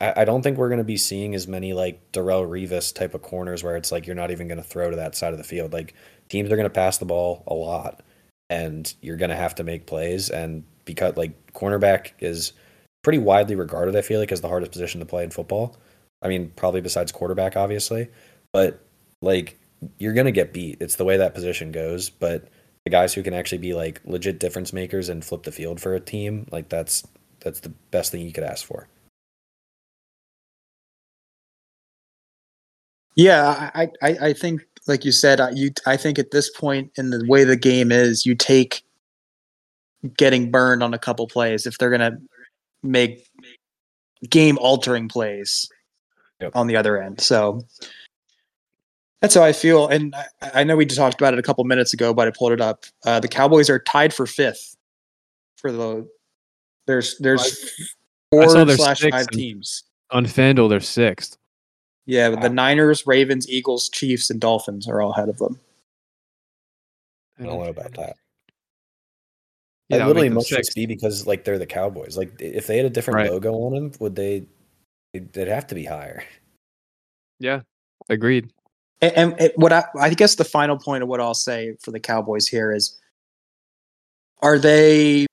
I, 0.00 0.12
I 0.22 0.24
don't 0.24 0.42
think 0.42 0.58
we're 0.58 0.68
gonna 0.68 0.84
be 0.84 0.96
seeing 0.96 1.34
as 1.34 1.48
many 1.48 1.72
like 1.72 2.12
Darrelle 2.12 2.48
Revis 2.48 2.94
type 2.94 3.14
of 3.14 3.22
corners 3.22 3.62
where 3.62 3.76
it's 3.76 3.92
like 3.92 4.06
you're 4.06 4.16
not 4.16 4.30
even 4.30 4.48
gonna 4.48 4.62
throw 4.62 4.90
to 4.90 4.96
that 4.96 5.14
side 5.14 5.32
of 5.32 5.38
the 5.38 5.44
field. 5.44 5.72
Like 5.72 5.94
teams 6.28 6.50
are 6.50 6.56
gonna 6.56 6.70
pass 6.70 6.98
the 6.98 7.04
ball 7.06 7.42
a 7.46 7.54
lot, 7.54 8.02
and 8.50 8.92
you're 9.00 9.16
gonna 9.16 9.36
have 9.36 9.54
to 9.56 9.64
make 9.64 9.86
plays. 9.86 10.28
And 10.28 10.64
because 10.84 11.16
like 11.16 11.52
cornerback 11.52 12.12
is 12.20 12.52
pretty 13.02 13.18
widely 13.18 13.54
regarded, 13.54 13.96
I 13.96 14.02
feel 14.02 14.20
like 14.20 14.32
as 14.32 14.40
the 14.40 14.48
hardest 14.48 14.72
position 14.72 15.00
to 15.00 15.06
play 15.06 15.24
in 15.24 15.30
football. 15.30 15.76
I 16.20 16.28
mean, 16.28 16.52
probably 16.56 16.80
besides 16.80 17.12
quarterback, 17.12 17.56
obviously, 17.56 18.08
but 18.52 18.84
like 19.22 19.58
you're 19.98 20.12
gonna 20.12 20.32
get 20.32 20.52
beat. 20.52 20.78
It's 20.80 20.96
the 20.96 21.04
way 21.04 21.16
that 21.16 21.34
position 21.34 21.72
goes. 21.72 22.10
But 22.10 22.48
the 22.84 22.90
guys 22.90 23.14
who 23.14 23.22
can 23.22 23.34
actually 23.34 23.58
be 23.58 23.74
like 23.74 24.00
legit 24.04 24.38
difference 24.38 24.72
makers 24.72 25.08
and 25.08 25.24
flip 25.24 25.44
the 25.44 25.52
field 25.52 25.80
for 25.80 25.94
a 25.94 26.00
team, 26.00 26.46
like 26.50 26.68
that's 26.68 27.06
that's 27.40 27.60
the 27.60 27.70
best 27.90 28.12
thing 28.12 28.22
you 28.22 28.32
could 28.32 28.44
ask 28.44 28.64
for. 28.64 28.88
Yeah, 33.14 33.70
I, 33.74 33.88
I, 34.02 34.16
I 34.28 34.32
think, 34.32 34.62
like 34.86 35.04
you 35.04 35.12
said, 35.12 35.38
I, 35.38 35.50
you, 35.50 35.70
I 35.86 35.98
think 35.98 36.18
at 36.18 36.30
this 36.30 36.50
point 36.50 36.90
in 36.96 37.10
the 37.10 37.22
way 37.28 37.44
the 37.44 37.56
game 37.56 37.92
is, 37.92 38.24
you 38.24 38.34
take 38.34 38.82
getting 40.16 40.50
burned 40.50 40.82
on 40.82 40.94
a 40.94 40.98
couple 40.98 41.26
plays 41.26 41.66
if 41.66 41.76
they're 41.78 41.90
gonna 41.90 42.16
make 42.82 43.28
game 44.30 44.58
altering 44.58 45.08
plays 45.08 45.68
Yep. 46.40 46.56
on 46.56 46.66
the 46.66 46.76
other 46.76 47.00
end. 47.00 47.20
So 47.20 47.60
that's 49.22 49.34
how 49.34 49.42
I 49.42 49.52
feel. 49.52 49.86
And 49.86 50.14
I, 50.14 50.26
I 50.54 50.64
know 50.64 50.76
we 50.76 50.84
just 50.84 50.98
talked 50.98 51.18
about 51.18 51.32
it 51.32 51.38
a 51.38 51.42
couple 51.42 51.62
minutes 51.64 51.94
ago, 51.94 52.12
but 52.12 52.26
I 52.28 52.32
pulled 52.32 52.52
it 52.52 52.60
up. 52.60 52.84
Uh, 53.06 53.20
the 53.20 53.28
Cowboys 53.28 53.70
are 53.70 53.78
tied 53.78 54.12
for 54.12 54.26
fifth 54.26 54.76
for 55.56 55.72
the. 55.72 56.06
There's 56.86 57.16
there's 57.18 57.40
I 58.34 58.46
saw 58.46 58.64
four 58.64 58.76
slash 58.76 59.00
five 59.08 59.28
teams. 59.28 59.84
on 60.10 60.26
Fanduel 60.26 60.68
they're 60.68 60.80
sixth. 60.80 61.38
Yeah, 62.04 62.30
but 62.30 62.42
the 62.42 62.48
Niners, 62.48 63.06
Ravens, 63.06 63.48
Eagles, 63.48 63.88
Chiefs, 63.88 64.28
and 64.28 64.40
Dolphins 64.40 64.88
are 64.88 65.00
all 65.00 65.12
ahead 65.12 65.28
of 65.28 65.38
them. 65.38 65.60
I 67.38 67.44
don't 67.44 67.62
know 67.62 67.70
about 67.70 67.94
that. 67.94 68.16
Yeah, 69.88 69.96
I 69.96 69.98
that 70.00 70.06
literally 70.08 70.28
make 70.30 70.34
must 70.34 70.48
just 70.48 70.74
be 70.74 70.86
because 70.86 71.28
like 71.28 71.44
they're 71.44 71.58
the 71.60 71.66
Cowboys. 71.66 72.16
Like 72.16 72.40
if 72.40 72.66
they 72.66 72.76
had 72.76 72.86
a 72.86 72.90
different 72.90 73.16
Right. 73.18 73.30
logo 73.30 73.52
on 73.54 73.74
them, 73.74 73.92
would 74.00 74.16
they? 74.16 74.46
They'd 75.12 75.46
have 75.48 75.68
to 75.68 75.76
be 75.76 75.84
higher. 75.84 76.24
Yeah, 77.38 77.60
agreed. 78.08 78.52
And, 79.02 79.12
and 79.16 79.40
it, 79.40 79.52
what 79.56 79.72
I, 79.72 79.84
I 80.00 80.14
guess 80.14 80.36
the 80.36 80.44
final 80.44 80.78
point 80.78 81.02
of 81.02 81.08
what 81.08 81.20
I'll 81.20 81.34
say 81.34 81.76
for 81.82 81.90
the 81.90 82.00
Cowboys 82.00 82.46
here 82.46 82.72
is, 82.72 82.98
are 84.40 84.58
they 84.58 85.26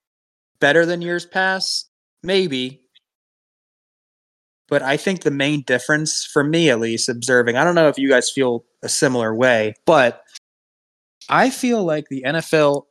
better 0.59 0.85
than 0.85 1.01
years 1.01 1.25
past? 1.25 1.89
Maybe. 2.23 2.81
But 4.67 4.81
I 4.81 4.97
think 4.97 5.21
the 5.21 5.31
main 5.31 5.61
difference, 5.61 6.25
for 6.25 6.43
me 6.43 6.69
at 6.69 6.79
least, 6.79 7.09
observing, 7.09 7.57
I 7.57 7.63
don't 7.63 7.75
know 7.75 7.87
if 7.87 7.97
you 7.97 8.09
guys 8.09 8.29
feel 8.29 8.65
a 8.83 8.89
similar 8.89 9.33
way, 9.33 9.73
but 9.85 10.23
I 11.27 11.49
feel 11.49 11.83
like 11.83 12.09
the 12.09 12.23
NFL 12.25 12.83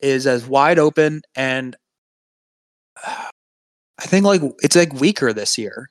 is 0.00 0.26
as 0.26 0.46
wide 0.46 0.78
open 0.78 1.22
and 1.36 1.76
I 3.06 4.06
think 4.06 4.26
like 4.26 4.42
it's 4.62 4.74
like 4.74 4.92
weaker 4.94 5.32
this 5.32 5.56
year. 5.56 5.88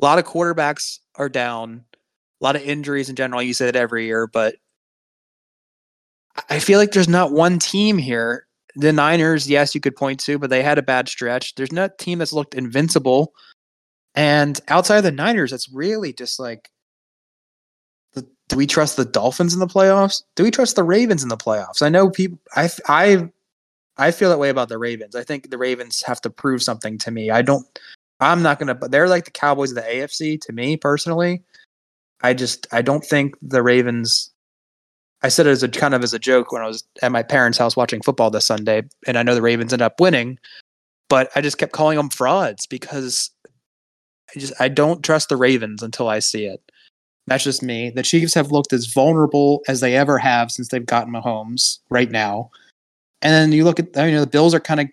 A 0.00 0.04
lot 0.04 0.18
of 0.18 0.24
quarterbacks 0.24 0.98
are 1.16 1.28
down, 1.28 1.84
a 2.40 2.44
lot 2.44 2.56
of 2.56 2.62
injuries 2.62 3.08
in 3.08 3.16
general. 3.16 3.42
You 3.42 3.54
that 3.54 3.76
every 3.76 4.06
year, 4.06 4.26
but 4.26 4.56
I- 6.50 6.58
feel 6.58 6.78
like 6.78 6.92
there's 6.92 7.08
not 7.08 7.32
one 7.32 7.58
team 7.58 7.98
here. 7.98 8.46
The 8.76 8.92
Niners, 8.92 9.48
yes, 9.48 9.74
you 9.74 9.80
could 9.80 9.94
point 9.96 10.18
to, 10.20 10.38
but 10.38 10.50
they 10.50 10.62
had 10.62 10.78
a 10.78 10.82
bad 10.82 11.08
stretch. 11.08 11.54
There's 11.54 11.72
not 11.72 11.98
team 11.98 12.18
that's 12.18 12.32
looked 12.32 12.54
invincible. 12.54 13.32
And 14.16 14.60
outside 14.68 14.98
of 14.98 15.04
the 15.04 15.12
Niners, 15.12 15.52
it's 15.52 15.72
really 15.72 16.12
just 16.12 16.40
like, 16.40 16.70
do 18.48 18.56
we 18.56 18.66
trust 18.66 18.96
the 18.96 19.04
Dolphins 19.04 19.54
in 19.54 19.60
the 19.60 19.66
playoffs? 19.66 20.22
Do 20.36 20.42
we 20.42 20.50
trust 20.50 20.76
the 20.76 20.84
Ravens 20.84 21.22
in 21.22 21.28
the 21.28 21.36
playoffs? 21.36 21.82
I 21.82 21.88
know 21.88 22.10
people. 22.10 22.38
I 22.54 22.68
I 22.88 23.28
I 23.96 24.10
feel 24.10 24.28
that 24.30 24.38
way 24.38 24.50
about 24.50 24.68
the 24.68 24.78
Ravens. 24.78 25.16
I 25.16 25.22
think 25.22 25.50
the 25.50 25.58
Ravens 25.58 26.02
have 26.02 26.20
to 26.22 26.30
prove 26.30 26.62
something 26.62 26.98
to 26.98 27.10
me. 27.10 27.30
I 27.30 27.42
don't. 27.42 27.66
I'm 28.20 28.42
not 28.42 28.58
gonna. 28.58 28.78
They're 28.88 29.08
like 29.08 29.24
the 29.24 29.30
Cowboys 29.30 29.70
of 29.70 29.76
the 29.76 29.82
AFC 29.82 30.40
to 30.42 30.52
me 30.52 30.76
personally. 30.76 31.42
I 32.22 32.34
just 32.34 32.66
I 32.72 32.82
don't 32.82 33.04
think 33.04 33.34
the 33.42 33.62
Ravens. 33.62 34.30
I 35.22 35.28
said 35.28 35.46
it 35.46 35.50
as 35.50 35.62
a 35.62 35.68
kind 35.68 35.94
of 35.94 36.02
as 36.04 36.12
a 36.12 36.18
joke 36.18 36.52
when 36.52 36.62
I 36.62 36.66
was 36.66 36.84
at 37.02 37.12
my 37.12 37.22
parents' 37.22 37.58
house 37.58 37.76
watching 37.76 38.02
football 38.02 38.30
this 38.30 38.46
Sunday, 38.46 38.82
and 39.06 39.16
I 39.16 39.22
know 39.22 39.34
the 39.34 39.42
Ravens 39.42 39.72
ended 39.72 39.84
up 39.84 40.00
winning, 40.00 40.38
but 41.08 41.30
I 41.34 41.40
just 41.40 41.58
kept 41.58 41.72
calling 41.72 41.96
them 41.96 42.10
frauds 42.10 42.66
because 42.66 43.30
I 44.34 44.38
just 44.38 44.52
I 44.60 44.68
don't 44.68 45.02
trust 45.02 45.28
the 45.28 45.36
Ravens 45.36 45.82
until 45.82 46.08
I 46.08 46.18
see 46.18 46.46
it. 46.46 46.60
That's 47.26 47.44
just 47.44 47.62
me. 47.62 47.90
The 47.90 48.02
Chiefs 48.02 48.34
have 48.34 48.52
looked 48.52 48.72
as 48.72 48.86
vulnerable 48.86 49.62
as 49.66 49.80
they 49.80 49.96
ever 49.96 50.18
have 50.18 50.50
since 50.50 50.68
they've 50.68 50.84
gotten 50.84 51.12
Mahomes 51.12 51.78
right 51.88 52.10
now. 52.10 52.50
And 53.22 53.32
then 53.32 53.52
you 53.52 53.64
look 53.64 53.80
at, 53.80 53.96
you 53.96 54.12
know 54.12 54.20
the 54.20 54.26
Bills 54.26 54.54
are 54.54 54.60
kind 54.60 54.80
of 54.80 54.88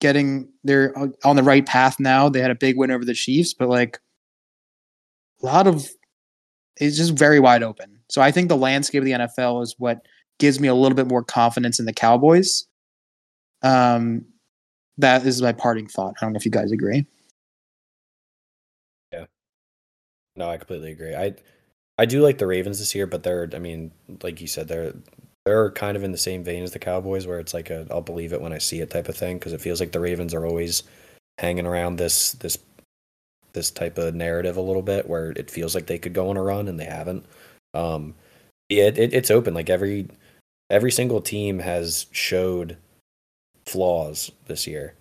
getting, 0.00 0.48
they're 0.64 0.94
on 1.24 1.36
the 1.36 1.42
right 1.42 1.66
path 1.66 2.00
now. 2.00 2.30
They 2.30 2.40
had 2.40 2.50
a 2.50 2.54
big 2.54 2.78
win 2.78 2.90
over 2.90 3.04
the 3.04 3.12
Chiefs, 3.12 3.52
but 3.52 3.68
like 3.68 3.98
a 5.42 5.46
lot 5.46 5.66
of, 5.66 5.86
it's 6.78 6.96
just 6.96 7.12
very 7.12 7.40
wide 7.40 7.62
open. 7.62 7.98
So 8.08 8.20
I 8.22 8.30
think 8.30 8.48
the 8.48 8.56
landscape 8.56 9.00
of 9.00 9.04
the 9.04 9.12
NFL 9.12 9.62
is 9.62 9.74
what 9.78 10.06
gives 10.38 10.60
me 10.60 10.68
a 10.68 10.74
little 10.74 10.96
bit 10.96 11.06
more 11.06 11.22
confidence 11.22 11.78
in 11.78 11.86
the 11.86 11.92
Cowboys. 11.92 12.66
Um, 13.62 14.24
that 14.98 15.26
is 15.26 15.40
my 15.42 15.52
parting 15.52 15.86
thought. 15.86 16.14
I 16.20 16.24
don't 16.24 16.32
know 16.32 16.36
if 16.36 16.44
you 16.44 16.50
guys 16.50 16.72
agree. 16.72 17.06
Yeah. 19.12 19.26
No, 20.36 20.50
I 20.50 20.56
completely 20.56 20.92
agree. 20.92 21.14
I 21.14 21.34
I 21.98 22.06
do 22.06 22.22
like 22.22 22.38
the 22.38 22.46
Ravens 22.46 22.78
this 22.78 22.94
year, 22.94 23.06
but 23.06 23.22
they're 23.22 23.48
I 23.54 23.58
mean, 23.58 23.92
like 24.22 24.40
you 24.40 24.46
said, 24.46 24.68
they're 24.68 24.94
they're 25.44 25.70
kind 25.72 25.96
of 25.96 26.04
in 26.04 26.12
the 26.12 26.18
same 26.18 26.42
vein 26.42 26.62
as 26.62 26.72
the 26.72 26.78
Cowboys, 26.78 27.26
where 27.26 27.38
it's 27.38 27.54
like 27.54 27.70
a 27.70 27.86
I'll 27.90 28.00
believe 28.00 28.32
it 28.32 28.40
when 28.40 28.52
I 28.52 28.58
see 28.58 28.80
it 28.80 28.90
type 28.90 29.08
of 29.08 29.16
thing, 29.16 29.38
because 29.38 29.52
it 29.52 29.60
feels 29.60 29.80
like 29.80 29.92
the 29.92 30.00
Ravens 30.00 30.34
are 30.34 30.46
always 30.46 30.84
hanging 31.38 31.66
around 31.66 31.96
this 31.96 32.32
this 32.32 32.58
this 33.54 33.70
type 33.70 33.98
of 33.98 34.14
narrative 34.14 34.56
a 34.56 34.62
little 34.62 34.82
bit, 34.82 35.08
where 35.08 35.30
it 35.30 35.50
feels 35.50 35.74
like 35.74 35.86
they 35.86 35.98
could 35.98 36.12
go 36.12 36.28
on 36.28 36.36
a 36.36 36.42
run 36.42 36.68
and 36.68 36.78
they 36.78 36.84
haven't. 36.84 37.24
Um, 37.72 38.14
it, 38.68 38.98
it, 38.98 39.14
it's 39.14 39.30
open. 39.30 39.54
Like 39.54 39.70
every 39.70 40.08
every 40.70 40.90
single 40.92 41.20
team 41.20 41.60
has 41.60 42.06
showed 42.12 42.76
flaws 43.66 44.30
this 44.46 44.66
year. 44.66 44.94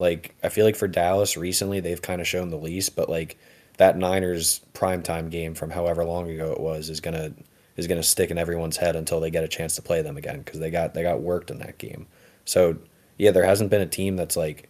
Like 0.00 0.34
I 0.42 0.48
feel 0.48 0.64
like 0.64 0.76
for 0.76 0.88
Dallas 0.88 1.36
recently, 1.36 1.80
they've 1.80 2.02
kind 2.02 2.20
of 2.20 2.28
shown 2.28 2.50
the 2.50 2.56
least, 2.56 2.96
but 2.96 3.08
like 3.08 3.38
that 3.78 3.96
Niners 3.96 4.60
primetime 4.74 5.30
game 5.30 5.54
from 5.54 5.70
however 5.70 6.04
long 6.04 6.30
ago 6.30 6.52
it 6.52 6.60
was 6.60 6.90
is 6.90 7.00
gonna 7.00 7.32
is 7.76 7.86
to 7.86 8.02
stick 8.02 8.30
in 8.30 8.38
everyone's 8.38 8.76
head 8.76 8.96
until 8.96 9.20
they 9.20 9.30
get 9.30 9.44
a 9.44 9.48
chance 9.48 9.76
to 9.76 9.82
play 9.82 10.02
them 10.02 10.16
again 10.16 10.40
because 10.40 10.60
they 10.60 10.70
got 10.70 10.94
they 10.94 11.02
got 11.02 11.20
worked 11.20 11.50
in 11.50 11.58
that 11.58 11.78
game. 11.78 12.06
So 12.44 12.76
yeah, 13.18 13.30
there 13.30 13.44
hasn't 13.44 13.70
been 13.70 13.80
a 13.80 13.86
team 13.86 14.16
that's 14.16 14.36
like 14.36 14.68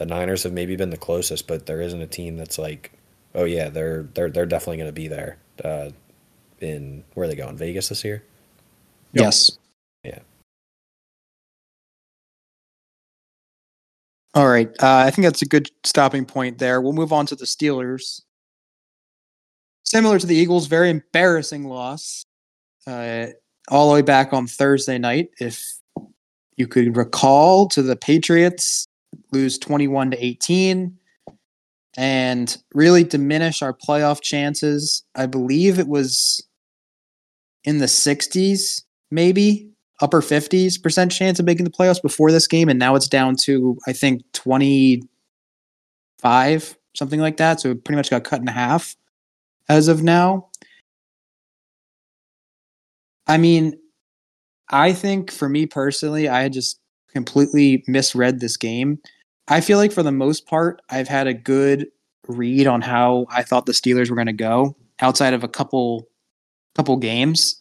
the 0.00 0.06
Niners 0.06 0.44
have 0.44 0.54
maybe 0.54 0.76
been 0.76 0.88
the 0.88 0.96
closest, 0.96 1.46
but 1.46 1.66
there 1.66 1.82
isn't 1.82 2.00
a 2.00 2.06
team 2.06 2.38
that's 2.38 2.58
like, 2.58 2.90
oh 3.34 3.44
yeah, 3.44 3.68
they're 3.68 4.04
they're 4.14 4.30
they're 4.30 4.46
definitely 4.46 4.78
going 4.78 4.88
to 4.88 4.94
be 4.94 5.08
there. 5.08 5.36
Uh, 5.62 5.90
in 6.60 7.04
where 7.12 7.24
are 7.24 7.28
they 7.28 7.36
going? 7.36 7.58
Vegas 7.58 7.90
this 7.90 8.02
year? 8.02 8.24
Yep. 9.12 9.24
Yes. 9.24 9.50
Yeah. 10.02 10.20
All 14.34 14.48
right. 14.48 14.68
Uh, 14.82 15.04
I 15.06 15.10
think 15.10 15.26
that's 15.26 15.42
a 15.42 15.46
good 15.46 15.70
stopping 15.84 16.24
point 16.24 16.56
there. 16.56 16.80
We'll 16.80 16.94
move 16.94 17.12
on 17.12 17.26
to 17.26 17.36
the 17.36 17.44
Steelers. 17.44 18.22
Similar 19.84 20.18
to 20.18 20.26
the 20.26 20.34
Eagles, 20.34 20.66
very 20.66 20.88
embarrassing 20.88 21.64
loss. 21.64 22.24
Uh, 22.86 23.26
all 23.68 23.90
the 23.90 23.94
way 23.96 24.02
back 24.02 24.32
on 24.32 24.46
Thursday 24.46 24.96
night, 24.96 25.28
if 25.40 25.62
you 26.56 26.66
could 26.66 26.96
recall, 26.96 27.68
to 27.68 27.82
the 27.82 27.96
Patriots, 27.96 28.86
lose 29.32 29.58
21 29.58 30.12
to 30.12 30.24
18 30.24 30.96
and 31.96 32.56
really 32.74 33.04
diminish 33.04 33.62
our 33.62 33.74
playoff 33.74 34.22
chances. 34.22 35.04
I 35.14 35.26
believe 35.26 35.78
it 35.78 35.88
was 35.88 36.46
in 37.64 37.78
the 37.78 37.86
60s, 37.86 38.82
maybe 39.10 39.70
upper 40.00 40.22
50s 40.22 40.82
percent 40.82 41.12
chance 41.12 41.38
of 41.38 41.46
making 41.46 41.64
the 41.64 41.70
playoffs 41.70 42.00
before 42.00 42.32
this 42.32 42.46
game. 42.46 42.68
And 42.68 42.78
now 42.78 42.94
it's 42.94 43.08
down 43.08 43.36
to, 43.42 43.76
I 43.86 43.92
think, 43.92 44.22
25, 44.32 46.78
something 46.94 47.20
like 47.20 47.36
that. 47.36 47.60
So 47.60 47.70
it 47.70 47.84
pretty 47.84 47.96
much 47.96 48.10
got 48.10 48.24
cut 48.24 48.40
in 48.40 48.46
half 48.46 48.96
as 49.68 49.88
of 49.88 50.02
now. 50.02 50.48
I 53.26 53.36
mean, 53.36 53.78
I 54.70 54.92
think 54.92 55.30
for 55.30 55.48
me 55.48 55.66
personally, 55.66 56.28
I 56.28 56.42
had 56.42 56.52
just 56.52 56.80
completely 57.12 57.84
misread 57.86 58.40
this 58.40 58.56
game. 58.56 58.98
I 59.50 59.60
feel 59.60 59.78
like 59.78 59.92
for 59.92 60.04
the 60.04 60.12
most 60.12 60.46
part, 60.46 60.80
I've 60.88 61.08
had 61.08 61.26
a 61.26 61.34
good 61.34 61.88
read 62.28 62.68
on 62.68 62.80
how 62.80 63.26
I 63.28 63.42
thought 63.42 63.66
the 63.66 63.72
Steelers 63.72 64.08
were 64.08 64.14
going 64.14 64.28
to 64.28 64.32
go 64.32 64.76
outside 65.00 65.34
of 65.34 65.42
a 65.44 65.48
couple 65.48 66.08
couple 66.76 66.96
games. 66.96 67.60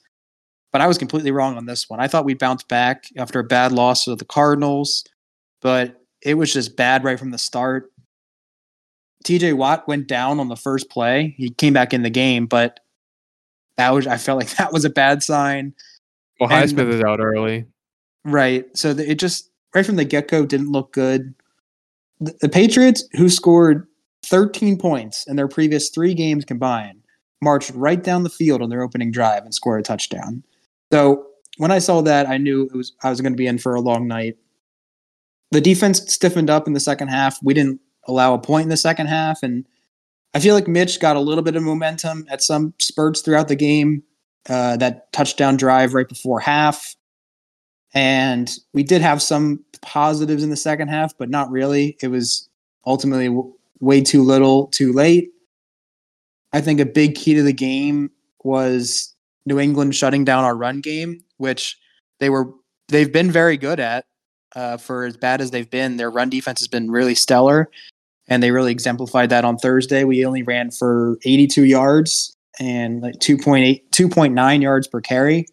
But 0.71 0.81
I 0.81 0.87
was 0.87 0.99
completely 0.99 1.31
wrong 1.31 1.57
on 1.57 1.65
this 1.65 1.89
one. 1.89 1.99
I 1.99 2.07
thought 2.07 2.25
we'd 2.25 2.37
bounce 2.37 2.63
back 2.63 3.05
after 3.17 3.39
a 3.39 3.43
bad 3.43 3.71
loss 3.71 4.05
to 4.05 4.15
the 4.15 4.23
Cardinals, 4.23 5.03
but 5.61 5.99
it 6.21 6.35
was 6.35 6.53
just 6.53 6.77
bad 6.77 7.03
right 7.03 7.17
from 7.17 7.31
the 7.31 7.39
start. 7.39 7.91
TJ 9.25 9.55
Watt 9.55 9.87
went 9.87 10.07
down 10.07 10.39
on 10.39 10.47
the 10.47 10.55
first 10.55 10.89
play. 10.91 11.33
He 11.37 11.49
came 11.49 11.73
back 11.73 11.91
in 11.91 12.03
the 12.03 12.11
game, 12.11 12.45
but 12.45 12.79
that 13.77 13.89
was 13.89 14.05
I 14.05 14.17
felt 14.17 14.39
like 14.39 14.49
that 14.57 14.71
was 14.71 14.85
a 14.85 14.91
bad 14.91 15.23
sign. 15.23 15.73
Well, 16.39 16.49
Highsmith 16.49 16.89
is 16.89 17.01
out 17.01 17.19
early. 17.19 17.65
Right. 18.23 18.65
So 18.77 18.93
the, 18.93 19.09
it 19.09 19.19
just 19.19 19.49
right 19.73 19.85
from 19.85 19.95
the 19.95 20.05
get 20.05 20.27
go 20.27 20.45
didn't 20.45 20.71
look 20.71 20.93
good. 20.93 21.33
The, 22.19 22.35
the 22.41 22.49
Patriots, 22.49 23.03
who 23.13 23.29
scored 23.29 23.87
13 24.25 24.77
points 24.77 25.25
in 25.27 25.35
their 25.35 25.47
previous 25.47 25.89
three 25.89 26.13
games 26.13 26.45
combined, 26.45 27.01
marched 27.41 27.71
right 27.71 28.03
down 28.03 28.23
the 28.23 28.29
field 28.29 28.61
on 28.61 28.69
their 28.69 28.81
opening 28.81 29.11
drive 29.11 29.43
and 29.43 29.53
scored 29.53 29.79
a 29.79 29.83
touchdown. 29.83 30.43
So 30.91 31.25
when 31.57 31.71
I 31.71 31.79
saw 31.79 32.01
that, 32.01 32.27
I 32.27 32.37
knew 32.37 32.63
it 32.63 32.75
was 32.75 32.93
I 33.03 33.09
was 33.09 33.21
going 33.21 33.33
to 33.33 33.37
be 33.37 33.47
in 33.47 33.57
for 33.57 33.75
a 33.75 33.81
long 33.81 34.07
night. 34.07 34.37
The 35.51 35.61
defense 35.61 35.99
stiffened 36.13 36.49
up 36.49 36.67
in 36.67 36.73
the 36.73 36.79
second 36.79 37.07
half. 37.07 37.39
We 37.41 37.53
didn't 37.53 37.79
allow 38.07 38.33
a 38.33 38.39
point 38.39 38.63
in 38.63 38.69
the 38.69 38.77
second 38.77 39.07
half, 39.07 39.43
and 39.43 39.65
I 40.33 40.39
feel 40.39 40.55
like 40.55 40.67
Mitch 40.67 40.99
got 40.99 41.15
a 41.15 41.21
little 41.21 41.43
bit 41.43 41.55
of 41.55 41.63
momentum 41.63 42.25
at 42.29 42.41
some 42.41 42.73
spurts 42.79 43.21
throughout 43.21 43.47
the 43.47 43.55
game. 43.55 44.03
Uh, 44.47 44.77
that 44.77 45.11
touchdown 45.11 45.57
drive 45.57 45.93
right 45.93 46.07
before 46.07 46.39
half, 46.39 46.95
and 47.93 48.51
we 48.73 48.83
did 48.83 49.01
have 49.01 49.21
some 49.21 49.63
positives 49.81 50.43
in 50.43 50.49
the 50.49 50.55
second 50.55 50.89
half, 50.89 51.17
but 51.17 51.29
not 51.29 51.49
really. 51.49 51.97
It 52.01 52.09
was 52.09 52.47
ultimately 52.85 53.27
w- 53.27 53.53
way 53.79 54.01
too 54.01 54.23
little, 54.23 54.67
too 54.67 54.93
late. 54.93 55.31
I 56.53 56.61
think 56.61 56.79
a 56.79 56.85
big 56.85 57.15
key 57.15 57.33
to 57.35 57.43
the 57.43 57.53
game 57.53 58.11
was 58.43 59.13
New 59.45 59.59
England 59.59 59.95
shutting 59.95 60.25
down 60.25 60.43
our 60.43 60.55
run 60.55 60.81
game, 60.81 61.23
which 61.37 61.77
they 62.19 62.29
were 62.29 62.51
they've 62.87 63.11
been 63.11 63.31
very 63.31 63.57
good 63.57 63.79
at. 63.79 64.05
Uh, 64.55 64.77
for 64.77 65.05
as 65.05 65.15
bad 65.15 65.41
as 65.41 65.51
they've 65.51 65.69
been, 65.69 65.97
their 65.97 66.09
run 66.09 66.27
defense 66.27 66.59
has 66.59 66.67
been 66.67 66.89
really 66.89 67.13
stellar, 67.13 67.69
and 68.27 68.41
they 68.41 68.49
really 68.49 68.71
exemplified 68.71 69.29
that 69.29 69.45
on 69.45 69.57
Thursday. 69.57 70.03
We 70.03 70.25
only 70.25 70.41
ran 70.41 70.71
for 70.71 71.19
82 71.23 71.65
yards 71.65 72.35
and 72.59 73.01
like 73.01 73.15
2.8 73.19 73.89
2.9 73.91 74.61
yards 74.61 74.87
per 74.87 75.01
carry. 75.01 75.45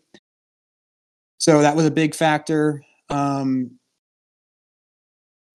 So 1.39 1.61
that 1.61 1.77
was 1.77 1.87
a 1.87 1.91
big 1.91 2.15
factor. 2.15 2.83
Um, 3.11 3.79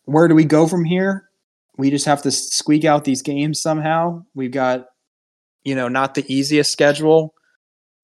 where 0.06 0.28
do 0.28 0.36
we 0.36 0.46
go 0.46 0.67
from 0.67 0.84
here? 0.86 1.30
We 1.78 1.89
just 1.89 2.06
have 2.06 2.22
to 2.24 2.32
squeak 2.32 2.86
out 2.86 3.04
these 3.04 3.22
games 3.22 3.62
somehow. 3.62 4.24
We've 4.36 4.52
got, 4.52 4.88
you 5.63 5.76
know, 5.76 5.88
not 5.88 6.15
the 6.15 6.26
easiest 6.32 6.72
schedule 6.72 7.34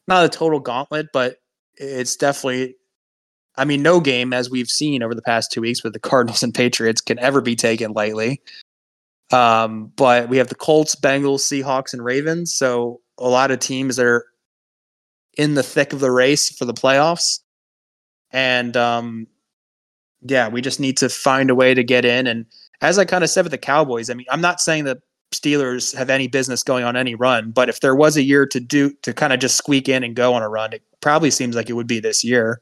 not 0.07 0.25
a 0.25 0.29
total 0.29 0.59
gauntlet, 0.59 1.07
but 1.11 1.37
it's 1.75 2.15
definitely. 2.15 2.75
I 3.59 3.65
mean, 3.65 3.81
no 3.81 3.99
game, 3.99 4.33
as 4.33 4.51
we've 4.51 4.69
seen 4.69 5.01
over 5.01 5.15
the 5.15 5.21
past 5.21 5.51
two 5.51 5.61
weeks 5.61 5.83
with 5.83 5.93
the 5.93 5.99
Cardinals 5.99 6.43
and 6.43 6.53
Patriots, 6.53 7.01
can 7.01 7.17
ever 7.17 7.41
be 7.41 7.55
taken 7.55 7.91
lightly. 7.91 8.39
Um, 9.31 9.91
but 9.95 10.29
we 10.29 10.37
have 10.37 10.49
the 10.49 10.55
Colts, 10.55 10.95
Bengals, 10.95 11.39
Seahawks, 11.39 11.91
and 11.91 12.05
Ravens. 12.05 12.53
So 12.53 13.01
a 13.17 13.27
lot 13.27 13.49
of 13.49 13.59
teams 13.59 13.95
that 13.95 14.05
are 14.05 14.25
in 15.37 15.55
the 15.55 15.63
thick 15.63 15.91
of 15.91 15.99
the 15.99 16.11
race 16.11 16.55
for 16.55 16.65
the 16.65 16.73
playoffs. 16.73 17.39
And 18.31 18.75
um, 18.75 19.27
yeah, 20.21 20.47
we 20.49 20.61
just 20.61 20.79
need 20.79 20.97
to 20.97 21.09
find 21.09 21.49
a 21.49 21.55
way 21.55 21.73
to 21.73 21.83
get 21.83 22.05
in. 22.05 22.27
And 22.27 22.45
as 22.81 22.99
I 22.99 23.05
kind 23.05 23.23
of 23.23 23.29
said 23.29 23.43
with 23.43 23.51
the 23.51 23.57
Cowboys, 23.57 24.09
I 24.09 24.13
mean, 24.13 24.27
I'm 24.29 24.41
not 24.41 24.61
saying 24.61 24.85
that 24.85 24.99
Steelers 25.33 25.95
have 25.95 26.09
any 26.09 26.27
business 26.27 26.63
going 26.63 26.83
on 26.83 26.95
any 26.95 27.15
run. 27.15 27.51
But 27.51 27.69
if 27.69 27.81
there 27.81 27.95
was 27.95 28.17
a 28.17 28.23
year 28.23 28.45
to 28.47 28.59
do 28.59 28.93
to 29.01 29.13
kind 29.13 29.33
of 29.33 29.39
just 29.39 29.57
squeak 29.57 29.89
in 29.89 30.03
and 30.03 30.15
go 30.15 30.33
on 30.33 30.41
a 30.41 30.49
run, 30.49 30.73
it 30.73 30.81
probably 31.01 31.31
seems 31.31 31.55
like 31.55 31.69
it 31.69 31.73
would 31.73 31.87
be 31.87 31.99
this 31.99 32.23
year. 32.23 32.61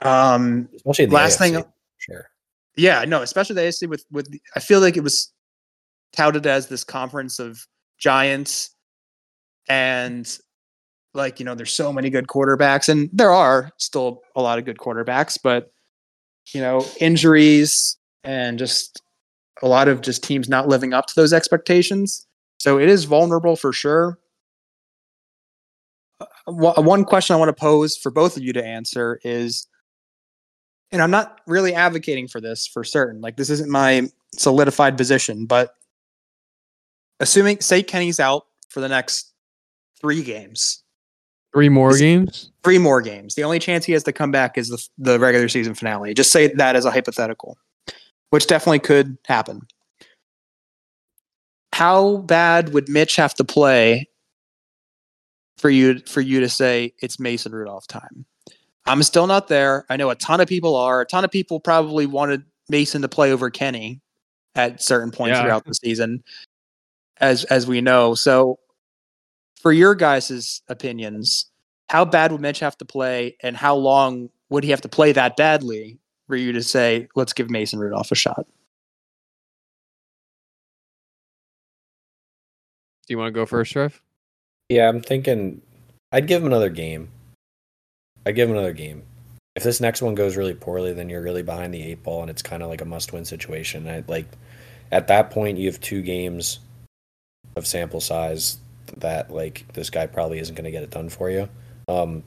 Um, 0.00 0.68
especially 0.76 1.06
last 1.08 1.38
AFC, 1.38 1.54
thing, 1.54 1.64
sure. 1.98 2.30
Yeah, 2.76 3.04
no, 3.04 3.22
especially 3.22 3.56
the 3.56 3.62
AFC 3.62 3.88
with 3.88 4.04
with 4.10 4.32
I 4.54 4.60
feel 4.60 4.80
like 4.80 4.96
it 4.96 5.02
was 5.02 5.32
touted 6.12 6.46
as 6.46 6.68
this 6.68 6.84
conference 6.84 7.38
of 7.38 7.66
giants, 7.98 8.70
and 9.68 10.38
like 11.14 11.38
you 11.38 11.44
know, 11.44 11.54
there's 11.54 11.72
so 11.72 11.92
many 11.92 12.10
good 12.10 12.26
quarterbacks, 12.26 12.88
and 12.88 13.08
there 13.12 13.30
are 13.30 13.70
still 13.76 14.22
a 14.36 14.42
lot 14.42 14.58
of 14.58 14.64
good 14.64 14.78
quarterbacks, 14.78 15.38
but 15.42 15.72
you 16.52 16.60
know, 16.60 16.84
injuries 17.00 17.96
and 18.24 18.58
just 18.58 19.02
a 19.62 19.68
lot 19.68 19.88
of 19.88 20.00
just 20.00 20.22
teams 20.22 20.48
not 20.48 20.68
living 20.68 20.92
up 20.92 21.06
to 21.06 21.14
those 21.14 21.32
expectations. 21.32 22.26
So 22.58 22.78
it 22.78 22.88
is 22.88 23.04
vulnerable 23.04 23.56
for 23.56 23.72
sure. 23.72 24.18
Uh, 26.20 26.82
one 26.82 27.04
question 27.04 27.34
I 27.34 27.38
want 27.38 27.50
to 27.50 27.60
pose 27.60 27.96
for 27.96 28.10
both 28.10 28.36
of 28.36 28.42
you 28.42 28.52
to 28.52 28.64
answer 28.64 29.20
is, 29.22 29.66
and 30.90 31.02
I'm 31.02 31.10
not 31.10 31.40
really 31.46 31.74
advocating 31.74 32.28
for 32.28 32.40
this 32.40 32.66
for 32.66 32.82
certain, 32.82 33.20
like 33.20 33.36
this 33.36 33.50
isn't 33.50 33.70
my 33.70 34.08
solidified 34.32 34.96
position, 34.96 35.46
but 35.46 35.74
assuming, 37.20 37.60
say, 37.60 37.82
Kenny's 37.82 38.20
out 38.20 38.46
for 38.68 38.80
the 38.80 38.88
next 38.88 39.32
three 40.00 40.22
games. 40.22 40.82
Three 41.54 41.68
more 41.68 41.96
games? 41.96 42.50
Three 42.62 42.78
more 42.78 43.00
games. 43.00 43.34
The 43.34 43.44
only 43.44 43.58
chance 43.58 43.84
he 43.84 43.92
has 43.92 44.04
to 44.04 44.12
come 44.12 44.30
back 44.30 44.58
is 44.58 44.68
the, 44.68 44.88
the 44.98 45.18
regular 45.18 45.48
season 45.48 45.74
finale. 45.74 46.12
Just 46.14 46.30
say 46.30 46.48
that 46.48 46.76
as 46.76 46.84
a 46.84 46.90
hypothetical 46.90 47.56
which 48.30 48.46
definitely 48.46 48.80
could 48.80 49.18
happen. 49.26 49.66
How 51.72 52.18
bad 52.18 52.72
would 52.74 52.88
Mitch 52.88 53.16
have 53.16 53.34
to 53.34 53.44
play 53.44 54.08
for 55.58 55.70
you 55.70 56.00
for 56.00 56.20
you 56.20 56.40
to 56.40 56.48
say 56.48 56.94
it's 57.00 57.20
Mason 57.20 57.52
Rudolph 57.52 57.86
time? 57.86 58.24
I'm 58.86 59.02
still 59.02 59.26
not 59.26 59.48
there. 59.48 59.84
I 59.90 59.96
know 59.96 60.10
a 60.10 60.14
ton 60.14 60.40
of 60.40 60.48
people 60.48 60.74
are. 60.74 61.02
A 61.02 61.06
ton 61.06 61.24
of 61.24 61.30
people 61.30 61.60
probably 61.60 62.06
wanted 62.06 62.42
Mason 62.68 63.02
to 63.02 63.08
play 63.08 63.32
over 63.32 63.50
Kenny 63.50 64.00
at 64.54 64.82
certain 64.82 65.10
points 65.10 65.36
yeah. 65.36 65.42
throughout 65.42 65.64
the 65.64 65.74
season, 65.74 66.22
as 67.18 67.44
as 67.44 67.66
we 67.66 67.80
know. 67.80 68.14
So, 68.14 68.58
for 69.60 69.72
your 69.72 69.94
guys' 69.94 70.62
opinions, 70.68 71.50
how 71.88 72.04
bad 72.04 72.32
would 72.32 72.40
Mitch 72.40 72.60
have 72.60 72.76
to 72.78 72.84
play, 72.84 73.36
and 73.42 73.56
how 73.56 73.74
long 73.74 74.30
would 74.50 74.64
he 74.64 74.70
have 74.70 74.80
to 74.82 74.88
play 74.88 75.12
that 75.12 75.36
badly 75.36 75.98
for 76.26 76.36
you 76.36 76.52
to 76.52 76.62
say, 76.62 77.08
let's 77.14 77.32
give 77.32 77.50
Mason 77.50 77.78
Rudolph 77.78 78.10
a 78.12 78.14
shot? 78.14 78.46
Do 83.06 83.14
you 83.14 83.18
want 83.18 83.28
to 83.28 83.32
go 83.32 83.46
first, 83.46 83.72
Trev? 83.72 84.02
Yeah, 84.68 84.88
I'm 84.88 85.00
thinking 85.00 85.62
I'd 86.12 86.26
give 86.26 86.42
him 86.42 86.46
another 86.46 86.68
game. 86.68 87.08
I'd 88.26 88.34
give 88.34 88.50
him 88.50 88.56
another 88.56 88.74
game. 88.74 89.02
If 89.56 89.62
this 89.62 89.80
next 89.80 90.02
one 90.02 90.14
goes 90.14 90.36
really 90.36 90.54
poorly, 90.54 90.92
then 90.92 91.08
you're 91.08 91.22
really 91.22 91.42
behind 91.42 91.72
the 91.72 91.82
eight 91.82 92.02
ball 92.02 92.20
and 92.20 92.30
it's 92.30 92.42
kind 92.42 92.62
of 92.62 92.68
like 92.68 92.82
a 92.82 92.84
must 92.84 93.14
win 93.14 93.24
situation. 93.24 93.88
I 93.88 94.04
like 94.06 94.26
at 94.92 95.08
that 95.08 95.30
point 95.30 95.56
you 95.56 95.66
have 95.66 95.80
two 95.80 96.02
games 96.02 96.60
of 97.56 97.66
sample 97.66 98.00
size 98.00 98.58
that 98.98 99.30
like 99.30 99.72
this 99.74 99.90
guy 99.90 100.06
probably 100.06 100.38
isn't 100.38 100.54
going 100.54 100.64
to 100.64 100.70
get 100.70 100.82
it 100.82 100.90
done 100.90 101.08
for 101.08 101.30
you. 101.30 101.48
Um, 101.88 102.22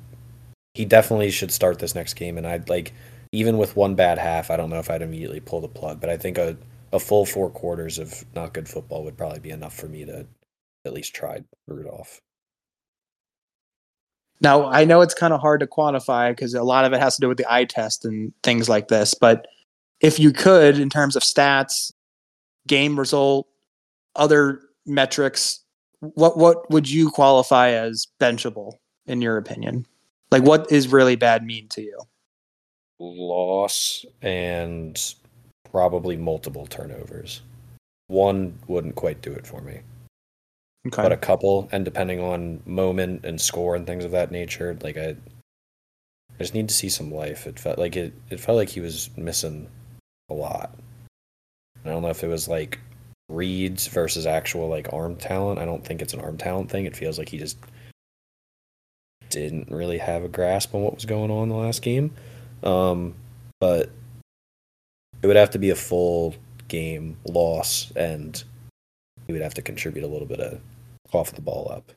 he 0.74 0.86
definitely 0.86 1.32
should 1.32 1.52
start 1.52 1.80
this 1.80 1.96
next 1.96 2.14
game, 2.14 2.38
and 2.38 2.48
I'd 2.48 2.70
like 2.70 2.94
even 3.32 3.58
with 3.58 3.76
one 3.76 3.96
bad 3.96 4.18
half, 4.18 4.52
I 4.52 4.58
don't 4.58 4.70
know 4.70 4.80
if 4.80 4.90
I'd 4.90 5.02
immediately 5.02 5.40
pull 5.40 5.62
the 5.62 5.68
plug, 5.68 6.00
but 6.00 6.10
I 6.10 6.18
think 6.18 6.38
a 6.38 6.58
a 6.94 7.00
full 7.00 7.26
four 7.26 7.50
quarters 7.50 7.98
of 7.98 8.26
not 8.36 8.54
good 8.54 8.68
football 8.68 9.04
would 9.04 9.18
probably 9.18 9.40
be 9.40 9.50
enough 9.50 9.74
for 9.74 9.88
me 9.88 10.06
to 10.06 10.26
at 10.86 10.94
least 10.94 11.14
try 11.14 11.42
Rudolph. 11.68 12.20
Now, 14.42 14.66
I 14.66 14.86
know 14.86 15.02
it's 15.02 15.14
kind 15.14 15.34
of 15.34 15.40
hard 15.40 15.60
to 15.60 15.68
quantify 15.68 16.32
because 16.32 16.54
a 16.56 16.64
lot 16.64 16.84
of 16.84 16.94
it 16.94 17.00
has 17.00 17.16
to 17.16 17.22
do 17.22 17.28
with 17.28 17.38
the 17.38 17.52
eye 17.52 17.66
test 17.66 18.06
and 18.06 18.34
things 18.44 18.68
like 18.68 18.88
this, 18.88 19.14
but 19.14 19.46
if 20.00 20.20
you 20.20 20.34
could, 20.34 20.80
in 20.80 20.90
terms 20.90 21.16
of 21.16 21.22
stats, 21.22 21.94
game 22.68 22.98
result, 22.98 23.48
other 24.16 24.62
metrics, 24.86 25.61
what 26.02 26.38
what 26.38 26.70
would 26.70 26.90
you 26.90 27.10
qualify 27.10 27.70
as 27.70 28.08
benchable 28.20 28.74
in 29.06 29.22
your 29.22 29.38
opinion? 29.38 29.86
Like, 30.32 30.44
what 30.44 30.72
is 30.72 30.88
really 30.88 31.16
bad 31.16 31.46
mean 31.46 31.68
to 31.70 31.82
you? 31.82 32.00
Loss 33.00 34.06
and 34.22 35.16
probably 35.72 36.18
multiple 36.18 36.66
turnovers. 36.68 37.42
One 38.08 38.58
wouldn't 38.68 38.96
quite 38.96 39.22
do 39.22 39.32
it 39.32 39.48
for 39.48 39.62
me. 39.62 39.82
Okay. 40.88 41.04
But 41.04 41.12
a 41.12 41.18
couple, 41.18 41.70
and 41.72 41.86
depending 41.86 42.20
on 42.20 42.62
moment 42.66 43.24
and 43.24 43.40
score 43.40 43.76
and 43.76 43.86
things 43.86 44.04
of 44.04 44.12
that 44.12 44.32
nature, 44.32 44.78
like 44.82 44.98
I, 44.98 45.10
I 45.10 46.40
just 46.40 46.56
need 46.56 46.70
to 46.70 46.74
see 46.74 46.90
some 46.90 47.14
life. 47.14 47.46
It 47.46 47.60
felt 47.60 47.78
like 47.78 47.96
it. 47.96 48.14
It 48.30 48.40
felt 48.40 48.58
like 48.58 48.70
he 48.70 48.80
was 48.80 49.10
missing 49.16 49.68
a 50.30 50.34
lot. 50.34 50.76
I 51.86 51.90
don't 51.90 52.02
know 52.02 52.10
if 52.10 52.24
it 52.24 52.28
was 52.28 52.48
like 52.48 52.80
reads 53.32 53.88
versus 53.88 54.26
actual 54.26 54.68
like 54.68 54.92
arm 54.94 55.16
talent. 55.16 55.60
I 55.60 55.66
don't 55.66 55.86
think 55.86 56.02
it's 56.02 56.14
an 56.14 56.22
arm 56.22 56.38
talent 56.38 56.70
thing. 56.70 56.86
It 56.86 56.96
feels 56.96 57.18
like 57.18 57.30
he 57.30 57.38
just 57.38 57.58
didn't 59.30 59.72
really 59.72 59.98
have 59.98 60.24
a 60.24 60.28
grasp 60.28 60.76
on 60.76 60.82
what 60.82 60.94
was 60.94 61.06
going 61.06 61.32
on 61.32 61.44
in 61.44 61.50
the 61.50 61.56
last 61.56 61.82
game. 61.82 62.14
Um, 62.64 63.16
but 63.60 63.90
it 65.22 65.28
would 65.28 65.36
have 65.36 65.52
to 65.52 65.60
be 65.60 65.70
a 65.70 65.76
full 65.76 66.36
game 66.68 67.18
loss, 67.28 67.92
and 67.96 68.44
he 69.28 69.34
would 69.34 69.42
have 69.42 69.54
to 69.56 69.62
contribute 69.62 70.04
a 70.04 70.08
little 70.08 70.28
bit 70.28 70.40
of 70.40 70.60
off 71.14 71.32
the 71.32 71.42
ball 71.42 71.72
up. 71.72 71.92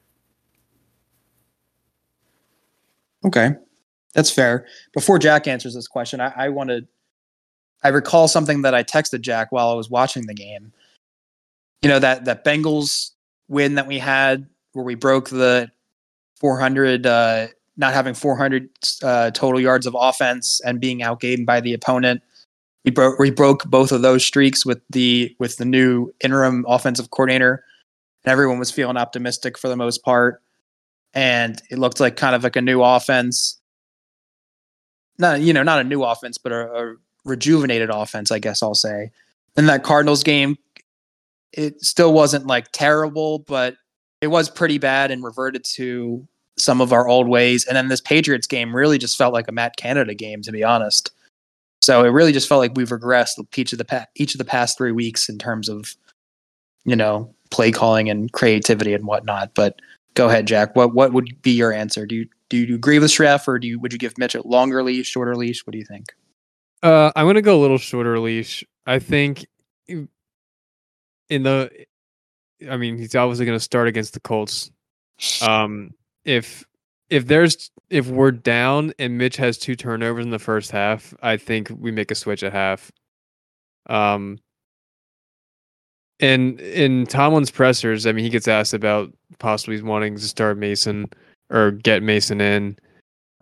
Okay, 3.24 3.54
that's 4.14 4.30
fair. 4.30 4.66
Before 4.92 5.18
Jack 5.18 5.46
answers 5.46 5.74
this 5.74 5.88
question, 5.88 6.20
I, 6.20 6.32
I 6.36 6.48
wanted. 6.48 6.86
I 7.82 7.88
recall 7.88 8.28
something 8.28 8.62
that 8.62 8.74
I 8.74 8.82
texted 8.82 9.20
Jack 9.20 9.52
while 9.52 9.68
I 9.68 9.74
was 9.74 9.90
watching 9.90 10.26
the 10.26 10.34
game. 10.34 10.72
You 11.84 11.90
know 11.90 11.98
that 11.98 12.24
that 12.24 12.46
Bengals 12.46 13.10
win 13.48 13.74
that 13.74 13.86
we 13.86 13.98
had, 13.98 14.48
where 14.72 14.86
we 14.86 14.94
broke 14.94 15.28
the 15.28 15.70
400, 16.40 17.06
uh, 17.06 17.48
not 17.76 17.92
having 17.92 18.14
400 18.14 18.68
uh, 19.02 19.30
total 19.32 19.60
yards 19.60 19.86
of 19.86 19.94
offense 19.98 20.62
and 20.64 20.80
being 20.80 21.00
outgained 21.00 21.44
by 21.44 21.60
the 21.60 21.74
opponent. 21.74 22.22
We 22.86 22.90
broke 22.90 23.18
we 23.18 23.30
broke 23.30 23.64
both 23.64 23.92
of 23.92 24.00
those 24.00 24.24
streaks 24.24 24.64
with 24.64 24.80
the 24.88 25.36
with 25.38 25.58
the 25.58 25.66
new 25.66 26.10
interim 26.24 26.64
offensive 26.66 27.10
coordinator, 27.10 27.62
and 28.24 28.32
everyone 28.32 28.58
was 28.58 28.70
feeling 28.70 28.96
optimistic 28.96 29.58
for 29.58 29.68
the 29.68 29.76
most 29.76 30.02
part. 30.02 30.40
And 31.12 31.60
it 31.70 31.78
looked 31.78 32.00
like 32.00 32.16
kind 32.16 32.34
of 32.34 32.44
like 32.44 32.56
a 32.56 32.62
new 32.62 32.82
offense. 32.82 33.60
Not 35.18 35.42
you 35.42 35.52
know 35.52 35.62
not 35.62 35.80
a 35.80 35.84
new 35.84 36.02
offense, 36.02 36.38
but 36.38 36.50
a, 36.50 36.72
a 36.72 36.94
rejuvenated 37.26 37.90
offense, 37.90 38.30
I 38.30 38.38
guess 38.38 38.62
I'll 38.62 38.74
say. 38.74 39.10
In 39.56 39.66
that 39.66 39.84
Cardinals 39.84 40.22
game, 40.22 40.56
it 41.56 41.82
still 41.82 42.12
wasn't 42.12 42.46
like 42.46 42.70
terrible, 42.72 43.40
but 43.40 43.76
it 44.20 44.28
was 44.28 44.48
pretty 44.50 44.78
bad 44.78 45.10
and 45.10 45.22
reverted 45.22 45.64
to 45.64 46.26
some 46.56 46.80
of 46.80 46.92
our 46.92 47.08
old 47.08 47.28
ways. 47.28 47.64
And 47.66 47.76
then 47.76 47.88
this 47.88 48.00
Patriots 48.00 48.46
game 48.46 48.74
really 48.74 48.98
just 48.98 49.16
felt 49.16 49.34
like 49.34 49.48
a 49.48 49.52
Matt 49.52 49.76
Canada 49.76 50.14
game, 50.14 50.42
to 50.42 50.52
be 50.52 50.64
honest. 50.64 51.10
So 51.82 52.04
it 52.04 52.08
really 52.08 52.32
just 52.32 52.48
felt 52.48 52.60
like 52.60 52.72
we've 52.74 52.88
regressed 52.88 53.44
each 53.56 53.72
of 53.72 53.78
the 53.78 53.84
pa- 53.84 54.06
each 54.16 54.34
of 54.34 54.38
the 54.38 54.44
past 54.44 54.78
three 54.78 54.92
weeks 54.92 55.28
in 55.28 55.38
terms 55.38 55.68
of, 55.68 55.94
you 56.84 56.96
know, 56.96 57.34
play 57.50 57.70
calling 57.70 58.08
and 58.08 58.32
creativity 58.32 58.94
and 58.94 59.06
whatnot. 59.06 59.54
But 59.54 59.80
go 60.14 60.28
ahead, 60.28 60.46
Jack. 60.46 60.74
What 60.74 60.94
what 60.94 61.12
would 61.12 61.42
be 61.42 61.50
your 61.50 61.72
answer? 61.72 62.06
Do 62.06 62.14
you 62.14 62.28
do 62.48 62.56
you 62.56 62.74
agree 62.74 62.98
with 62.98 63.10
Schreff 63.10 63.46
or 63.46 63.58
do 63.58 63.68
you 63.68 63.78
would 63.78 63.92
you 63.92 63.98
give 63.98 64.16
Mitch 64.16 64.34
a 64.34 64.46
longer 64.46 64.82
leash, 64.82 65.08
shorter 65.08 65.36
leash? 65.36 65.66
What 65.66 65.72
do 65.72 65.78
you 65.78 65.84
think? 65.84 66.14
Uh, 66.82 67.12
I'm 67.16 67.26
gonna 67.26 67.42
go 67.42 67.58
a 67.58 67.60
little 67.60 67.78
shorter 67.78 68.18
leash. 68.18 68.64
I 68.86 68.98
think 68.98 69.40
in 69.40 69.46
the, 71.28 71.70
I 72.70 72.76
mean, 72.76 72.98
he's 72.98 73.14
obviously 73.14 73.46
gonna 73.46 73.60
start 73.60 73.88
against 73.88 74.14
the 74.14 74.20
Colts. 74.20 74.70
Um, 75.42 75.94
if 76.24 76.64
if 77.10 77.26
there's 77.26 77.70
if 77.90 78.08
we're 78.08 78.32
down 78.32 78.92
and 78.98 79.18
Mitch 79.18 79.36
has 79.36 79.58
two 79.58 79.76
turnovers 79.76 80.24
in 80.24 80.30
the 80.30 80.38
first 80.38 80.70
half, 80.70 81.14
I 81.22 81.36
think 81.36 81.70
we 81.78 81.92
make 81.92 82.10
a 82.10 82.14
switch 82.14 82.42
at 82.42 82.52
half. 82.52 82.90
Um, 83.86 84.38
and 86.20 86.60
in 86.60 87.06
Tomlin's 87.06 87.50
pressers, 87.50 88.06
I 88.06 88.12
mean, 88.12 88.24
he 88.24 88.30
gets 88.30 88.48
asked 88.48 88.74
about 88.74 89.12
possibly 89.38 89.80
wanting 89.82 90.16
to 90.16 90.22
start 90.22 90.56
Mason 90.56 91.10
or 91.50 91.72
get 91.72 92.02
Mason 92.02 92.40
in, 92.40 92.78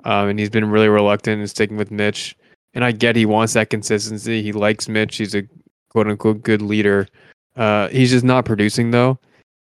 um, 0.04 0.28
and 0.28 0.38
he's 0.38 0.50
been 0.50 0.68
really 0.70 0.88
reluctant 0.88 1.40
in 1.40 1.46
sticking 1.46 1.76
with 1.76 1.90
Mitch. 1.90 2.36
And 2.74 2.84
I 2.84 2.92
get 2.92 3.16
he 3.16 3.26
wants 3.26 3.52
that 3.52 3.70
consistency. 3.70 4.42
He 4.42 4.52
likes 4.52 4.88
Mitch. 4.88 5.16
He's 5.16 5.34
a 5.34 5.42
quote 5.90 6.08
unquote 6.08 6.42
good 6.42 6.62
leader. 6.62 7.06
Uh, 7.57 7.88
he's 7.88 8.11
just 8.11 8.24
not 8.24 8.44
producing 8.44 8.90
though, 8.90 9.18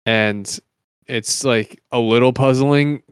and 0.07 0.59
it's 1.07 1.45
like 1.45 1.82
a 1.91 1.99
little 1.99 2.32
puzzling 2.32 3.03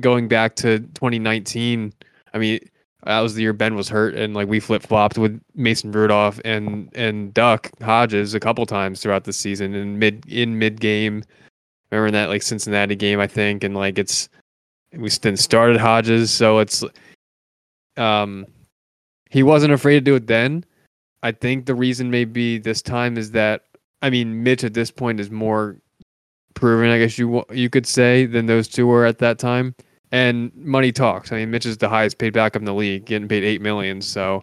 going 0.00 0.28
back 0.28 0.54
to 0.56 0.78
2019. 0.78 1.92
I 2.32 2.38
mean, 2.38 2.60
that 3.04 3.20
was 3.20 3.34
the 3.34 3.42
year 3.42 3.52
Ben 3.52 3.74
was 3.74 3.88
hurt, 3.88 4.14
and 4.14 4.34
like 4.34 4.48
we 4.48 4.60
flip 4.60 4.82
flopped 4.82 5.18
with 5.18 5.40
Mason 5.54 5.92
Rudolph 5.92 6.40
and 6.44 6.90
and 6.94 7.32
Duck 7.34 7.70
Hodges 7.80 8.34
a 8.34 8.40
couple 8.40 8.64
times 8.66 9.00
throughout 9.00 9.24
the 9.24 9.32
season 9.32 9.74
in 9.74 9.98
mid 9.98 10.24
in 10.26 10.58
mid 10.58 10.80
game. 10.80 11.24
Remember 11.90 12.10
that 12.12 12.28
like 12.28 12.42
Cincinnati 12.42 12.96
game, 12.96 13.18
I 13.18 13.26
think, 13.26 13.64
and 13.64 13.74
like 13.74 13.98
it's 13.98 14.28
we 14.92 15.08
then 15.10 15.36
started 15.36 15.78
Hodges, 15.78 16.30
so 16.30 16.58
it's 16.58 16.84
um 17.96 18.46
he 19.30 19.42
wasn't 19.42 19.72
afraid 19.72 19.94
to 19.94 20.00
do 20.00 20.14
it 20.14 20.26
then. 20.26 20.64
I 21.22 21.32
think 21.32 21.66
the 21.66 21.74
reason 21.74 22.10
maybe 22.10 22.58
this 22.58 22.80
time 22.82 23.18
is 23.18 23.32
that 23.32 23.62
I 24.02 24.10
mean 24.10 24.42
Mitch 24.42 24.64
at 24.64 24.74
this 24.74 24.90
point 24.90 25.20
is 25.20 25.30
more 25.30 25.76
proven, 26.58 26.90
I 26.90 26.98
guess 26.98 27.18
you 27.18 27.44
you 27.52 27.70
could 27.70 27.86
say, 27.86 28.26
than 28.26 28.46
those 28.46 28.68
two 28.68 28.86
were 28.86 29.06
at 29.06 29.18
that 29.18 29.38
time. 29.38 29.74
And 30.10 30.50
money 30.56 30.90
talks. 30.90 31.32
I 31.32 31.36
mean, 31.36 31.50
Mitch 31.50 31.66
is 31.66 31.78
the 31.78 31.88
highest 31.88 32.18
paid 32.18 32.32
backup 32.32 32.62
in 32.62 32.66
the 32.66 32.74
league, 32.74 33.04
getting 33.04 33.28
paid 33.28 33.44
eight 33.44 33.60
million. 33.60 34.00
So 34.00 34.42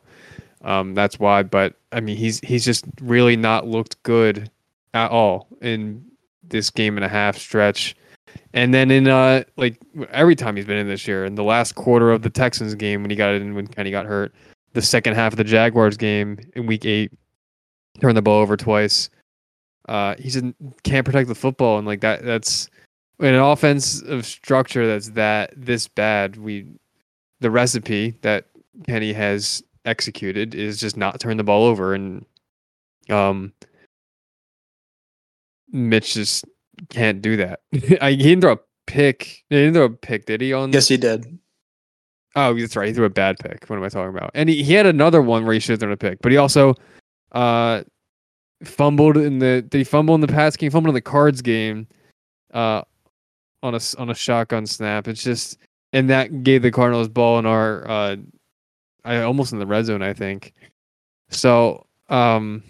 um, 0.64 0.94
that's 0.94 1.20
why. 1.20 1.44
But 1.44 1.76
I 1.92 2.00
mean, 2.00 2.18
he's 2.18 2.40
he's 2.40 2.64
just 2.64 2.86
really 3.02 3.36
not 3.36 3.68
looked 3.68 4.02
good 4.04 4.50
at 4.94 5.12
all 5.12 5.48
in 5.62 6.06
this 6.44 6.70
game 6.70 6.98
and 6.98 7.04
a 7.04 7.10
half 7.10 7.38
stretch. 7.38 7.96
And 8.54 8.74
then 8.74 8.92
in 8.92 9.08
uh 9.08 9.44
like 9.58 9.82
every 10.12 10.36
time 10.36 10.56
he's 10.56 10.66
been 10.66 10.78
in 10.78 10.88
this 10.88 11.08
year, 11.08 11.26
in 11.26 11.36
the 11.36 11.44
last 11.44 11.76
quarter 11.76 12.12
of 12.12 12.22
the 12.22 12.30
Texans 12.30 12.76
game 12.76 13.02
when 13.02 13.10
he 13.10 13.16
got 13.16 13.34
in 13.34 13.56
when 13.56 13.68
Kenny 13.68 13.92
got 13.92 14.06
hurt, 14.06 14.34
the 14.74 14.82
second 14.82 15.16
half 15.16 15.34
of 15.34 15.38
the 15.38 15.44
Jaguars 15.44 15.98
game 15.98 16.38
in 16.56 16.66
week 16.66 16.86
eight, 16.86 17.12
turned 18.00 18.18
the 18.18 18.22
ball 18.22 18.42
over 18.42 18.56
twice. 18.56 19.10
Uh, 19.88 20.16
he 20.18 20.30
just 20.30 20.46
can't 20.84 21.06
protect 21.06 21.28
the 21.28 21.36
football, 21.36 21.78
and 21.78 21.86
like 21.86 22.02
that. 22.02 22.24
That's 22.24 22.70
in 23.20 23.34
an 23.34 23.40
offensive 23.40 24.26
structure 24.26 24.88
that's 24.88 25.10
that 25.12 25.54
this 25.56 25.88
bad. 25.88 26.38
We 26.38 26.66
the 27.40 27.52
recipe 27.52 28.18
that 28.22 28.48
Kenny 28.88 29.14
has 29.14 29.64
executed 29.86 30.56
is 30.56 30.80
just 30.80 30.98
not 30.98 31.20
turn 31.20 31.38
the 31.38 31.44
ball 31.44 31.66
over, 31.66 31.94
and 31.94 32.26
um, 33.10 33.54
Mitch 35.72 36.14
just 36.14 36.46
can't 36.90 37.22
do 37.22 37.38
that. 37.38 37.62
I, 38.02 38.12
he 38.12 38.18
didn't 38.18 38.42
throw 38.42 38.54
a 38.54 38.60
pick. 38.88 39.44
He 39.50 39.56
didn't 39.56 39.74
throw 39.76 39.86
a 39.86 39.90
pick, 39.90 40.26
did 40.26 40.42
he? 40.42 40.54
On 40.54 40.72
Yes, 40.72 40.88
he 40.88 40.98
did. 40.98 41.40
Oh, 42.36 42.54
that's 42.54 42.76
right. 42.76 42.88
He 42.88 42.94
threw 42.94 43.06
a 43.06 43.10
bad 43.10 43.38
pick. 43.40 43.66
What 43.68 43.78
am 43.78 43.84
I 43.84 43.90
talking 43.90 44.16
about? 44.16 44.32
And 44.34 44.50
he, 44.50 44.62
he 44.62 44.74
had 44.74 44.86
another 44.86 45.22
one 45.22 45.46
where 45.46 45.54
he 45.54 45.60
should 45.60 45.74
have 45.74 45.80
thrown 45.80 45.94
a 45.94 45.98
pick, 45.98 46.22
but 46.22 46.32
he 46.32 46.38
also 46.38 46.76
uh 47.32 47.84
fumbled 48.68 49.18
in 49.18 49.40
the 49.40 49.62
did 49.62 49.78
he 49.78 49.84
fumble 49.84 50.16
in 50.16 50.22
the 50.22 50.28
pass 50.28 50.56
game, 50.56 50.72
fumbled 50.72 50.90
in 50.90 50.96
the 50.96 51.02
cards 51.02 51.42
game, 51.42 51.88
uh 52.54 52.82
on 53.64 53.76
a 53.76 53.80
on 53.98 54.10
a 54.10 54.16
shotgun 54.16 54.66
snap. 54.66 55.08
It's 55.08 55.24
just 55.24 55.58
and 55.94 56.10
that 56.10 56.44
gave 56.44 56.62
the 56.62 56.72
Cardinals 56.72 57.10
ball 57.10 57.40
in 57.40 57.46
our 57.46 57.88
uh 57.88 58.16
I 59.04 59.22
almost 59.22 59.54
in 59.54 59.60
the 59.60 59.68
red 59.68 59.86
zone, 59.86 60.02
I 60.02 60.14
think. 60.14 60.54
So 61.30 61.86
um 62.10 62.64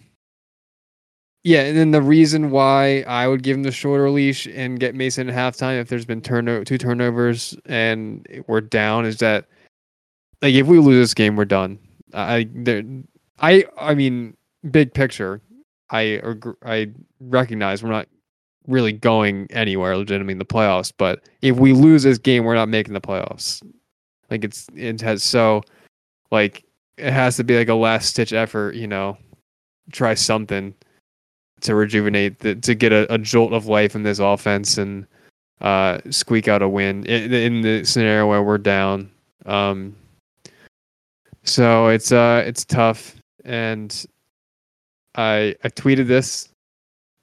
yeah, 1.44 1.62
and 1.62 1.78
then 1.78 1.92
the 1.92 2.02
reason 2.02 2.50
why 2.50 3.02
I 3.02 3.28
would 3.28 3.44
give 3.44 3.56
him 3.56 3.62
the 3.62 3.72
shorter 3.72 4.10
leash 4.10 4.48
and 4.48 4.80
get 4.80 4.96
Mason 4.96 5.30
at 5.30 5.36
halftime 5.36 5.80
if 5.80 5.88
there's 5.90 6.06
been 6.06 6.22
turno- 6.22 6.66
two 6.66 6.80
turnovers 6.80 7.56
and 7.68 8.28
we're 8.48 8.62
down 8.62 9.06
is 9.06 9.18
that 9.18 9.46
like 10.42 10.56
if 10.56 10.68
we 10.68 10.80
lose 10.80 10.98
this 10.98 11.14
game, 11.14 11.36
we're 11.36 11.46
done. 11.46 11.80
I 12.14 12.48
there, 12.54 12.84
I 13.40 13.66
I 13.78 13.94
mean, 13.96 14.36
big 14.72 14.94
picture, 14.94 15.42
I 15.92 16.22
I 16.64 16.92
recognize 17.20 17.84
we're 17.84 17.92
not 17.92 18.08
really 18.68 18.92
going 18.92 19.48
anywhere 19.52 19.96
legitimately 19.98 20.34
in 20.34 20.40
the 20.40 20.46
playoffs. 20.46 20.92
But 20.96 21.22
if 21.42 21.58
we 21.58 21.74
lose 21.74 22.04
this 22.04 22.18
game, 22.18 22.44
we're 22.44 22.56
not 22.56 22.70
making 22.70 22.94
the 22.94 23.02
playoffs. 23.02 23.62
Like 24.30 24.44
it's 24.44 24.68
it 24.76 25.02
has 25.02 25.24
so 25.24 25.64
like 26.32 26.64
it 26.98 27.12
has 27.12 27.36
to 27.38 27.44
be 27.44 27.58
like 27.58 27.70
a 27.70 27.76
last 27.76 28.10
stitch 28.10 28.34
effort, 28.34 28.76
you 28.76 28.88
know, 28.88 29.18
try 29.92 30.14
something 30.14 30.74
to 31.62 31.76
rejuvenate 31.76 32.40
the, 32.40 32.56
to 32.56 32.76
get 32.76 32.92
a, 32.92 33.12
a 33.14 33.18
jolt 33.18 33.54
of 33.54 33.68
life 33.68 33.96
in 33.96 34.04
this 34.04 34.20
offense 34.20 34.78
and 34.78 35.06
uh, 35.62 36.00
squeak 36.10 36.48
out 36.48 36.62
a 36.62 36.70
win 36.70 37.06
in, 37.06 37.34
in 37.34 37.62
the 37.62 37.84
scenario 37.86 38.28
where 38.28 38.44
we're 38.44 38.58
down. 38.58 39.10
Um, 39.46 39.96
so 41.44 41.88
it's 41.88 42.12
uh 42.12 42.44
it's 42.46 42.66
tough, 42.66 43.16
and 43.44 44.06
I 45.16 45.56
I 45.64 45.70
tweeted 45.70 46.08
this, 46.08 46.50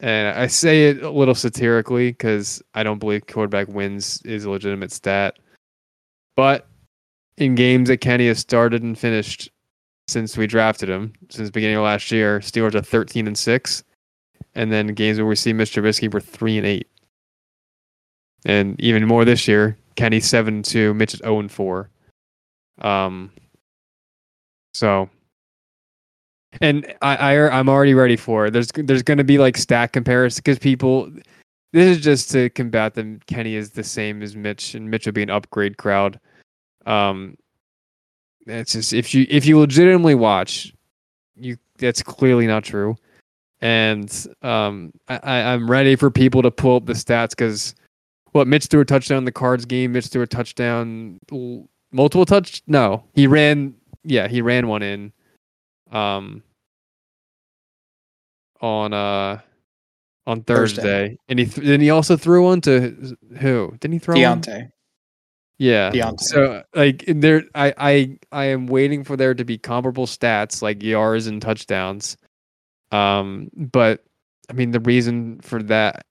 and 0.00 0.36
I 0.36 0.46
say 0.46 0.88
it 0.88 1.02
a 1.02 1.10
little 1.10 1.34
satirically 1.34 2.10
because 2.10 2.62
I 2.74 2.82
don't 2.82 2.98
believe 2.98 3.26
quarterback 3.26 3.68
wins 3.68 4.20
is 4.22 4.44
a 4.44 4.50
legitimate 4.50 4.92
stat, 4.92 5.38
but 6.36 6.66
in 7.36 7.54
games 7.54 7.88
that 7.88 7.98
Kenny 7.98 8.28
has 8.28 8.38
started 8.38 8.82
and 8.82 8.98
finished 8.98 9.50
since 10.08 10.36
we 10.36 10.46
drafted 10.46 10.88
him 10.88 11.12
since 11.30 11.50
beginning 11.50 11.76
of 11.76 11.84
last 11.84 12.10
year, 12.10 12.40
Steelers 12.40 12.74
are 12.74 12.82
thirteen 12.82 13.26
and 13.26 13.38
six, 13.38 13.84
and 14.54 14.72
then 14.72 14.88
games 14.88 15.18
where 15.18 15.26
we 15.26 15.36
see 15.36 15.52
Mr. 15.52 15.82
Trubisky, 15.82 16.12
we're 16.12 16.20
three 16.20 16.58
and 16.58 16.66
eight 16.66 16.88
and 18.44 18.80
even 18.80 19.06
more 19.06 19.24
this 19.24 19.46
year. 19.46 19.76
Kenny 19.94 20.20
seven 20.20 20.56
and 20.56 20.64
two, 20.64 20.94
Mitch 20.94 21.14
is 21.14 21.20
zero 21.20 21.38
and 21.38 21.50
four. 21.50 21.90
Um, 22.80 23.30
so, 24.74 25.08
and 26.60 26.86
I, 27.02 27.16
I 27.16 27.58
I'm 27.58 27.68
already 27.68 27.94
ready 27.94 28.16
for 28.16 28.46
it. 28.46 28.52
There's 28.52 28.68
there's 28.74 29.02
going 29.02 29.18
to 29.18 29.24
be 29.24 29.38
like 29.38 29.56
stack 29.56 29.92
comparisons 29.92 30.40
because 30.40 30.58
people. 30.58 31.10
This 31.72 31.96
is 31.96 32.04
just 32.04 32.30
to 32.32 32.50
combat 32.50 32.92
them. 32.92 33.18
Kenny 33.26 33.54
is 33.54 33.70
the 33.70 33.82
same 33.82 34.22
as 34.22 34.36
Mitch, 34.36 34.74
and 34.74 34.90
Mitch 34.90 35.06
will 35.06 35.14
be 35.14 35.22
an 35.22 35.30
upgrade 35.30 35.78
crowd. 35.78 36.20
Um, 36.84 37.38
it's 38.46 38.72
just 38.72 38.92
if 38.92 39.14
you 39.14 39.26
if 39.30 39.46
you 39.46 39.58
legitimately 39.58 40.14
watch, 40.14 40.74
you 41.36 41.56
that's 41.78 42.02
clearly 42.02 42.46
not 42.46 42.64
true. 42.64 42.96
And 43.60 44.26
um, 44.42 44.92
I, 45.08 45.40
I'm 45.40 45.70
ready 45.70 45.94
for 45.94 46.10
people 46.10 46.42
to 46.42 46.50
pull 46.50 46.76
up 46.76 46.86
the 46.86 46.94
stats 46.94 47.30
because 47.30 47.74
what 48.32 48.48
Mitch 48.48 48.66
threw 48.66 48.80
a 48.80 48.84
touchdown 48.84 49.18
in 49.18 49.24
the 49.24 49.32
Cards 49.32 49.64
game. 49.64 49.92
Mitch 49.92 50.06
threw 50.06 50.22
a 50.22 50.26
touchdown, 50.26 51.20
multiple 51.92 52.26
touch. 52.26 52.62
No, 52.66 53.04
he 53.14 53.26
ran. 53.26 53.74
Yeah, 54.04 54.26
he 54.26 54.42
ran 54.42 54.66
one 54.66 54.82
in. 54.82 55.12
Um. 55.92 56.42
On 58.60 58.92
uh, 58.92 59.40
on 60.26 60.42
Thursday, 60.42 60.82
Thursday. 60.82 61.16
and 61.28 61.38
he 61.38 61.46
th- 61.46 61.66
then 61.66 61.80
he 61.80 61.90
also 61.90 62.16
threw 62.16 62.44
one 62.44 62.60
to 62.62 63.16
who? 63.38 63.74
Didn't 63.80 63.92
he 63.92 63.98
throw 63.98 64.14
Diontae? 64.14 64.48
One? 64.48 64.72
Yeah. 65.58 65.90
Diontae. 65.90 66.20
So 66.20 66.62
like 66.74 67.04
there, 67.08 67.42
I 67.54 67.74
I 67.76 68.18
I 68.30 68.44
am 68.46 68.66
waiting 68.66 69.02
for 69.04 69.16
there 69.16 69.34
to 69.34 69.44
be 69.44 69.58
comparable 69.58 70.06
stats 70.06 70.62
like 70.62 70.82
yards 70.82 71.26
and 71.26 71.42
touchdowns. 71.42 72.16
Um, 72.92 73.50
but 73.56 74.04
I 74.48 74.52
mean 74.52 74.70
the 74.70 74.80
reason 74.80 75.40
for 75.40 75.62
that 75.64 76.06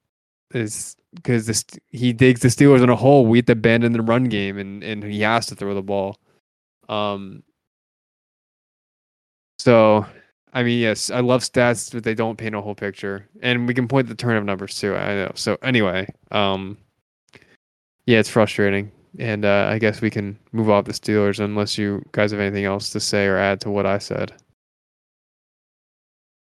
is 0.53 0.97
because 1.15 1.45
this 1.45 1.63
he 1.89 2.11
digs 2.11 2.41
the 2.41 2.49
Steelers 2.49 2.83
in 2.83 2.89
a 2.89 2.95
hole. 2.95 3.25
We 3.25 3.37
have 3.37 3.45
to 3.45 3.53
abandon 3.53 3.93
the 3.93 4.01
run 4.01 4.25
game, 4.25 4.57
and 4.57 4.83
and 4.83 5.03
he 5.03 5.21
has 5.21 5.45
to 5.47 5.55
throw 5.55 5.73
the 5.73 5.81
ball. 5.81 6.17
Um. 6.89 7.43
So, 9.61 10.07
I 10.53 10.63
mean, 10.63 10.79
yes, 10.79 11.11
I 11.11 11.19
love 11.19 11.41
stats, 11.41 11.93
but 11.93 12.03
they 12.03 12.15
don't 12.15 12.35
paint 12.35 12.55
a 12.55 12.61
whole 12.61 12.73
picture, 12.73 13.29
and 13.43 13.67
we 13.67 13.75
can 13.75 13.87
point 13.87 14.07
the 14.07 14.15
turn 14.15 14.35
of 14.35 14.43
numbers 14.43 14.75
too. 14.75 14.95
I 14.95 15.13
know. 15.13 15.31
So 15.35 15.55
anyway, 15.61 16.11
um, 16.31 16.79
yeah, 18.07 18.17
it's 18.17 18.27
frustrating, 18.27 18.91
and 19.19 19.45
uh, 19.45 19.67
I 19.69 19.77
guess 19.77 20.01
we 20.01 20.09
can 20.09 20.35
move 20.51 20.71
off 20.71 20.85
the 20.85 20.93
Steelers 20.93 21.39
unless 21.39 21.77
you 21.77 22.03
guys 22.11 22.31
have 22.31 22.39
anything 22.39 22.65
else 22.65 22.89
to 22.89 22.99
say 22.99 23.27
or 23.27 23.37
add 23.37 23.61
to 23.61 23.69
what 23.69 23.85
I 23.85 23.99
said. 23.99 24.33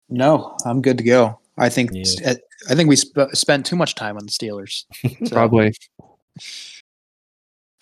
No, 0.08 0.56
I'm 0.64 0.80
good 0.80 0.96
to 0.96 1.04
go. 1.04 1.38
I 1.58 1.68
think 1.68 1.90
yeah. 1.92 2.32
I 2.70 2.74
think 2.74 2.88
we 2.88 2.96
sp- 2.96 3.34
spent 3.34 3.66
too 3.66 3.76
much 3.76 3.96
time 3.96 4.16
on 4.16 4.24
the 4.24 4.32
Steelers. 4.32 4.84
So. 5.28 5.34
Probably. 5.34 5.74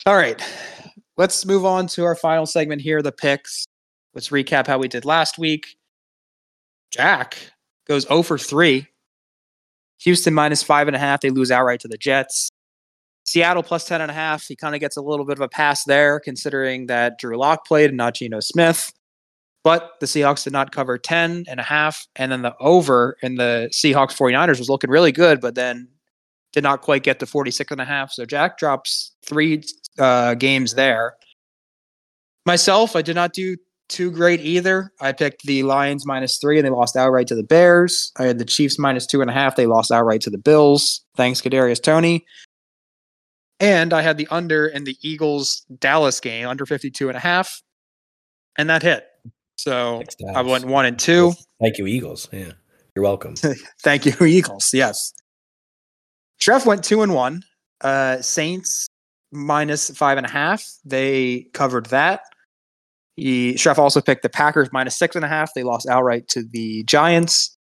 All 0.05 0.17
right. 0.17 0.43
Let's 1.17 1.47
move 1.47 1.65
on 1.65 1.87
to 1.89 2.03
our 2.05 2.17
final 2.17 2.45
segment 2.45 2.83
here 2.83 3.03
the 3.03 3.13
picks. 3.13 3.69
Let's 4.15 4.29
recap 4.29 4.67
how 4.67 4.79
we 4.79 4.89
did 4.89 5.05
last 5.05 5.39
week. 5.39 5.77
Jack 6.91 7.39
goes 7.87 8.07
0 8.07 8.23
for 8.23 8.39
3. 8.39 8.87
Houston 10.01 10.35
minus 10.35 10.63
5.5. 10.63 11.21
They 11.21 11.31
lose 11.31 11.51
outright 11.51 11.81
to 11.81 11.89
the 11.89 11.97
Jets. 11.97 12.51
Seattle 13.25 13.63
plus 13.63 13.89
10.5. 13.89 14.47
He 14.47 14.57
kind 14.57 14.75
of 14.75 14.81
gets 14.81 14.97
a 14.97 15.03
little 15.03 15.25
bit 15.25 15.39
of 15.39 15.43
a 15.43 15.49
pass 15.49 15.85
there, 15.85 16.21
considering 16.21 16.87
that 16.87 17.19
Drew 17.19 17.39
Lock 17.39 17.67
played 17.67 17.91
and 17.91 17.97
not 17.97 18.15
Geno 18.15 18.41
Smith. 18.41 18.93
But 19.65 19.93
the 20.01 20.07
Seahawks 20.07 20.43
did 20.43 20.53
not 20.53 20.73
cover 20.73 20.99
10 20.99 21.45
and 21.49 21.61
a 21.61 21.63
half. 21.63 22.07
And 22.17 22.33
then 22.33 22.43
the 22.43 22.55
over 22.59 23.17
in 23.23 23.37
the 23.37 23.71
Seahawks 23.73 24.17
49ers 24.17 24.59
was 24.59 24.69
looking 24.69 24.91
really 24.91 25.13
good, 25.13 25.41
but 25.41 25.55
then 25.55 25.89
did 26.53 26.65
not 26.65 26.83
quite 26.83 27.05
get 27.05 27.21
to 27.21 27.27
46 27.27 27.71
and 27.71 27.81
a 27.81 27.85
half. 27.85 28.13
So 28.13 28.27
Jack 28.27 28.59
drops 28.59 29.13
three 29.25 29.63
uh, 29.99 30.35
games 30.35 30.75
there. 30.75 31.15
Myself, 32.45 32.97
I 32.97 33.03
did 33.03 33.15
not 33.15 33.33
do 33.33 33.57
too 33.89 34.11
great 34.11 34.41
either. 34.41 34.93
I 35.01 35.13
picked 35.13 35.43
the 35.43 35.63
Lions 35.63 36.07
minus 36.07 36.39
three 36.39 36.59
and 36.59 36.67
they 36.67 36.71
lost 36.71 36.97
outright 36.97 37.27
to 37.29 37.35
the 37.35 37.43
Bears. 37.43 38.13
I 38.19 38.25
had 38.25 38.39
the 38.39 38.45
Chiefs 38.45 38.79
minus 38.79 39.07
two 39.07 39.21
and 39.21 39.31
a 39.31 39.33
half. 39.33 39.57
They 39.57 39.67
lost 39.67 39.93
outright 39.93 40.21
to 40.23 40.31
the 40.31 40.39
Bills. 40.39 41.05
Thanks, 41.17 41.41
Kadarius 41.41 41.83
Toney. 41.83 42.25
And 43.61 43.93
I 43.93 44.03
had 44.03 44.17
the 44.17 44.27
under 44.31 44.67
in 44.67 44.85
the 44.85 44.97
Eagles 45.03 45.65
Dallas 45.79 46.19
game, 46.21 46.49
under 46.49 46.67
52 46.67 47.09
and 47.09 47.17
a 47.17 47.21
half. 47.21 47.63
And 48.59 48.69
that 48.69 48.83
hit. 48.83 49.07
So 49.57 50.03
I 50.35 50.43
went 50.43 50.65
one 50.65 50.87
and 50.87 50.99
two. 50.99 51.33
Thank 51.61 51.79
you, 51.79 51.87
Eagles. 51.87 52.29
Yeah, 52.33 52.53
you're 52.97 53.05
welcome. 53.05 53.37
Thank 53.83 54.07
you, 54.07 54.27
Eagles. 54.27 54.75
Yes. 54.75 55.13
Trev 56.41 56.67
went 56.67 56.83
two 56.83 57.03
and 57.03 57.15
one. 57.15 57.45
Uh, 57.81 58.21
Saints 58.21 58.89
minus 59.31 59.91
five 59.91 60.19
and 60.19 60.27
a 60.27 60.31
half. 60.31 60.65
They 60.85 61.47
covered 61.53 61.87
that. 61.87 62.23
He 63.17 63.57
Chef 63.57 63.79
also 63.79 64.01
picked 64.01 64.23
the 64.23 64.29
Packers 64.29 64.71
minus 64.73 64.97
six 64.97 65.17
and 65.17 65.25
a 65.25 65.29
half. 65.29 65.53
They 65.55 65.63
lost 65.63 65.89
outright 65.89 66.29
to 66.29 66.43
the 66.43 66.83
Giants. 66.85 67.57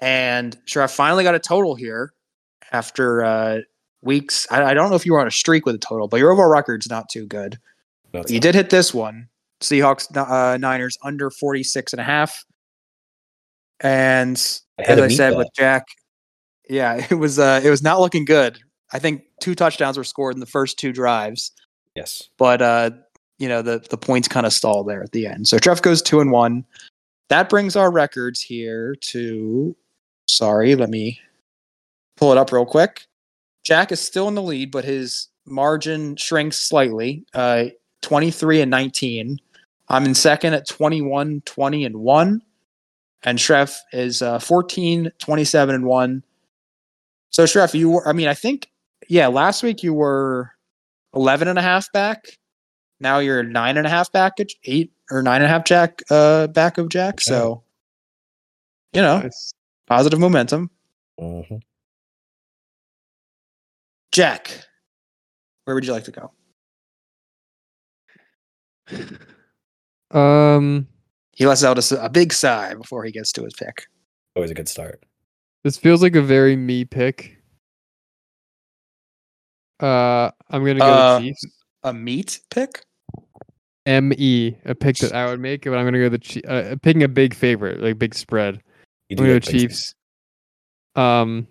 And 0.00 0.56
Chef 0.64 0.90
finally 0.90 1.22
got 1.22 1.34
a 1.34 1.38
total 1.38 1.76
here 1.76 2.12
after 2.72 3.24
uh, 3.24 3.58
weeks. 4.02 4.46
I, 4.50 4.64
I, 4.64 4.74
don't 4.74 4.90
know 4.90 4.96
if 4.96 5.06
you 5.06 5.12
were 5.12 5.20
on 5.20 5.28
a 5.28 5.32
streak 5.32 5.64
with 5.64 5.76
a 5.76 5.78
total, 5.78 6.08
but 6.08 6.18
your 6.18 6.32
overall 6.32 6.50
record's 6.50 6.90
not 6.90 7.08
too 7.08 7.26
good. 7.26 7.58
you 8.26 8.40
did 8.40 8.56
hit 8.56 8.70
this 8.70 8.92
one. 8.92 9.28
Seahawks 9.60 10.14
uh, 10.16 10.56
Niners 10.56 10.98
under 11.04 11.30
46 11.30 11.92
and 11.92 12.00
a 12.00 12.04
half. 12.04 12.44
And 13.78 14.36
I 14.78 14.82
as 14.82 14.98
I 14.98 15.08
said 15.08 15.32
that. 15.32 15.38
with 15.38 15.48
Jack, 15.56 15.86
yeah, 16.68 17.06
it 17.10 17.14
was 17.14 17.38
uh, 17.38 17.60
it 17.62 17.70
was 17.70 17.82
not 17.82 18.00
looking 18.00 18.24
good. 18.24 18.58
I 18.92 18.98
think 18.98 19.22
two 19.40 19.54
touchdowns 19.54 19.96
were 19.96 20.04
scored 20.04 20.34
in 20.34 20.40
the 20.40 20.46
first 20.46 20.78
two 20.78 20.92
drives. 20.92 21.52
Yes. 21.94 22.28
But 22.38 22.62
uh, 22.62 22.90
you 23.42 23.48
know, 23.48 23.60
the 23.60 23.84
the 23.90 23.98
points 23.98 24.28
kind 24.28 24.46
of 24.46 24.52
stall 24.52 24.84
there 24.84 25.02
at 25.02 25.10
the 25.10 25.26
end. 25.26 25.48
So 25.48 25.58
Trev 25.58 25.82
goes 25.82 26.00
2 26.00 26.20
and 26.20 26.30
1. 26.30 26.64
That 27.28 27.48
brings 27.48 27.74
our 27.74 27.90
records 27.90 28.40
here 28.40 28.94
to 29.00 29.74
sorry, 30.28 30.76
let 30.76 30.90
me 30.90 31.18
pull 32.16 32.30
it 32.30 32.38
up 32.38 32.52
real 32.52 32.64
quick. 32.64 33.04
Jack 33.64 33.90
is 33.90 33.98
still 34.00 34.28
in 34.28 34.36
the 34.36 34.42
lead, 34.42 34.70
but 34.70 34.84
his 34.84 35.26
margin 35.44 36.14
shrinks 36.14 36.56
slightly. 36.56 37.24
Uh, 37.34 37.66
23 38.02 38.60
and 38.60 38.70
19. 38.70 39.40
I'm 39.88 40.04
in 40.04 40.14
second 40.14 40.54
at 40.54 40.68
21, 40.68 41.42
20, 41.44 41.84
and 41.84 41.96
1. 41.96 42.42
And 43.24 43.38
Shref 43.38 43.76
is 43.92 44.22
uh, 44.22 44.38
14, 44.38 45.10
27, 45.18 45.74
and 45.74 45.84
1. 45.84 46.22
So, 47.30 47.44
Shref, 47.44 47.74
you 47.74 47.90
were, 47.90 48.08
I 48.08 48.12
mean, 48.12 48.28
I 48.28 48.34
think, 48.34 48.70
yeah, 49.08 49.26
last 49.26 49.64
week 49.64 49.82
you 49.82 49.94
were 49.94 50.52
11 51.14 51.48
and 51.48 51.58
a 51.58 51.62
half 51.62 51.90
back. 51.92 52.38
Now 53.02 53.18
you're 53.18 53.42
nine 53.42 53.76
and 53.76 53.86
a 53.86 53.90
half 53.90 54.12
back 54.12 54.38
at 54.38 54.50
eight 54.64 54.92
or 55.10 55.22
nine 55.22 55.42
and 55.42 55.46
a 55.46 55.48
half 55.48 55.64
jack 55.64 56.02
uh, 56.08 56.46
back 56.46 56.78
of 56.78 56.88
Jack. 56.88 57.20
So, 57.20 57.64
you 58.92 59.02
know, 59.02 59.18
nice. 59.18 59.52
positive 59.88 60.20
momentum. 60.20 60.70
Mm-hmm. 61.20 61.56
Jack, 64.12 64.66
where 65.64 65.74
would 65.74 65.84
you 65.84 65.92
like 65.92 66.04
to 66.04 66.12
go? 66.12 66.30
Um, 70.12 70.88
he 71.34 71.46
lets 71.46 71.64
out 71.64 71.78
a, 71.78 72.04
a 72.04 72.10
big 72.10 72.34
sigh 72.34 72.74
before 72.74 73.02
he 73.02 73.10
gets 73.10 73.32
to 73.32 73.44
his 73.44 73.54
pick. 73.54 73.86
Always 74.36 74.50
a 74.50 74.54
good 74.54 74.68
start. 74.68 75.02
This 75.64 75.78
feels 75.78 76.02
like 76.02 76.14
a 76.14 76.20
very 76.20 76.54
me 76.54 76.84
pick. 76.84 77.38
Uh, 79.80 80.30
I'm 80.50 80.66
gonna 80.66 80.80
go 80.80 80.84
uh, 80.84 81.18
Chiefs. 81.18 81.46
A 81.82 81.94
meat 81.94 82.40
pick. 82.50 82.84
M 83.86 84.12
E, 84.16 84.56
a 84.64 84.74
pick 84.74 84.96
that 84.98 85.12
I 85.12 85.26
would 85.26 85.40
make, 85.40 85.64
but 85.64 85.74
I'm 85.74 85.84
gonna 85.84 85.98
go 85.98 86.08
the 86.08 86.18
Chiefs. 86.18 86.46
Uh, 86.48 86.76
picking 86.82 87.02
a 87.02 87.08
big 87.08 87.34
favorite, 87.34 87.80
like 87.80 87.98
big 87.98 88.14
spread. 88.14 88.62
You 89.08 89.16
I'm 89.16 89.24
gonna 89.24 89.32
go 89.34 89.38
Chiefs. 89.40 89.94
Um, 90.94 91.46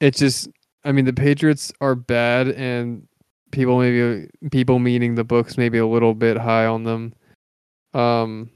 it's 0.00 0.18
just 0.18 0.48
I 0.84 0.92
mean 0.92 1.04
the 1.04 1.12
Patriots 1.12 1.72
are 1.80 1.94
bad 1.94 2.48
and 2.48 3.06
people 3.50 3.78
maybe 3.78 4.28
people 4.50 4.78
meaning 4.78 5.14
the 5.14 5.24
books 5.24 5.56
maybe 5.56 5.78
a 5.78 5.86
little 5.86 6.14
bit 6.14 6.36
high 6.36 6.66
on 6.66 6.84
them. 6.84 7.12
Um 7.94 8.50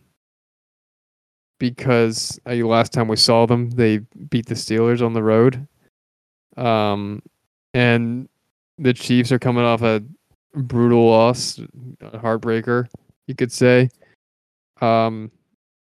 because 1.59 2.41
uh, 2.47 2.55
last 2.55 2.93
time 2.93 3.09
we 3.09 3.17
saw 3.17 3.47
them 3.47 3.71
they 3.71 3.99
beat 4.29 4.47
the 4.47 4.55
Steelers 4.55 5.05
on 5.05 5.13
the 5.13 5.23
road. 5.23 5.67
Um 6.57 7.23
and 7.75 8.29
the 8.79 8.95
Chiefs 8.95 9.33
are 9.33 9.39
coming 9.39 9.65
off 9.65 9.83
a 9.83 10.03
brutal 10.55 11.09
loss, 11.09 11.61
heartbreaker, 12.03 12.89
you 13.27 13.35
could 13.35 13.53
say. 13.53 13.89
Um 14.81 15.31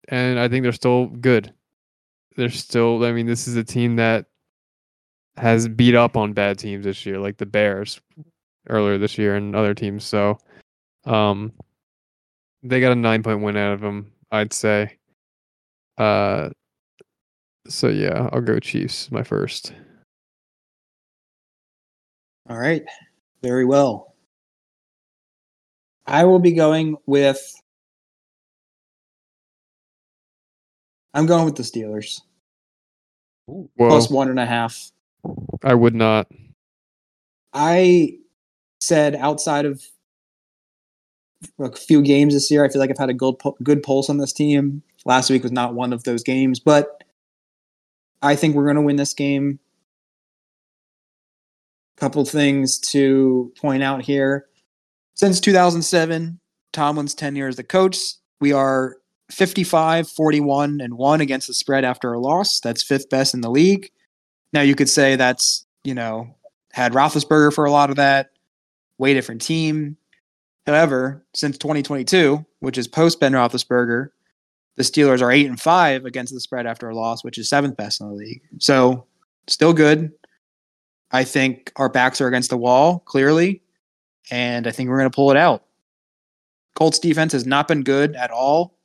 and 0.09 0.39
I 0.39 0.47
think 0.47 0.63
they're 0.63 0.71
still 0.71 1.07
good. 1.07 1.53
They're 2.35 2.49
still 2.49 3.03
I 3.03 3.11
mean 3.11 3.25
this 3.25 3.47
is 3.47 3.55
a 3.55 3.63
team 3.63 3.95
that 3.97 4.25
has 5.37 5.67
beat 5.67 5.95
up 5.95 6.15
on 6.15 6.33
bad 6.33 6.59
teams 6.59 6.85
this 6.85 7.05
year, 7.05 7.19
like 7.19 7.37
the 7.37 7.45
Bears 7.45 7.99
earlier 8.69 8.97
this 8.97 9.17
year 9.17 9.35
and 9.35 9.55
other 9.55 9.73
teams. 9.73 10.03
So, 10.03 10.37
um, 11.05 11.51
they 12.61 12.79
got 12.79 12.91
a 12.91 12.95
nine 12.95 13.23
point 13.23 13.41
win 13.41 13.57
out 13.57 13.73
of 13.73 13.81
them, 13.81 14.11
I'd 14.31 14.53
say. 14.53 14.97
Uh, 15.97 16.49
so 17.67 17.87
yeah, 17.87 18.29
I'll 18.31 18.41
go 18.41 18.59
Chiefs. 18.59 19.11
My 19.11 19.23
first. 19.23 19.73
All 22.49 22.57
right, 22.57 22.83
very 23.41 23.65
well. 23.65 24.12
I 26.05 26.25
will 26.25 26.39
be 26.39 26.51
going 26.51 26.97
with. 27.05 27.41
I'm 31.13 31.25
going 31.25 31.45
with 31.45 31.55
the 31.55 31.63
Steelers. 31.63 32.21
Whoa, 33.45 33.69
Plus 33.77 34.09
one 34.09 34.29
and 34.29 34.39
a 34.39 34.45
half. 34.45 34.91
I 35.63 35.73
would 35.73 35.95
not. 35.95 36.27
I 37.53 38.17
said 38.79 39.15
outside 39.15 39.65
of 39.65 39.83
a 41.59 41.71
few 41.71 42.01
games 42.01 42.33
this 42.33 42.49
year, 42.49 42.65
I 42.65 42.69
feel 42.69 42.79
like 42.79 42.89
I've 42.89 42.97
had 42.97 43.09
a 43.09 43.13
good 43.13 43.37
pu- 43.39 43.55
good 43.63 43.83
pulse 43.83 44.09
on 44.09 44.17
this 44.17 44.33
team. 44.33 44.81
Last 45.05 45.29
week 45.29 45.43
was 45.43 45.51
not 45.51 45.73
one 45.73 45.93
of 45.93 46.03
those 46.03 46.23
games, 46.23 46.59
but 46.59 47.03
I 48.21 48.35
think 48.35 48.55
we're 48.55 48.63
going 48.63 48.77
to 48.77 48.81
win 48.81 48.95
this 48.95 49.13
game. 49.13 49.59
Couple 51.97 52.25
things 52.25 52.79
to 52.79 53.53
point 53.61 53.83
out 53.83 54.01
here. 54.01 54.47
Since 55.15 55.39
2007, 55.41 56.39
Tomlin's 56.71 57.13
tenure 57.13 57.47
as 57.47 57.55
the 57.55 57.63
coach, 57.63 57.97
we 58.41 58.51
are 58.51 58.97
55, 59.31 60.09
41, 60.09 60.81
and 60.81 60.95
1 60.95 61.21
against 61.21 61.47
the 61.47 61.53
spread 61.53 61.85
after 61.85 62.13
a 62.13 62.19
loss. 62.19 62.59
That's 62.59 62.83
fifth 62.83 63.09
best 63.09 63.33
in 63.33 63.41
the 63.41 63.51
league. 63.51 63.89
Now 64.51 64.61
you 64.61 64.75
could 64.75 64.89
say 64.89 65.15
that's, 65.15 65.65
you 65.83 65.93
know, 65.93 66.35
had 66.71 66.93
Roethlisberger 66.93 67.53
for 67.53 67.65
a 67.65 67.71
lot 67.71 67.89
of 67.89 67.95
that, 67.97 68.31
way 68.97 69.13
different 69.13 69.41
team. 69.41 69.97
However, 70.65 71.23
since 71.33 71.57
2022, 71.57 72.45
which 72.59 72.77
is 72.77 72.87
post 72.87 73.19
Ben 73.19 73.33
Roethlisberger, 73.33 74.09
the 74.75 74.83
Steelers 74.83 75.21
are 75.21 75.31
eight 75.31 75.47
and 75.47 75.59
five 75.59 76.05
against 76.05 76.33
the 76.33 76.39
spread 76.39 76.65
after 76.65 76.89
a 76.89 76.95
loss, 76.95 77.23
which 77.23 77.37
is 77.37 77.49
seventh 77.49 77.77
best 77.77 78.01
in 78.01 78.07
the 78.07 78.13
league. 78.13 78.41
So 78.59 79.05
still 79.47 79.73
good. 79.73 80.11
I 81.11 81.23
think 81.23 81.71
our 81.75 81.89
backs 81.89 82.21
are 82.21 82.27
against 82.27 82.49
the 82.49 82.57
wall 82.57 82.99
clearly, 82.99 83.61
and 84.31 84.67
I 84.67 84.71
think 84.71 84.89
we're 84.89 84.97
going 84.97 85.09
to 85.09 85.15
pull 85.15 85.31
it 85.31 85.37
out. 85.37 85.63
Colts 86.75 86.99
defense 86.99 87.33
has 87.33 87.45
not 87.45 87.67
been 87.67 87.83
good 87.83 88.15
at 88.15 88.31
all 88.31 88.75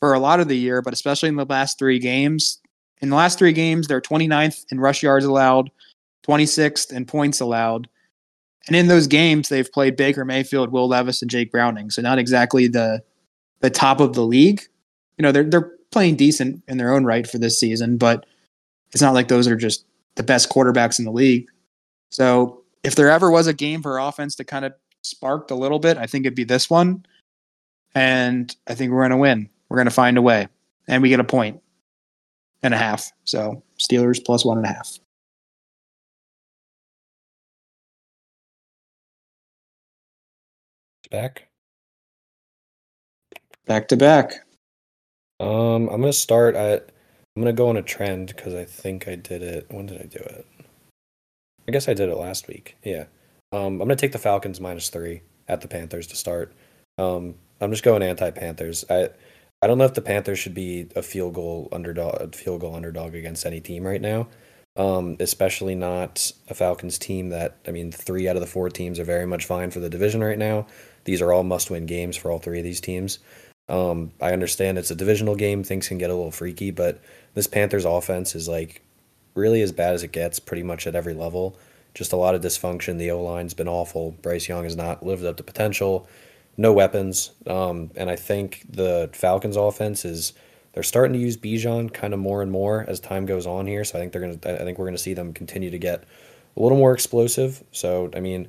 for 0.00 0.14
a 0.14 0.18
lot 0.18 0.40
of 0.40 0.48
the 0.48 0.56
year, 0.56 0.82
but 0.82 0.92
especially 0.92 1.28
in 1.28 1.36
the 1.36 1.44
last 1.44 1.78
three 1.78 1.98
games. 1.98 2.58
In 3.00 3.10
the 3.10 3.16
last 3.16 3.38
three 3.38 3.52
games, 3.52 3.86
they're 3.86 4.00
29th 4.00 4.66
in 4.70 4.80
rush 4.80 5.02
yards 5.02 5.24
allowed, 5.24 5.70
26th 6.26 6.92
in 6.92 7.04
points 7.04 7.40
allowed. 7.40 7.88
And 8.66 8.74
in 8.74 8.88
those 8.88 9.06
games, 9.06 9.48
they've 9.48 9.70
played 9.70 9.96
Baker 9.96 10.24
Mayfield, 10.24 10.72
Will 10.72 10.88
Levis, 10.88 11.22
and 11.22 11.30
Jake 11.30 11.52
Browning. 11.52 11.90
So 11.90 12.02
not 12.02 12.18
exactly 12.18 12.66
the 12.66 13.02
the 13.60 13.70
top 13.70 14.00
of 14.00 14.14
the 14.14 14.24
league. 14.26 14.62
You 15.18 15.22
know, 15.22 15.32
they're 15.32 15.44
they're 15.44 15.72
playing 15.92 16.16
decent 16.16 16.62
in 16.66 16.78
their 16.78 16.92
own 16.92 17.04
right 17.04 17.26
for 17.26 17.38
this 17.38 17.58
season, 17.58 17.96
but 17.96 18.26
it's 18.92 19.02
not 19.02 19.14
like 19.14 19.28
those 19.28 19.46
are 19.46 19.56
just 19.56 19.84
the 20.16 20.22
best 20.22 20.50
quarterbacks 20.50 20.98
in 20.98 21.04
the 21.04 21.12
league. 21.12 21.46
So 22.10 22.64
if 22.86 22.94
there 22.94 23.10
ever 23.10 23.30
was 23.30 23.48
a 23.48 23.52
game 23.52 23.82
for 23.82 23.98
offense 23.98 24.36
to 24.36 24.44
kind 24.44 24.64
of 24.64 24.72
sparked 25.02 25.50
a 25.50 25.56
little 25.56 25.80
bit, 25.80 25.96
I 25.96 26.06
think 26.06 26.24
it'd 26.24 26.36
be 26.36 26.44
this 26.44 26.70
one. 26.70 27.04
And 27.94 28.54
I 28.68 28.74
think 28.74 28.92
we're 28.92 29.02
gonna 29.02 29.16
win. 29.16 29.50
We're 29.68 29.78
gonna 29.78 29.90
find 29.90 30.16
a 30.16 30.22
way. 30.22 30.48
And 30.86 31.02
we 31.02 31.08
get 31.08 31.18
a 31.18 31.24
point 31.24 31.60
and 32.62 32.72
a 32.72 32.76
half. 32.76 33.10
So 33.24 33.62
Steelers 33.78 34.24
plus 34.24 34.44
one 34.44 34.58
and 34.58 34.66
a 34.66 34.68
half. 34.68 34.98
Back. 41.10 41.48
Back 43.66 43.88
to 43.88 43.96
back. 43.96 44.46
Um, 45.40 45.88
I'm 45.88 46.00
gonna 46.00 46.12
start. 46.12 46.54
I 46.54 46.74
I'm 46.74 47.42
gonna 47.42 47.52
go 47.52 47.68
on 47.68 47.76
a 47.76 47.82
trend 47.82 48.28
because 48.28 48.54
I 48.54 48.64
think 48.64 49.08
I 49.08 49.16
did 49.16 49.42
it. 49.42 49.66
When 49.70 49.86
did 49.86 50.00
I 50.00 50.06
do 50.06 50.18
it? 50.18 50.46
I 51.68 51.72
guess 51.72 51.88
I 51.88 51.94
did 51.94 52.08
it 52.08 52.16
last 52.16 52.48
week. 52.48 52.76
Yeah. 52.82 53.04
Um, 53.52 53.74
I'm 53.74 53.78
gonna 53.78 53.96
take 53.96 54.12
the 54.12 54.18
Falcons 54.18 54.60
minus 54.60 54.88
three 54.88 55.22
at 55.48 55.60
the 55.60 55.68
Panthers 55.68 56.06
to 56.08 56.16
start. 56.16 56.52
Um, 56.98 57.34
I'm 57.60 57.70
just 57.70 57.82
going 57.82 58.02
anti-Panthers. 58.02 58.84
I 58.90 59.10
I 59.62 59.66
don't 59.66 59.78
know 59.78 59.84
if 59.84 59.94
the 59.94 60.02
Panthers 60.02 60.38
should 60.38 60.54
be 60.54 60.88
a 60.94 61.02
field 61.02 61.34
goal 61.34 61.68
underdog, 61.72 62.34
field 62.34 62.60
goal 62.60 62.74
underdog 62.74 63.14
against 63.14 63.46
any 63.46 63.60
team 63.60 63.84
right 63.84 64.00
now. 64.00 64.28
Um, 64.76 65.16
especially 65.20 65.74
not 65.74 66.32
a 66.48 66.54
Falcons 66.54 66.98
team 66.98 67.30
that 67.30 67.56
I 67.66 67.70
mean, 67.70 67.90
three 67.90 68.28
out 68.28 68.36
of 68.36 68.42
the 68.42 68.46
four 68.46 68.68
teams 68.68 69.00
are 69.00 69.04
very 69.04 69.26
much 69.26 69.46
fine 69.46 69.70
for 69.70 69.80
the 69.80 69.88
division 69.88 70.22
right 70.22 70.38
now. 70.38 70.66
These 71.04 71.22
are 71.22 71.32
all 71.32 71.44
must-win 71.44 71.86
games 71.86 72.16
for 72.16 72.30
all 72.30 72.38
three 72.38 72.58
of 72.58 72.64
these 72.64 72.80
teams. 72.80 73.18
Um, 73.68 74.12
I 74.20 74.32
understand 74.32 74.76
it's 74.76 74.90
a 74.90 74.94
divisional 74.94 75.34
game; 75.34 75.64
things 75.64 75.88
can 75.88 75.98
get 75.98 76.10
a 76.10 76.14
little 76.14 76.30
freaky, 76.30 76.70
but 76.70 77.00
this 77.34 77.46
Panthers 77.46 77.86
offense 77.86 78.34
is 78.34 78.48
like 78.48 78.82
really 79.36 79.62
as 79.62 79.72
bad 79.72 79.94
as 79.94 80.02
it 80.02 80.12
gets, 80.12 80.38
pretty 80.38 80.62
much 80.62 80.86
at 80.86 80.94
every 80.94 81.14
level. 81.14 81.58
Just 81.94 82.12
a 82.12 82.16
lot 82.16 82.34
of 82.34 82.42
dysfunction. 82.42 82.98
The 82.98 83.10
O 83.10 83.22
line's 83.22 83.54
been 83.54 83.68
awful. 83.68 84.12
Bryce 84.22 84.48
Young 84.48 84.64
has 84.64 84.76
not 84.76 85.04
lived 85.04 85.24
up 85.24 85.36
to 85.38 85.42
potential. 85.42 86.08
No 86.58 86.72
weapons, 86.72 87.32
um, 87.46 87.90
and 87.96 88.08
I 88.08 88.16
think 88.16 88.64
the 88.68 89.10
Falcons' 89.12 89.56
offense 89.56 90.06
is 90.06 90.32
they're 90.72 90.82
starting 90.82 91.12
to 91.12 91.18
use 91.18 91.36
Bijan 91.36 91.92
kind 91.92 92.14
of 92.14 92.20
more 92.20 92.42
and 92.42 92.50
more 92.50 92.84
as 92.88 92.98
time 92.98 93.26
goes 93.26 93.46
on 93.46 93.66
here. 93.66 93.84
So 93.84 93.98
I 93.98 94.00
think 94.00 94.12
they're 94.12 94.22
gonna. 94.22 94.60
I 94.60 94.64
think 94.64 94.78
we're 94.78 94.86
gonna 94.86 94.98
see 94.98 95.14
them 95.14 95.32
continue 95.32 95.70
to 95.70 95.78
get 95.78 96.04
a 96.56 96.62
little 96.62 96.78
more 96.78 96.92
explosive. 96.92 97.62
So 97.72 98.10
I 98.14 98.20
mean, 98.20 98.48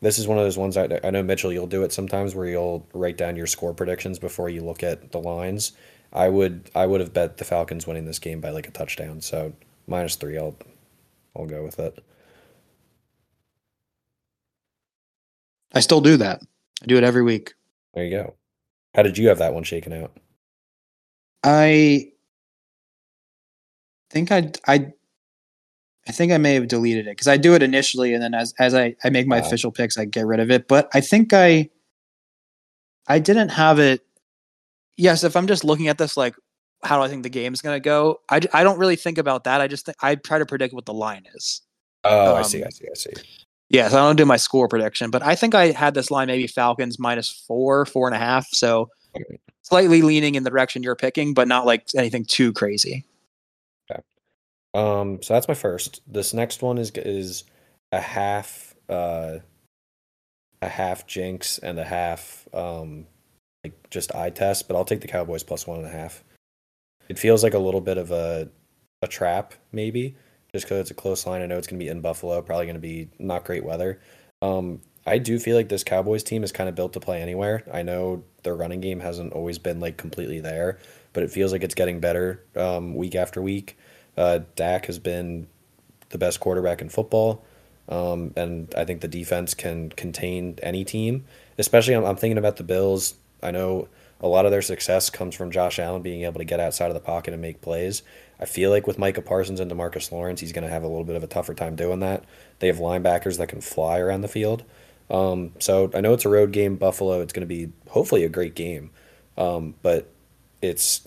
this 0.00 0.18
is 0.18 0.28
one 0.28 0.38
of 0.38 0.44
those 0.44 0.58
ones 0.58 0.76
I, 0.76 1.00
I 1.02 1.10
know 1.10 1.22
Mitchell. 1.22 1.52
You'll 1.52 1.66
do 1.66 1.82
it 1.82 1.92
sometimes 1.92 2.34
where 2.34 2.46
you'll 2.46 2.86
write 2.92 3.16
down 3.16 3.36
your 3.36 3.46
score 3.46 3.74
predictions 3.74 4.18
before 4.18 4.48
you 4.48 4.62
look 4.62 4.82
at 4.82 5.12
the 5.12 5.18
lines. 5.18 5.72
I 6.12 6.28
would 6.28 6.70
I 6.74 6.86
would 6.86 7.00
have 7.00 7.12
bet 7.12 7.36
the 7.38 7.44
Falcons 7.44 7.86
winning 7.86 8.04
this 8.04 8.18
game 8.18 8.40
by 8.40 8.50
like 8.50 8.68
a 8.68 8.72
touchdown. 8.72 9.20
So 9.20 9.52
minus 9.88 10.16
three, 10.16 10.38
I'll 10.38 10.56
I'll 11.36 11.46
go 11.46 11.64
with 11.64 11.78
it. 11.78 12.02
I 15.74 15.80
still 15.80 16.00
do 16.00 16.16
that. 16.18 16.40
I 16.82 16.86
do 16.86 16.96
it 16.96 17.04
every 17.04 17.22
week. 17.22 17.54
There 17.94 18.04
you 18.04 18.10
go. 18.16 18.34
How 18.94 19.02
did 19.02 19.18
you 19.18 19.28
have 19.28 19.38
that 19.38 19.54
one 19.54 19.64
shaken 19.64 19.92
out? 19.92 20.16
I 21.44 22.10
think 24.10 24.32
I 24.32 24.52
I 24.66 24.92
I 26.06 26.12
think 26.12 26.32
I 26.32 26.38
may 26.38 26.54
have 26.54 26.68
deleted 26.68 27.06
it 27.06 27.10
because 27.10 27.28
I 27.28 27.36
do 27.36 27.54
it 27.54 27.62
initially, 27.62 28.14
and 28.14 28.22
then 28.22 28.34
as 28.34 28.54
as 28.58 28.74
I 28.74 28.96
I 29.04 29.10
make 29.10 29.26
my 29.26 29.40
Wow. 29.40 29.46
official 29.46 29.70
picks, 29.70 29.98
I 29.98 30.04
get 30.04 30.26
rid 30.26 30.40
of 30.40 30.50
it. 30.50 30.68
But 30.68 30.88
I 30.94 31.00
think 31.00 31.32
I 31.32 31.70
I 33.06 33.18
didn't 33.18 33.50
have 33.50 33.78
it. 33.78 34.02
Yes, 34.96 35.22
if 35.22 35.36
I'm 35.36 35.46
just 35.46 35.64
looking 35.64 35.88
at 35.88 35.98
this, 35.98 36.16
like 36.16 36.34
how 36.82 36.96
do 36.98 37.02
I 37.02 37.08
think 37.08 37.22
the 37.22 37.28
game's 37.28 37.60
gonna 37.60 37.80
go? 37.80 38.20
I, 38.30 38.40
I 38.52 38.62
don't 38.62 38.78
really 38.78 38.96
think 38.96 39.18
about 39.18 39.44
that. 39.44 39.60
I 39.60 39.68
just 39.68 39.86
think 39.86 39.96
I 40.02 40.14
try 40.14 40.38
to 40.38 40.46
predict 40.46 40.74
what 40.74 40.86
the 40.86 40.94
line 40.94 41.24
is. 41.34 41.62
Oh, 42.04 42.34
I 42.34 42.42
see, 42.42 42.62
I 42.62 42.66
Um, 42.66 42.70
see, 42.72 42.86
I 42.90 42.94
see. 42.94 43.12
Yeah, 43.70 43.88
so 43.88 43.98
I 43.98 44.06
don't 44.06 44.16
do 44.16 44.24
my 44.24 44.36
score 44.38 44.66
prediction, 44.68 45.10
but 45.10 45.22
I 45.22 45.34
think 45.34 45.54
I 45.54 45.72
had 45.72 45.92
this 45.94 46.10
line 46.10 46.28
maybe 46.28 46.46
Falcons 46.46 46.98
minus 46.98 47.28
four, 47.46 47.84
four 47.84 48.06
and 48.06 48.14
a 48.16 48.18
half. 48.18 48.46
So 48.48 48.88
Okay. 49.16 49.38
slightly 49.62 50.00
leaning 50.02 50.36
in 50.36 50.42
the 50.44 50.50
direction 50.50 50.82
you're 50.82 50.96
picking, 50.96 51.34
but 51.34 51.48
not 51.48 51.66
like 51.66 51.86
anything 51.96 52.24
too 52.24 52.52
crazy. 52.52 53.04
Okay. 53.90 54.00
Um, 54.74 55.20
so 55.22 55.34
that's 55.34 55.48
my 55.48 55.54
first. 55.54 56.00
This 56.06 56.32
next 56.32 56.62
one 56.62 56.78
is 56.78 56.90
is 56.92 57.44
a 57.92 58.00
half 58.00 58.74
uh 58.88 59.38
a 60.62 60.68
half 60.68 61.06
jinx 61.06 61.58
and 61.58 61.78
a 61.78 61.84
half 61.84 62.46
um 62.54 63.06
like 63.64 63.90
just 63.90 64.14
eye 64.14 64.30
test, 64.30 64.68
but 64.68 64.76
I'll 64.76 64.84
take 64.84 65.00
the 65.00 65.08
Cowboys 65.08 65.42
plus 65.42 65.66
one 65.66 65.78
and 65.78 65.86
a 65.86 65.90
half. 65.90 66.22
It 67.08 67.18
feels 67.18 67.42
like 67.42 67.54
a 67.54 67.58
little 67.58 67.80
bit 67.80 67.98
of 67.98 68.10
a 68.10 68.48
a 69.02 69.06
trap, 69.06 69.54
maybe, 69.72 70.16
just 70.52 70.64
because 70.64 70.80
it's 70.80 70.90
a 70.90 70.94
close 70.94 71.26
line. 71.26 71.42
I 71.42 71.46
know 71.46 71.58
it's 71.58 71.66
gonna 71.66 71.78
be 71.78 71.88
in 71.88 72.00
Buffalo, 72.00 72.40
probably 72.42 72.66
gonna 72.66 72.78
be 72.78 73.08
not 73.18 73.44
great 73.44 73.64
weather. 73.64 74.00
Um, 74.42 74.80
I 75.06 75.18
do 75.18 75.38
feel 75.38 75.56
like 75.56 75.68
this 75.68 75.84
Cowboys 75.84 76.22
team 76.22 76.44
is 76.44 76.52
kind 76.52 76.68
of 76.68 76.74
built 76.74 76.92
to 76.92 77.00
play 77.00 77.22
anywhere. 77.22 77.64
I 77.72 77.82
know 77.82 78.24
their 78.42 78.54
running 78.54 78.80
game 78.80 79.00
hasn't 79.00 79.32
always 79.32 79.58
been 79.58 79.80
like 79.80 79.96
completely 79.96 80.40
there, 80.40 80.78
but 81.12 81.22
it 81.22 81.30
feels 81.30 81.52
like 81.52 81.62
it's 81.62 81.74
getting 81.74 82.00
better 82.00 82.44
um, 82.56 82.94
week 82.94 83.14
after 83.14 83.40
week. 83.40 83.78
Uh, 84.16 84.40
Dak 84.56 84.86
has 84.86 84.98
been 84.98 85.46
the 86.10 86.18
best 86.18 86.40
quarterback 86.40 86.80
in 86.80 86.88
football. 86.88 87.44
Um, 87.88 88.32
and 88.36 88.72
I 88.76 88.84
think 88.84 89.00
the 89.00 89.08
defense 89.08 89.54
can 89.54 89.90
contain 89.90 90.58
any 90.62 90.84
team. 90.84 91.24
Especially, 91.56 91.94
I'm, 91.94 92.04
I'm 92.04 92.16
thinking 92.16 92.38
about 92.38 92.56
the 92.56 92.64
Bills. 92.64 93.14
I 93.42 93.50
know 93.50 93.88
a 94.20 94.28
lot 94.28 94.44
of 94.44 94.50
their 94.50 94.62
success 94.62 95.10
comes 95.10 95.34
from 95.34 95.50
Josh 95.50 95.78
Allen 95.78 96.02
being 96.02 96.22
able 96.22 96.38
to 96.38 96.44
get 96.44 96.60
outside 96.60 96.88
of 96.88 96.94
the 96.94 97.00
pocket 97.00 97.32
and 97.32 97.42
make 97.42 97.60
plays. 97.60 98.02
I 98.40 98.44
feel 98.44 98.70
like 98.70 98.86
with 98.86 98.98
Micah 98.98 99.22
Parsons 99.22 99.60
and 99.60 99.70
Demarcus 99.70 100.10
Lawrence, 100.10 100.40
he's 100.40 100.52
going 100.52 100.64
to 100.64 100.70
have 100.70 100.82
a 100.82 100.88
little 100.88 101.04
bit 101.04 101.16
of 101.16 101.22
a 101.22 101.28
tougher 101.28 101.54
time 101.54 101.76
doing 101.76 102.00
that. 102.00 102.24
They 102.58 102.66
have 102.68 102.78
linebackers 102.78 103.38
that 103.38 103.48
can 103.48 103.60
fly 103.60 103.98
around 103.98 104.22
the 104.22 104.28
field. 104.28 104.64
Um, 105.10 105.52
so 105.58 105.90
I 105.94 106.00
know 106.00 106.12
it's 106.12 106.24
a 106.24 106.28
road 106.28 106.52
game, 106.52 106.76
Buffalo. 106.76 107.20
It's 107.20 107.32
going 107.32 107.46
to 107.48 107.54
be 107.54 107.72
hopefully 107.88 108.24
a 108.24 108.28
great 108.28 108.54
game. 108.54 108.90
Um, 109.36 109.74
but 109.82 110.10
it's 110.60 111.06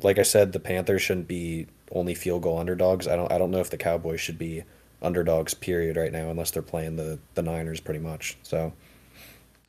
like 0.00 0.18
I 0.18 0.22
said, 0.22 0.52
the 0.52 0.60
Panthers 0.60 1.02
shouldn't 1.02 1.28
be 1.28 1.66
only 1.90 2.14
field 2.14 2.42
goal 2.42 2.58
underdogs. 2.58 3.08
I 3.08 3.16
don't 3.16 3.30
I 3.30 3.38
don't 3.38 3.50
know 3.50 3.58
if 3.58 3.70
the 3.70 3.76
Cowboys 3.76 4.20
should 4.20 4.38
be 4.38 4.64
underdogs 5.02 5.54
period 5.54 5.96
right 5.96 6.12
now 6.12 6.30
unless 6.30 6.50
they're 6.50 6.62
playing 6.62 6.96
the 6.96 7.18
the 7.34 7.42
Niners 7.42 7.80
pretty 7.80 8.00
much. 8.00 8.36
So 8.42 8.72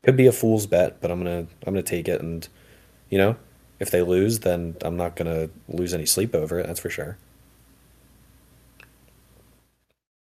could 0.04 0.18
be 0.18 0.28
a 0.28 0.32
fool's 0.32 0.68
bet, 0.68 1.02
but 1.02 1.12
I'm 1.12 1.20
gonna 1.20 1.48
I'm 1.66 1.74
gonna 1.74 1.84
take 1.84 2.08
it 2.08 2.22
and 2.22 2.48
you 3.10 3.18
know 3.18 3.36
if 3.80 3.92
they 3.92 4.02
lose, 4.02 4.40
then 4.40 4.76
I'm 4.82 4.98
not 4.98 5.16
gonna 5.16 5.50
lose 5.68 5.94
any 5.94 6.06
sleep 6.06 6.34
over 6.34 6.60
it. 6.60 6.68
That's 6.68 6.80
for 6.80 6.90
sure. 6.90 7.18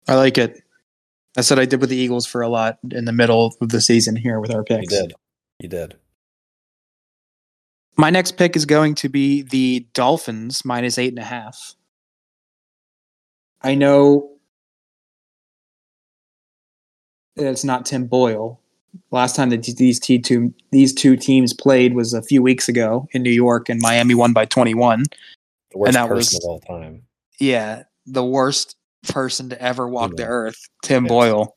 I 0.08 0.14
like 0.14 0.38
it. 0.38 0.62
That's 1.34 1.48
what 1.48 1.58
I 1.58 1.64
did 1.64 1.80
with 1.80 1.90
the 1.90 1.96
Eagles 1.96 2.26
for 2.26 2.42
a 2.42 2.48
lot 2.48 2.78
in 2.90 3.04
the 3.04 3.12
middle 3.12 3.54
of 3.60 3.68
the 3.68 3.80
season 3.80 4.16
here 4.16 4.40
with 4.40 4.54
our 4.54 4.64
picks. 4.64 4.92
You 4.92 5.00
did. 5.00 5.14
You 5.60 5.68
did. 5.68 5.96
My 7.96 8.10
next 8.10 8.32
pick 8.32 8.56
is 8.56 8.66
going 8.66 8.94
to 8.96 9.08
be 9.08 9.42
the 9.42 9.86
Dolphins 9.94 10.64
minus 10.64 10.98
eight 10.98 11.10
and 11.10 11.18
a 11.18 11.24
half. 11.24 11.74
I 13.62 13.74
know 13.74 14.30
it's 17.36 17.64
not 17.64 17.86
Tim 17.86 18.06
Boyle. 18.06 18.60
Last 19.10 19.36
time 19.36 19.50
that 19.50 19.62
these 19.62 19.98
two 19.98 20.52
these 20.70 20.92
two 20.92 21.16
teams 21.16 21.52
played 21.52 21.94
was 21.94 22.12
a 22.12 22.22
few 22.22 22.42
weeks 22.42 22.68
ago 22.68 23.08
in 23.12 23.22
New 23.22 23.30
York, 23.30 23.68
and 23.68 23.80
Miami 23.80 24.14
won 24.14 24.32
by 24.32 24.44
twenty 24.44 24.74
one. 24.74 25.04
The 25.70 25.78
worst 25.78 25.92
that 25.94 26.08
person 26.08 26.16
was- 26.16 26.44
of 26.44 26.48
all 26.48 26.60
time. 26.60 27.02
Yeah, 27.40 27.84
the 28.06 28.24
worst 28.24 28.76
person 29.08 29.48
to 29.48 29.60
ever 29.60 29.88
walk 29.88 30.16
the 30.16 30.26
earth, 30.26 30.58
Tim. 30.82 31.06
Boyle. 31.06 31.54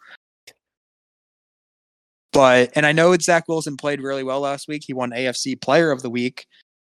But 2.31 2.71
and 2.75 2.85
I 2.85 2.91
know 2.91 3.15
Zach 3.17 3.47
Wilson 3.47 3.77
played 3.77 4.01
really 4.01 4.23
well 4.23 4.41
last 4.41 4.67
week. 4.67 4.83
He 4.85 4.93
won 4.93 5.11
AFC 5.11 5.59
Player 5.59 5.91
of 5.91 6.01
the 6.01 6.09
Week. 6.09 6.45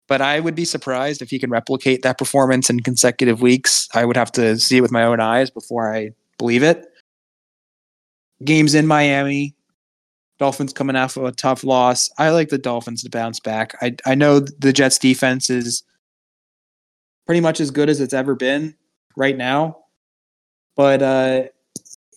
But 0.07 0.21
I 0.21 0.41
would 0.41 0.55
be 0.55 0.67
surprised 0.67 1.23
if 1.23 1.31
he 1.31 1.39
can 1.39 1.51
replicate 1.51 2.03
that 2.03 2.19
performance 2.19 2.69
in 2.69 2.81
consecutive 2.81 3.41
weeks. 3.41 3.89
I 3.95 4.05
would 4.05 4.17
have 4.17 4.31
to 4.33 4.59
see 4.59 4.77
it 4.77 4.81
with 4.83 4.93
my 4.93 5.05
own 5.05 5.21
eyes 5.21 5.51
before 5.51 5.95
I 5.95 6.11
believe 6.39 6.63
it. 6.63 6.85
Games 8.45 8.75
in 8.75 8.87
Miami. 8.87 9.55
Dolphins 10.39 10.73
coming 10.73 10.97
off 10.97 11.17
of 11.17 11.25
a 11.25 11.33
tough 11.33 11.65
loss. 11.65 12.11
I 12.19 12.31
like 12.31 12.49
the 12.49 12.59
Dolphins 12.59 13.03
to 13.05 13.11
bounce 13.11 13.41
back. 13.41 13.75
I 13.81 13.97
I 14.05 14.15
know 14.15 14.41
the 14.41 14.73
Jets 14.73 14.99
defense 14.99 15.51
is 15.51 15.83
pretty 17.27 17.41
much 17.41 17.61
as 17.61 17.71
good 17.71 17.89
as 17.89 18.01
it's 18.01 18.15
ever 18.15 18.35
been 18.35 18.75
right 19.17 19.37
now. 19.37 19.79
But 20.77 21.03
uh, 21.03 21.43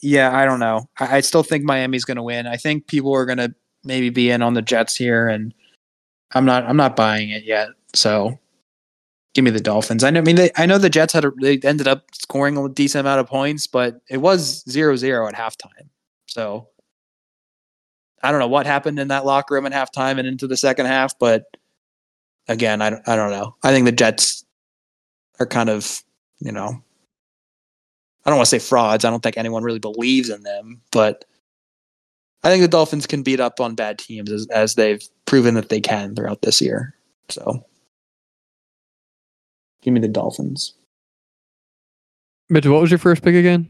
yeah, 0.01 0.35
I 0.35 0.45
don't 0.45 0.59
know. 0.59 0.89
I, 0.99 1.17
I 1.17 1.19
still 1.21 1.43
think 1.43 1.63
Miami's 1.63 2.05
going 2.05 2.17
to 2.17 2.23
win. 2.23 2.47
I 2.47 2.57
think 2.57 2.87
people 2.87 3.13
are 3.13 3.25
going 3.25 3.37
to 3.37 3.53
maybe 3.83 4.09
be 4.09 4.29
in 4.29 4.41
on 4.41 4.53
the 4.53 4.61
Jets 4.61 4.95
here, 4.95 5.27
and 5.27 5.53
I'm 6.33 6.45
not. 6.45 6.63
I'm 6.65 6.77
not 6.77 6.95
buying 6.95 7.29
it 7.29 7.43
yet. 7.43 7.69
So 7.93 8.39
give 9.33 9.45
me 9.45 9.51
the 9.51 9.59
Dolphins. 9.59 10.03
I 10.03 10.09
know. 10.09 10.19
I 10.19 10.23
mean, 10.23 10.35
they, 10.35 10.51
I 10.55 10.65
know 10.65 10.77
the 10.77 10.89
Jets 10.89 11.13
had 11.13 11.25
a, 11.25 11.31
they 11.39 11.59
ended 11.63 11.87
up 11.87 12.05
scoring 12.13 12.57
a 12.57 12.67
decent 12.69 13.01
amount 13.01 13.19
of 13.19 13.27
points, 13.27 13.67
but 13.67 14.01
it 14.09 14.17
was 14.17 14.63
0-0 14.65 15.27
at 15.27 15.35
halftime. 15.35 15.89
So 16.25 16.67
I 18.23 18.31
don't 18.31 18.39
know 18.39 18.47
what 18.47 18.65
happened 18.65 18.99
in 18.99 19.09
that 19.09 19.25
locker 19.25 19.53
room 19.55 19.65
at 19.65 19.73
halftime 19.73 20.17
and 20.17 20.27
into 20.27 20.47
the 20.47 20.57
second 20.57 20.87
half, 20.87 21.17
but 21.19 21.45
again, 22.47 22.81
I 22.81 22.89
don't, 22.89 23.07
I 23.07 23.15
don't 23.15 23.31
know. 23.31 23.55
I 23.63 23.71
think 23.71 23.85
the 23.85 23.91
Jets 23.91 24.43
are 25.39 25.45
kind 25.45 25.69
of, 25.69 26.01
you 26.39 26.51
know, 26.51 26.81
I 28.25 28.29
don't 28.29 28.37
want 28.37 28.47
to 28.47 28.59
say 28.59 28.65
frauds. 28.65 29.05
I 29.05 29.09
don't 29.09 29.21
think 29.21 29.37
anyone 29.37 29.63
really 29.63 29.79
believes 29.79 30.29
in 30.29 30.43
them, 30.43 30.81
but 30.91 31.25
I 32.43 32.49
think 32.49 32.61
the 32.61 32.67
Dolphins 32.67 33.07
can 33.07 33.23
beat 33.23 33.39
up 33.39 33.59
on 33.59 33.75
bad 33.75 33.99
teams 33.99 34.31
as, 34.31 34.47
as 34.47 34.75
they've 34.75 35.01
proven 35.25 35.53
that 35.55 35.69
they 35.69 35.79
can 35.79 36.15
throughout 36.15 36.41
this 36.41 36.61
year. 36.61 36.95
So 37.29 37.63
give 39.81 39.93
me 39.93 39.99
the 39.99 40.07
Dolphins. 40.07 40.73
Mitchell, 42.49 42.73
what 42.73 42.81
was 42.81 42.91
your 42.91 42.97
first 42.97 43.23
pick 43.23 43.35
again? 43.35 43.69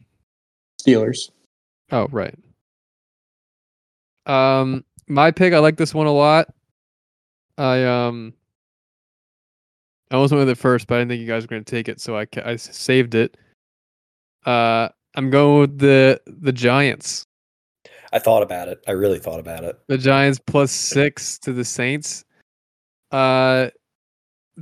Steelers. 0.81 1.31
Oh, 1.91 2.07
right. 2.11 2.35
Um, 4.27 4.83
my 5.07 5.31
pick, 5.31 5.53
I 5.53 5.59
like 5.59 5.77
this 5.77 5.93
one 5.93 6.07
a 6.07 6.11
lot. 6.11 6.53
I 7.57 7.83
um, 7.83 8.33
I 10.11 10.15
almost 10.15 10.31
went 10.31 10.41
with 10.41 10.49
it 10.49 10.57
first, 10.57 10.87
but 10.87 10.95
I 10.95 10.97
didn't 10.99 11.09
think 11.09 11.21
you 11.21 11.27
guys 11.27 11.43
were 11.43 11.47
going 11.47 11.63
to 11.63 11.71
take 11.71 11.89
it, 11.89 11.99
so 11.99 12.17
I 12.17 12.27
I 12.45 12.55
saved 12.57 13.15
it. 13.15 13.37
Uh, 14.45 14.89
I'm 15.15 15.29
going 15.29 15.59
with 15.61 15.79
the 15.79 16.21
the 16.27 16.51
Giants. 16.51 17.25
I 18.13 18.19
thought 18.19 18.43
about 18.43 18.67
it. 18.67 18.83
I 18.87 18.91
really 18.91 19.19
thought 19.19 19.39
about 19.39 19.63
it. 19.63 19.79
The 19.87 19.97
Giants 19.97 20.39
plus 20.45 20.71
six 20.71 21.39
to 21.39 21.51
the 21.51 21.65
Saints. 21.65 22.23
Uh, 23.11 23.69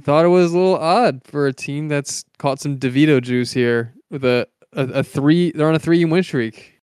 thought 0.02 0.26
it 0.26 0.30
was 0.30 0.54
a 0.54 0.58
little 0.58 0.78
odd 0.78 1.22
for 1.26 1.48
a 1.48 1.54
team 1.54 1.88
that's 1.88 2.26
caught 2.38 2.60
some 2.60 2.78
DeVito 2.78 3.22
juice 3.22 3.52
here 3.52 3.94
with 4.10 4.26
a 4.26 4.48
a, 4.74 4.84
a 4.86 5.04
three. 5.04 5.52
They're 5.52 5.68
on 5.68 5.76
a 5.76 5.80
three 5.80 6.04
win 6.06 6.24
streak. 6.24 6.82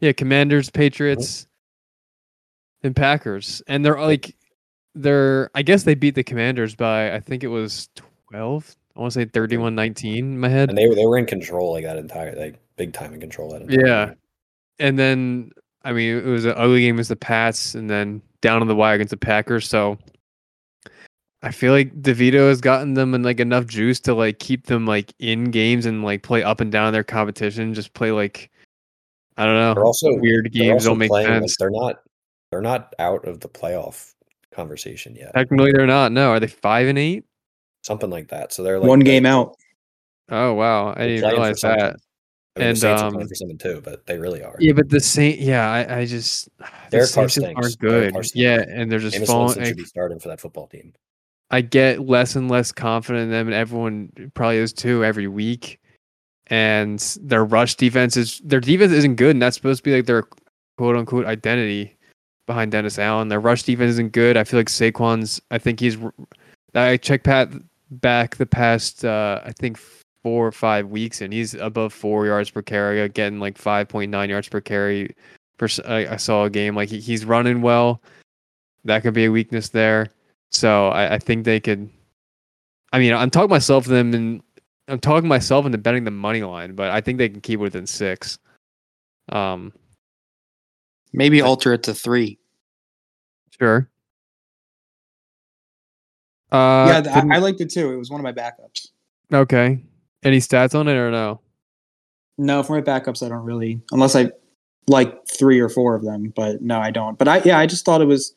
Yeah, 0.00 0.12
Commanders, 0.12 0.70
Patriots, 0.70 1.46
and 2.84 2.94
Packers, 2.94 3.62
and 3.66 3.84
they're 3.84 4.00
like, 4.00 4.36
they're. 4.94 5.50
I 5.54 5.62
guess 5.62 5.82
they 5.82 5.94
beat 5.94 6.14
the 6.14 6.22
Commanders 6.22 6.74
by 6.74 7.12
I 7.14 7.20
think 7.20 7.42
it 7.42 7.48
was 7.48 7.88
twelve. 8.30 8.76
I 8.96 9.00
want 9.00 9.12
to 9.14 9.20
say 9.22 9.26
31-19 9.26 10.18
in 10.18 10.38
my 10.38 10.48
head. 10.48 10.68
And 10.68 10.78
they 10.78 10.86
were 10.86 10.94
they 10.94 11.04
were 11.04 11.18
in 11.18 11.26
control 11.26 11.72
like 11.72 11.82
that 11.82 11.96
entire 11.96 12.32
like 12.36 12.60
big 12.76 12.92
time 12.92 13.12
in 13.12 13.18
control 13.20 13.50
that 13.50 13.62
entire 13.62 13.84
Yeah. 13.84 14.06
game. 14.06 14.14
and 14.78 14.96
then 14.98 15.50
I 15.82 15.92
mean 15.92 16.16
it 16.18 16.24
was 16.24 16.44
an 16.44 16.54
ugly 16.56 16.82
game 16.82 16.94
against 16.94 17.08
the 17.08 17.16
Pats, 17.16 17.74
and 17.74 17.90
then 17.90 18.22
down 18.40 18.60
on 18.60 18.68
the 18.68 18.74
wire 18.76 18.94
against 18.94 19.10
the 19.10 19.16
Packers. 19.16 19.66
So 19.68 19.98
I 21.42 21.50
feel 21.50 21.72
like 21.72 21.92
DeVito 22.02 22.48
has 22.48 22.60
gotten 22.60 22.94
them 22.94 23.14
in 23.14 23.24
like 23.24 23.40
enough 23.40 23.66
juice 23.66 23.98
to 24.00 24.14
like 24.14 24.38
keep 24.38 24.66
them 24.66 24.86
like 24.86 25.12
in 25.18 25.50
games 25.50 25.86
and 25.86 26.04
like 26.04 26.22
play 26.22 26.44
up 26.44 26.60
and 26.60 26.70
down 26.70 26.92
their 26.92 27.02
competition. 27.02 27.74
Just 27.74 27.94
play 27.94 28.12
like 28.12 28.48
I 29.36 29.44
don't 29.44 29.56
know. 29.56 29.74
They're 29.74 29.84
also 29.84 30.14
weird 30.20 30.52
games 30.52 30.84
also 30.86 30.90
don't 30.90 30.98
make 30.98 31.10
playing, 31.10 31.28
like, 31.30 31.40
sense. 31.40 31.56
they're 31.58 31.68
not 31.70 31.96
they're 32.54 32.62
not 32.62 32.94
out 33.00 33.26
of 33.26 33.40
the 33.40 33.48
playoff 33.48 34.14
conversation 34.52 35.16
yet. 35.16 35.34
Technically, 35.34 35.72
they're 35.72 35.88
not. 35.88 36.12
No, 36.12 36.30
are 36.30 36.38
they 36.38 36.46
five 36.46 36.86
and 36.86 36.96
eight? 36.96 37.24
Something 37.82 38.10
like 38.10 38.28
that. 38.28 38.52
So 38.52 38.62
they're 38.62 38.78
like 38.78 38.88
One 38.88 39.00
game 39.00 39.26
out. 39.26 39.56
Oh 40.30 40.54
wow, 40.54 40.94
I 40.96 41.06
didn't 41.08 41.22
playing 41.22 41.34
realize 41.34 41.60
that. 41.62 41.96
I 42.56 42.60
mean, 42.60 42.68
And, 42.68 42.76
the 42.76 42.80
Saints 42.80 43.02
are 43.02 43.06
um, 43.06 43.14
playing 43.14 43.28
for 43.28 43.34
something 43.34 43.58
too, 43.58 43.82
but 43.84 44.06
they 44.06 44.18
really 44.18 44.44
are. 44.44 44.54
Yeah, 44.60 44.72
but 44.72 44.88
the 44.88 45.00
Saint, 45.00 45.40
yeah, 45.40 45.68
I, 45.68 45.98
I 45.98 46.04
just 46.06 46.48
the 46.92 47.04
Saints 47.06 47.38
aren't 47.38 47.78
good. 47.80 48.14
Yeah, 48.34 48.64
and 48.68 48.90
they're 48.90 49.00
just 49.00 49.16
Jameis 49.16 49.26
falling. 49.26 49.46
Winston 49.46 49.64
should 49.64 49.76
be 49.76 49.84
starting 49.84 50.20
for 50.20 50.28
that 50.28 50.40
football 50.40 50.68
team. 50.68 50.94
I 51.50 51.60
get 51.60 52.06
less 52.06 52.36
and 52.36 52.48
less 52.48 52.70
confident 52.70 53.24
in 53.24 53.30
them, 53.30 53.48
and 53.48 53.54
everyone 53.54 54.30
probably 54.34 54.58
is 54.58 54.72
too 54.72 55.04
every 55.04 55.26
week. 55.26 55.80
And 56.46 57.00
their 57.20 57.44
rush 57.44 57.74
defense 57.74 58.16
is 58.16 58.40
their 58.44 58.60
defense 58.60 58.92
isn't 58.92 59.16
good, 59.16 59.30
and 59.30 59.42
that's 59.42 59.56
supposed 59.56 59.80
to 59.80 59.90
be 59.90 59.96
like 59.96 60.06
their 60.06 60.22
quote 60.78 60.94
unquote 60.94 61.26
identity 61.26 61.96
behind 62.46 62.72
Dennis 62.72 62.98
Allen. 62.98 63.28
Their 63.28 63.40
rush 63.40 63.62
defense 63.62 63.90
isn't 63.90 64.12
good. 64.12 64.36
I 64.36 64.44
feel 64.44 64.60
like 64.60 64.68
Saquon's. 64.68 65.40
I 65.50 65.58
think 65.58 65.80
he's. 65.80 65.96
I 66.74 66.96
checked 66.96 67.24
Pat 67.24 67.50
back 67.90 68.36
the 68.36 68.46
past. 68.46 69.04
Uh, 69.04 69.40
I 69.44 69.52
think 69.52 69.78
four 70.22 70.46
or 70.46 70.52
five 70.52 70.88
weeks, 70.88 71.20
and 71.20 71.32
he's 71.32 71.54
above 71.54 71.92
four 71.92 72.26
yards 72.26 72.50
per 72.50 72.62
carry, 72.62 73.08
getting 73.10 73.40
like 73.40 73.58
five 73.58 73.88
point 73.88 74.10
nine 74.10 74.30
yards 74.30 74.48
per 74.48 74.60
carry. 74.60 75.14
Per, 75.58 75.68
I 75.86 76.16
saw 76.16 76.44
a 76.44 76.50
game 76.50 76.74
like 76.74 76.88
he, 76.88 76.98
he's 76.98 77.24
running 77.24 77.62
well. 77.62 78.02
That 78.84 79.02
could 79.02 79.14
be 79.14 79.26
a 79.26 79.30
weakness 79.30 79.68
there. 79.68 80.08
So 80.50 80.88
I, 80.88 81.14
I 81.14 81.18
think 81.18 81.44
they 81.44 81.60
could. 81.60 81.88
I 82.92 82.98
mean, 82.98 83.12
I'm 83.12 83.30
talking 83.30 83.50
myself 83.50 83.86
them 83.86 84.14
and 84.14 84.42
I'm 84.88 85.00
talking 85.00 85.28
myself 85.28 85.66
into 85.66 85.78
betting 85.78 86.04
the 86.04 86.10
money 86.10 86.42
line, 86.42 86.74
but 86.74 86.90
I 86.90 87.00
think 87.00 87.18
they 87.18 87.28
can 87.28 87.40
keep 87.40 87.58
it 87.58 87.62
within 87.62 87.86
six. 87.86 88.38
Um, 89.30 89.72
Maybe 91.14 91.40
alter 91.40 91.72
it 91.72 91.84
to 91.84 91.94
three. 91.94 92.38
sure. 93.60 93.88
Uh, 96.50 97.02
yeah, 97.04 97.24
I, 97.30 97.36
I 97.36 97.38
liked 97.38 97.60
it 97.60 97.70
too. 97.70 97.92
It 97.92 97.96
was 97.96 98.10
one 98.10 98.20
of 98.20 98.24
my 98.24 98.32
backups. 98.32 98.88
okay. 99.32 99.80
Any 100.24 100.38
stats 100.38 100.74
on 100.78 100.88
it 100.88 100.94
or 100.94 101.10
no? 101.10 101.40
No, 102.36 102.62
for 102.62 102.74
my 102.74 102.80
backups, 102.80 103.24
I 103.24 103.28
don't 103.28 103.44
really, 103.44 103.80
unless 103.92 104.16
I 104.16 104.30
like 104.88 105.14
three 105.28 105.60
or 105.60 105.68
four 105.68 105.94
of 105.94 106.02
them. 106.02 106.32
But 106.34 106.62
no, 106.62 106.80
I 106.80 106.90
don't. 106.90 107.16
But 107.16 107.28
I, 107.28 107.42
yeah, 107.44 107.58
I 107.58 107.66
just 107.66 107.84
thought 107.84 108.00
it 108.00 108.06
was. 108.06 108.34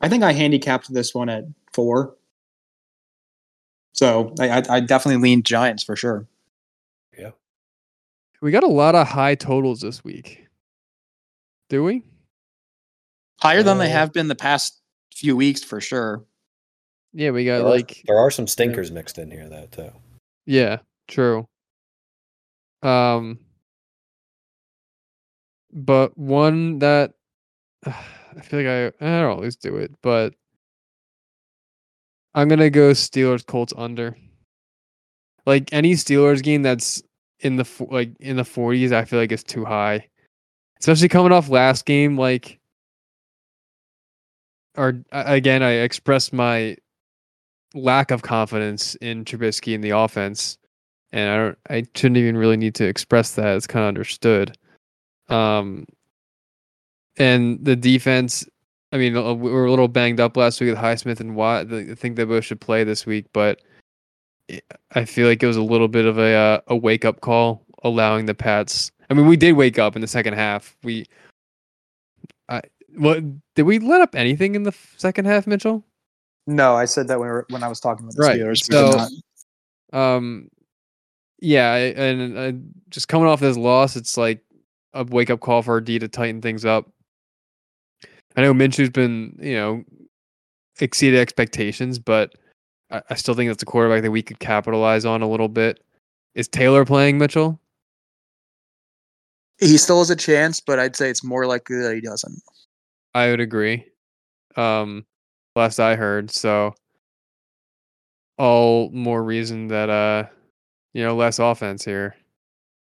I 0.00 0.08
think 0.08 0.22
I 0.22 0.32
handicapped 0.32 0.92
this 0.92 1.14
one 1.14 1.28
at 1.28 1.44
four. 1.72 2.14
So 3.94 4.34
I, 4.38 4.48
I, 4.48 4.62
I 4.70 4.80
definitely 4.80 5.22
leaned 5.22 5.44
Giants 5.44 5.82
for 5.82 5.96
sure. 5.96 6.26
Yeah. 7.18 7.30
We 8.40 8.50
got 8.50 8.64
a 8.64 8.68
lot 8.68 8.94
of 8.94 9.08
high 9.08 9.34
totals 9.34 9.80
this 9.80 10.04
week. 10.04 10.46
Do 11.68 11.82
we? 11.84 12.02
Higher 13.42 13.64
than 13.64 13.78
they 13.78 13.86
Uh, 13.90 13.96
have 13.96 14.12
been 14.12 14.28
the 14.28 14.36
past 14.36 14.80
few 15.12 15.36
weeks 15.36 15.64
for 15.64 15.80
sure. 15.80 16.24
Yeah, 17.12 17.32
we 17.32 17.44
got 17.44 17.58
There 17.58 17.66
are, 17.66 17.70
like 17.70 18.00
there 18.06 18.18
are 18.18 18.30
some 18.30 18.46
stinkers 18.46 18.92
mixed 18.92 19.18
in 19.18 19.32
here 19.32 19.48
though 19.48 19.66
too. 19.66 19.90
yeah, 20.46 20.78
true. 21.08 21.48
Um 22.84 23.40
but 25.72 26.16
one 26.16 26.78
that 26.78 27.14
I 27.84 28.40
feel 28.42 28.60
like 28.62 28.68
I 28.68 28.86
I 29.04 29.20
don't 29.22 29.30
always 29.32 29.56
do 29.56 29.76
it, 29.76 29.90
but 30.02 30.34
I'm 32.34 32.48
gonna 32.48 32.70
go 32.70 32.92
Steelers 32.92 33.44
Colts 33.44 33.74
under. 33.76 34.16
Like 35.46 35.72
any 35.72 35.94
Steelers 35.94 36.44
game 36.44 36.62
that's 36.62 37.02
in 37.40 37.56
the 37.56 37.68
like 37.90 38.12
in 38.20 38.36
the 38.36 38.44
40s, 38.44 38.92
I 38.92 39.04
feel 39.04 39.18
like 39.18 39.32
it's 39.32 39.42
too 39.42 39.64
high, 39.64 40.08
especially 40.78 41.08
coming 41.08 41.32
off 41.32 41.48
last 41.48 41.84
game. 41.86 42.16
Like, 42.16 42.60
or 44.76 45.02
again, 45.12 45.62
I 45.62 45.72
expressed 45.72 46.32
my 46.32 46.76
lack 47.74 48.10
of 48.10 48.22
confidence 48.22 48.94
in 48.96 49.24
Trubisky 49.24 49.74
in 49.74 49.80
the 49.80 49.90
offense, 49.90 50.58
and 51.10 51.30
I 51.30 51.36
don't, 51.36 51.58
I 51.70 51.86
shouldn't 51.94 52.18
even 52.18 52.36
really 52.36 52.56
need 52.56 52.74
to 52.76 52.86
express 52.86 53.34
that. 53.34 53.56
It's 53.56 53.66
kind 53.66 53.84
of 53.84 53.88
understood. 53.88 54.56
Um, 55.28 55.86
and 57.16 57.64
the 57.64 57.76
defense. 57.76 58.46
I 58.94 58.98
mean, 58.98 59.16
uh, 59.16 59.32
we 59.32 59.50
were 59.50 59.64
a 59.64 59.70
little 59.70 59.88
banged 59.88 60.20
up 60.20 60.36
last 60.36 60.60
week 60.60 60.68
with 60.68 60.78
Highsmith 60.78 61.18
and 61.18 61.34
Watt. 61.34 61.72
I 61.72 61.94
think 61.94 62.16
they 62.16 62.24
both 62.24 62.44
should 62.44 62.60
play 62.60 62.84
this 62.84 63.06
week, 63.06 63.24
but 63.32 63.62
I 64.94 65.06
feel 65.06 65.26
like 65.26 65.42
it 65.42 65.46
was 65.46 65.56
a 65.56 65.62
little 65.62 65.88
bit 65.88 66.04
of 66.04 66.18
a 66.18 66.34
uh, 66.34 66.60
a 66.66 66.76
wake 66.76 67.06
up 67.06 67.20
call, 67.22 67.64
allowing 67.84 68.26
the 68.26 68.34
Pats. 68.34 68.92
I 69.08 69.14
mean, 69.14 69.26
we 69.26 69.36
did 69.36 69.52
wake 69.52 69.78
up 69.78 69.96
in 69.96 70.02
the 70.02 70.08
second 70.08 70.34
half. 70.34 70.76
We, 70.82 71.06
what 72.96 73.22
did 73.54 73.62
we 73.62 73.78
let 73.78 74.00
up 74.00 74.14
anything 74.14 74.54
in 74.54 74.62
the 74.62 74.74
second 74.96 75.24
half, 75.26 75.46
Mitchell? 75.46 75.84
No, 76.46 76.74
I 76.74 76.84
said 76.86 77.08
that 77.08 77.18
when, 77.20 77.28
we 77.28 77.32
were, 77.32 77.46
when 77.50 77.62
I 77.62 77.68
was 77.68 77.80
talking 77.80 78.04
about 78.04 78.14
the 78.16 78.22
Right, 78.22 78.40
Steelers. 78.40 78.68
we 78.68 79.18
so- 79.92 79.98
Um, 79.98 80.48
yeah, 81.40 81.70
I, 81.72 81.78
and 81.78 82.38
uh, 82.38 82.52
just 82.90 83.08
coming 83.08 83.28
off 83.28 83.40
this 83.40 83.56
loss, 83.56 83.96
it's 83.96 84.16
like 84.16 84.40
a 84.94 85.04
wake 85.04 85.30
up 85.30 85.40
call 85.40 85.62
for 85.62 85.72
our 85.72 85.80
D 85.80 85.98
to 85.98 86.08
tighten 86.08 86.40
things 86.42 86.64
up. 86.64 86.90
I 88.36 88.42
know 88.42 88.54
Minshew's 88.54 88.90
been, 88.90 89.38
you 89.40 89.54
know, 89.54 89.84
exceeded 90.80 91.20
expectations, 91.20 91.98
but 91.98 92.34
I, 92.90 93.02
I 93.10 93.14
still 93.14 93.34
think 93.34 93.50
that's 93.50 93.62
a 93.62 93.66
quarterback 93.66 94.02
that 94.02 94.10
we 94.10 94.22
could 94.22 94.38
capitalize 94.38 95.04
on 95.04 95.22
a 95.22 95.28
little 95.28 95.48
bit. 95.48 95.82
Is 96.34 96.48
Taylor 96.48 96.84
playing 96.84 97.18
Mitchell? 97.18 97.58
he 99.58 99.76
still 99.76 100.00
has 100.00 100.10
a 100.10 100.16
chance, 100.16 100.58
but 100.60 100.78
I'd 100.80 100.96
say 100.96 101.08
it's 101.08 101.22
more 101.22 101.46
likely 101.46 101.76
that 101.76 101.94
he 101.94 102.00
doesn't. 102.00 102.42
I 103.14 103.30
would 103.30 103.40
agree. 103.40 103.86
Um, 104.56 105.06
last 105.56 105.78
I 105.78 105.96
heard, 105.96 106.30
so 106.30 106.74
all 108.38 108.90
more 108.90 109.22
reason 109.22 109.68
that 109.68 109.90
uh, 109.90 110.26
you 110.94 111.02
know, 111.02 111.16
less 111.16 111.38
offense 111.38 111.84
here. 111.84 112.14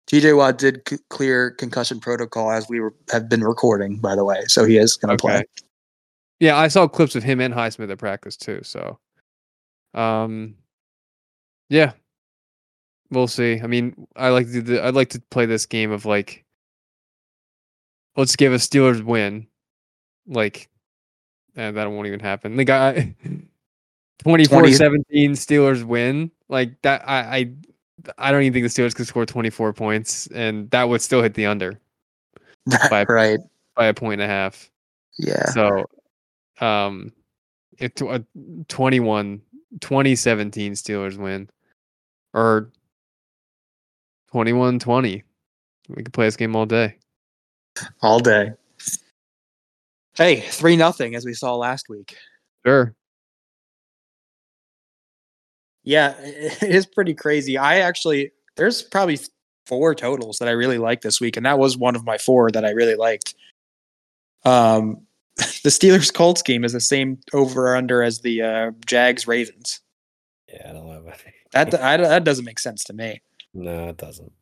TJ 0.09 0.37
Watt 0.37 0.59
did 0.59 0.83
c- 0.89 0.99
clear 1.11 1.51
concussion 1.51 2.01
protocol 2.01 2.51
as 2.51 2.69
we 2.69 2.81
were, 2.81 2.95
have 3.11 3.29
been 3.29 3.45
recording, 3.45 3.99
by 3.99 4.17
the 4.17 4.25
way, 4.25 4.43
so 4.47 4.65
he 4.65 4.79
is 4.79 4.97
going 4.97 5.17
to 5.17 5.21
play. 5.21 5.45
Yeah, 6.41 6.57
I 6.57 6.69
saw 6.69 6.89
clips 6.89 7.15
of 7.15 7.23
him 7.23 7.41
and 7.41 7.53
Highsmith 7.53 7.91
at 7.91 7.99
practice 7.99 8.37
too. 8.37 8.61
So, 8.63 8.99
um, 9.93 10.55
yeah, 11.69 11.93
we'll 13.11 13.27
see. 13.27 13.61
I 13.61 13.67
mean, 13.67 14.07
I 14.17 14.31
like 14.31 14.47
to 14.47 14.53
do 14.53 14.63
the, 14.63 14.85
I'd 14.85 14.95
like 14.95 15.11
to 15.11 15.23
play 15.31 15.45
this 15.45 15.67
game 15.67 15.91
of 15.91 16.07
like, 16.07 16.45
let's 18.17 18.37
give 18.37 18.53
a 18.53 18.57
Steelers 18.57 19.03
win, 19.03 19.47
like, 20.29 20.69
and 21.57 21.77
that 21.77 21.91
won't 21.91 22.07
even 22.07 22.21
happen. 22.21 22.57
The 22.57 22.65
guy, 22.65 23.15
24-17 24.25 25.05
Steelers 25.33 25.83
win, 25.83 26.31
like 26.49 26.81
that. 26.83 27.03
I, 27.09 27.19
I, 27.19 27.53
I 28.17 28.33
don't 28.33 28.43
even 28.43 28.53
think 28.63 28.73
the 28.73 28.83
Steelers 28.83 28.95
could 28.95 29.07
score 29.07 29.27
twenty 29.27 29.51
four 29.51 29.73
points, 29.73 30.27
and 30.29 30.71
that 30.71 30.89
would 30.89 31.03
still 31.03 31.23
hit 31.23 31.35
the 31.35 31.47
under 31.47 31.79
By- 32.91 33.05
right? 33.09 33.41
by 33.75 33.87
a 33.87 33.95
point 33.95 34.21
and 34.21 34.31
a 34.31 34.33
half. 34.33 34.71
Yeah. 35.19 35.45
So, 35.47 35.87
um, 36.61 37.13
if 37.79 37.95
tw- 37.95 38.03
uh, 38.03 38.19
21, 38.69 39.41
2017 39.81 40.73
Steelers 40.73 41.17
win, 41.17 41.49
or 42.35 42.71
21 44.33 44.79
20, 44.81 45.23
we 45.89 46.03
could 46.03 46.13
play 46.13 46.27
this 46.27 46.37
game 46.37 46.55
all 46.57 46.67
day. 46.67 46.97
all 48.03 48.19
day. 48.21 48.53
Hey, 50.19 50.41
three 50.41 50.75
nothing 50.75 51.15
as 51.15 51.25
we 51.25 51.33
saw 51.33 51.55
last 51.55 51.89
week. 51.89 52.17
Sure. 52.67 52.93
Yeah, 55.85 56.17
it 56.19 56.61
is 56.65 56.87
pretty 56.87 57.15
crazy. 57.15 57.57
I 57.57 57.79
actually 57.79 58.33
there's 58.57 58.83
probably 58.83 59.21
four 59.67 59.95
totals 59.95 60.39
that 60.39 60.49
I 60.49 60.53
really 60.53 60.79
like 60.79 61.03
this 61.03 61.21
week, 61.21 61.37
and 61.37 61.47
that 61.47 61.61
was 61.61 61.79
one 61.79 61.95
of 61.95 62.05
my 62.05 62.19
four 62.19 62.51
that 62.51 62.65
I 62.65 62.71
really 62.71 62.97
liked. 62.97 63.37
Um, 64.45 65.07
the 65.37 65.71
Steelers 65.71 66.13
Colts 66.13 66.43
game 66.43 66.65
is 66.65 66.73
the 66.73 66.81
same 66.81 67.21
over 67.33 67.69
or 67.69 67.77
under 67.77 68.03
as 68.03 68.19
the 68.19 68.43
uh, 68.43 68.71
Jags 68.87 69.29
Ravens. 69.29 69.81
Yeah, 70.49 70.71
I 70.71 70.73
don't 70.73 70.89
know. 70.89 70.99
About 70.99 71.23
That 71.53 71.75
I, 71.81 71.97
that 71.97 72.25
doesn't 72.25 72.45
make 72.45 72.59
sense 72.59 72.83
to 72.85 72.93
me. 72.93 73.23
no, 73.55 73.91
it 73.91 73.99
doesn't. 73.99 74.33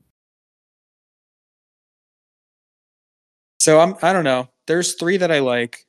So 3.60 3.78
I'm 3.78 3.94
I 4.00 4.14
don't 4.14 4.24
know. 4.24 4.48
There's 4.66 4.94
three 4.94 5.16
that 5.18 5.30
I 5.30 5.38
like. 5.40 5.86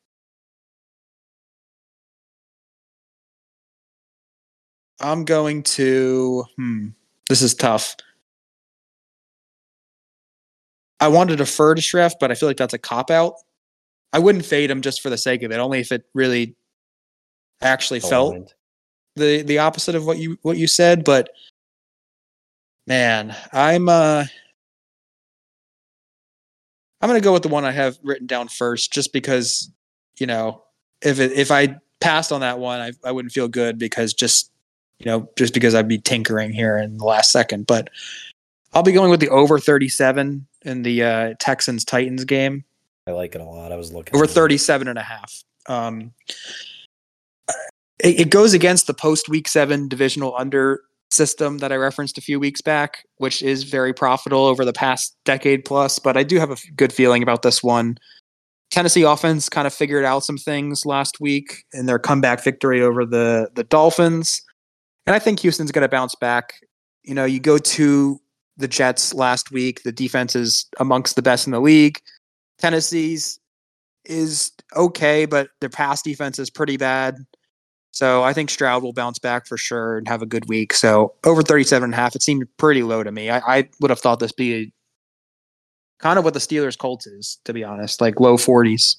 I'm 5.00 5.26
going 5.26 5.64
to 5.64 6.46
hmm. 6.56 6.88
This 7.30 7.42
is 7.42 7.54
tough. 7.54 7.96
I 11.00 11.10
wanted 11.10 11.34
to 11.34 11.38
defer 11.38 11.76
to 11.76 11.82
Schreff, 11.82 12.14
but 12.20 12.32
I 12.32 12.36
feel 12.36 12.50
like 12.50 12.58
that's 12.58 12.74
a 12.74 12.80
cop 12.80 13.12
out. 13.12 13.34
I 14.14 14.20
wouldn't 14.20 14.46
fade 14.46 14.72
him 14.72 14.82
just 14.82 15.02
for 15.02 15.10
the 15.10 15.18
sake 15.18 15.44
of 15.44 15.52
it, 15.52 15.60
only 15.60 15.80
if 15.80 15.92
it 15.92 16.06
really 16.14 16.56
actually 17.62 18.00
felt 18.00 18.54
the 19.16 19.42
the 19.44 19.60
opposite 19.60 19.96
of 19.96 20.06
what 20.06 20.18
you 20.18 20.38
what 20.42 20.58
you 20.58 20.68
said, 20.68 21.04
but 21.04 21.30
man, 22.86 23.36
I'm 23.52 23.90
uh 23.90 24.26
I'm 27.02 27.10
gonna 27.10 27.22
go 27.22 27.34
with 27.34 27.44
the 27.44 27.50
one 27.50 27.66
I 27.66 27.72
have 27.72 27.98
written 28.04 28.28
down 28.28 28.48
first, 28.48 28.92
just 28.92 29.14
because 29.14 29.72
you 30.18 30.28
know 30.28 30.64
if 31.02 31.20
it, 31.20 31.32
if 31.34 31.52
I 31.52 31.78
passed 32.00 32.32
on 32.32 32.42
that 32.42 32.60
one, 32.60 32.80
I 32.80 32.92
I 33.04 33.12
wouldn't 33.12 33.32
feel 33.32 33.48
good 33.48 33.78
because 33.78 34.14
just 34.14 34.52
you 35.00 35.06
know 35.06 35.30
just 35.38 35.54
because 35.54 35.76
I'd 35.76 35.88
be 35.88 36.00
tinkering 36.00 36.52
here 36.52 36.78
in 36.78 36.98
the 36.98 37.06
last 37.06 37.32
second. 37.32 37.68
But 37.68 37.90
I'll 38.74 38.84
be 38.84 38.92
going 38.92 39.10
with 39.10 39.20
the 39.22 39.30
over 39.30 39.60
37 39.60 40.46
in 40.64 40.84
the 40.84 41.04
uh, 41.04 41.34
Texans 41.40 41.86
Titans 41.86 42.26
game 42.26 42.66
I 43.08 43.12
like 43.12 43.36
it 43.36 43.42
a 43.42 43.46
lot. 43.46 43.72
I 43.72 43.78
was 43.78 43.94
looking 43.94 44.16
over 44.16 44.26
at 44.26 44.30
37 44.30 44.88
and 44.90 45.00
a 45.00 45.02
half. 45.02 45.44
Um, 45.68 46.12
it, 48.00 48.20
it 48.20 48.30
goes 48.30 48.54
against 48.54 48.86
the 48.86 48.94
post 48.94 49.30
week 49.30 49.48
seven 49.48 49.88
divisional 49.88 50.36
under 50.38 50.84
system 51.12 51.60
that 51.60 51.72
I 51.72 51.76
referenced 51.76 52.18
a 52.18 52.22
few 52.22 52.40
weeks 52.40 52.62
back, 52.62 53.06
which 53.18 53.42
is 53.42 53.64
very 53.64 53.94
profitable 53.94 54.46
over 54.46 54.66
the 54.66 54.74
past 54.74 55.16
decade 55.26 55.66
plus. 55.66 56.00
But 56.00 56.18
I 56.18 56.24
do 56.24 56.40
have 56.40 56.52
a 56.52 56.58
good 56.76 56.92
feeling 56.92 57.24
about 57.24 57.42
this 57.42 57.64
one. 57.64 57.98
Tennessee 58.70 59.04
offense 59.04 59.48
kind 59.48 59.66
of 59.66 59.74
figured 59.74 60.04
out 60.04 60.26
some 60.26 60.38
things 60.38 60.86
last 60.86 61.22
week 61.22 61.64
in 61.74 61.86
their 61.86 62.00
comeback 62.00 62.44
victory 62.44 62.82
over 62.82 63.06
the 63.06 63.50
the 63.56 63.64
Dolphins, 63.64 64.42
and 65.06 65.16
I 65.16 65.20
think 65.20 65.40
Houston's 65.40 65.72
going 65.72 65.84
to 65.84 65.90
bounce 65.90 66.16
back. 66.16 66.54
You 67.04 67.14
know, 67.14 67.26
you 67.26 67.40
go 67.40 67.58
to 67.58 68.20
the 68.58 68.68
Jets 68.68 69.14
last 69.14 69.52
week. 69.52 69.84
The 69.84 69.92
defense 69.92 70.36
is 70.36 70.66
amongst 70.80 71.16
the 71.16 71.22
best 71.22 71.48
in 71.48 71.54
the 71.54 71.62
league. 71.62 72.02
Tennessee's 72.60 73.40
is 74.06 74.52
okay, 74.76 75.26
but 75.26 75.50
their 75.62 75.70
pass 75.70 76.02
defense 76.02 76.40
is 76.40 76.50
pretty 76.50 76.76
bad. 76.76 77.16
So 77.92 78.24
I 78.24 78.34
think 78.34 78.50
Stroud 78.50 78.84
will 78.84 78.94
bounce 78.94 79.18
back 79.18 79.48
for 79.48 79.58
sure 79.58 79.98
and 79.98 80.08
have 80.08 80.22
a 80.22 80.28
good 80.28 80.48
week. 80.48 80.74
So 80.74 81.16
over 81.26 81.42
37 81.42 81.86
and 81.86 81.94
a 81.94 81.98
half, 81.98 82.16
it 82.16 82.22
seemed 82.22 82.46
pretty 82.58 82.84
low 82.84 83.02
to 83.04 83.12
me. 83.12 83.30
I, 83.30 83.40
I 83.40 83.70
would 83.80 83.90
have 83.90 84.00
thought 84.00 84.20
this 84.20 84.32
be 84.32 84.72
kind 86.00 86.20
of 86.20 86.26
what 86.26 86.34
the 86.34 86.40
Steelers 86.40 86.78
Colts 86.78 87.08
is, 87.08 87.40
to 87.46 87.54
be 87.54 87.64
honest, 87.64 88.02
like 88.02 88.20
low 88.20 88.38
40s. 88.38 88.98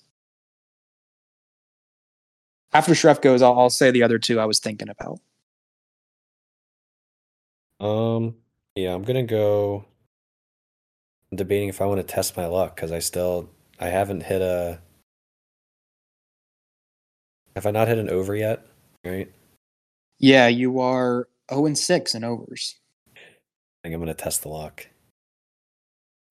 After 2.73 2.93
Schreff 2.93 3.23
goes, 3.23 3.41
I'll, 3.41 3.59
I'll 3.59 3.71
say 3.71 3.91
the 3.91 4.03
other 4.03 4.19
two 4.19 4.41
I 4.41 4.45
was 4.45 4.59
thinking 4.59 4.89
about. 4.89 5.21
Um, 7.81 8.35
yeah, 8.75 8.95
I'm 8.95 9.05
gonna 9.05 9.23
go. 9.23 9.85
I'm 11.31 11.37
debating 11.37 11.69
if 11.69 11.81
I 11.81 11.87
want 11.87 11.99
to 12.01 12.15
test 12.15 12.37
my 12.37 12.47
luck 12.47 12.75
because 12.75 12.93
I 12.93 12.99
still 12.99 13.51
I 13.79 13.87
haven't 13.87 14.23
hit 14.25 14.43
a. 14.43 14.81
Have 17.55 17.67
I 17.67 17.71
not 17.71 17.89
hit 17.89 17.99
an 17.99 18.11
over 18.11 18.35
yet? 18.35 18.67
Right. 19.05 19.31
Yeah, 20.19 20.49
you 20.49 20.81
are 20.81 21.29
0 21.51 21.67
and 21.67 21.79
6 21.79 22.15
in 22.15 22.25
overs. 22.25 22.77
I 23.17 23.21
think 23.83 23.95
I'm 23.95 24.01
gonna 24.01 24.15
test 24.15 24.43
the 24.43 24.49
luck. 24.49 24.87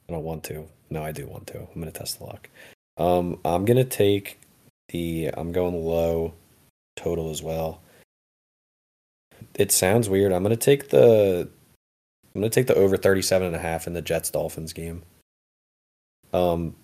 I 0.08 0.14
don't 0.14 0.24
want 0.24 0.44
to. 0.46 0.68
No, 0.90 1.04
I 1.04 1.12
do 1.12 1.28
want 1.28 1.48
to. 1.48 1.60
I'm 1.60 1.80
gonna 1.80 1.92
test 1.92 2.20
the 2.20 2.26
luck. 2.26 2.50
Um, 2.98 3.40
I'm 3.46 3.66
gonna 3.66 3.84
take 3.84 4.40
the. 4.90 5.32
I'm 5.36 5.52
going 5.52 5.76
low 5.76 6.34
total 6.96 7.30
as 7.30 7.42
well. 7.42 7.82
It 9.56 9.72
sounds 9.72 10.10
weird. 10.10 10.32
I'm 10.32 10.44
gonna 10.44 10.56
take 10.56 10.90
the. 10.90 11.50
I'm 12.36 12.42
gonna 12.42 12.50
take 12.50 12.68
the 12.68 12.76
over 12.76 12.98
37 12.98 13.48
and 13.48 13.56
a 13.56 13.60
half 13.60 13.88
in 13.88 13.94
the 13.94 14.02
Jets 14.02 14.30
Dolphins 14.30 14.74
game. 14.74 15.04
Um, 16.34 16.76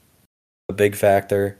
a 0.69 0.73
big 0.73 0.95
factor 0.95 1.57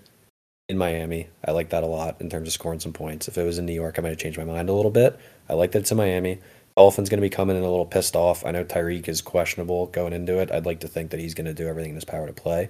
in 0.69 0.77
Miami. 0.77 1.27
I 1.45 1.51
like 1.51 1.69
that 1.69 1.83
a 1.83 1.87
lot 1.87 2.21
in 2.21 2.29
terms 2.29 2.47
of 2.47 2.53
scoring 2.53 2.79
some 2.79 2.93
points. 2.93 3.27
If 3.27 3.37
it 3.37 3.43
was 3.43 3.57
in 3.57 3.65
New 3.65 3.73
York, 3.73 3.95
I 3.97 4.01
might 4.01 4.09
have 4.09 4.17
changed 4.17 4.37
my 4.37 4.45
mind 4.45 4.69
a 4.69 4.73
little 4.73 4.91
bit. 4.91 5.19
I 5.49 5.53
like 5.53 5.73
that 5.73 5.79
it's 5.79 5.91
in 5.91 5.97
Miami. 5.97 6.39
Dolphins 6.77 7.09
going 7.09 7.19
to 7.19 7.25
be 7.25 7.29
coming 7.29 7.55
in 7.55 7.63
a 7.63 7.69
little 7.69 7.85
pissed 7.85 8.15
off. 8.15 8.45
I 8.45 8.51
know 8.51 8.63
Tyreek 8.63 9.07
is 9.07 9.21
questionable 9.21 9.87
going 9.87 10.13
into 10.13 10.39
it. 10.39 10.51
I'd 10.51 10.65
like 10.65 10.79
to 10.79 10.87
think 10.87 11.11
that 11.11 11.19
he's 11.19 11.33
going 11.33 11.45
to 11.45 11.53
do 11.53 11.67
everything 11.67 11.91
in 11.91 11.95
his 11.95 12.05
power 12.05 12.25
to 12.25 12.33
play. 12.33 12.69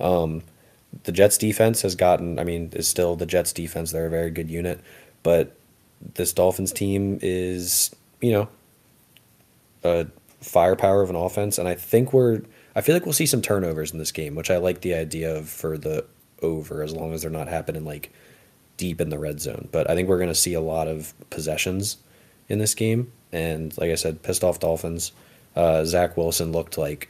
Um, 0.00 0.42
the 1.04 1.12
Jets 1.12 1.38
defense 1.38 1.82
has 1.82 1.94
gotten, 1.94 2.38
I 2.38 2.44
mean, 2.44 2.70
is 2.72 2.88
still 2.88 3.14
the 3.14 3.26
Jets 3.26 3.52
defense. 3.52 3.92
They're 3.92 4.06
a 4.06 4.10
very 4.10 4.30
good 4.30 4.50
unit, 4.50 4.80
but 5.22 5.54
this 6.14 6.32
Dolphins 6.32 6.72
team 6.72 7.18
is, 7.22 7.94
you 8.20 8.32
know, 8.32 8.48
a 9.84 10.06
firepower 10.40 11.02
of 11.02 11.10
an 11.10 11.16
offense, 11.16 11.58
and 11.58 11.68
I 11.68 11.74
think 11.74 12.12
we're. 12.12 12.42
I 12.76 12.80
feel 12.80 12.96
like 12.96 13.06
we'll 13.06 13.12
see 13.12 13.26
some 13.26 13.40
turnovers 13.40 13.92
in 13.92 13.98
this 13.98 14.10
game, 14.10 14.34
which 14.34 14.50
I 14.50 14.56
like 14.56 14.80
the 14.80 14.94
idea 14.94 15.36
of 15.36 15.48
for 15.48 15.78
the 15.78 16.04
over 16.44 16.82
as 16.82 16.92
long 16.92 17.12
as 17.12 17.22
they're 17.22 17.30
not 17.30 17.48
happening 17.48 17.84
like 17.84 18.12
deep 18.76 19.00
in 19.00 19.10
the 19.10 19.18
red 19.18 19.40
zone. 19.40 19.68
But 19.72 19.90
I 19.90 19.94
think 19.94 20.08
we're 20.08 20.18
going 20.18 20.28
to 20.28 20.34
see 20.34 20.54
a 20.54 20.60
lot 20.60 20.88
of 20.88 21.14
possessions 21.30 21.96
in 22.48 22.58
this 22.58 22.74
game, 22.74 23.12
and 23.32 23.76
like 23.78 23.90
I 23.90 23.94
said, 23.94 24.22
pissed 24.22 24.44
off 24.44 24.60
Dolphins. 24.60 25.12
Uh, 25.56 25.84
Zach 25.84 26.16
Wilson 26.16 26.52
looked 26.52 26.76
like 26.76 27.08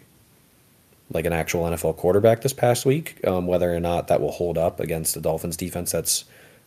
like 1.12 1.26
an 1.26 1.32
actual 1.32 1.64
NFL 1.64 1.96
quarterback 1.96 2.40
this 2.40 2.52
past 2.52 2.86
week. 2.86 3.20
Um, 3.26 3.46
whether 3.46 3.74
or 3.74 3.80
not 3.80 4.08
that 4.08 4.20
will 4.20 4.32
hold 4.32 4.56
up 4.56 4.80
against 4.80 5.14
the 5.14 5.20
Dolphins 5.20 5.56
defense, 5.56 5.92
that's 5.92 6.24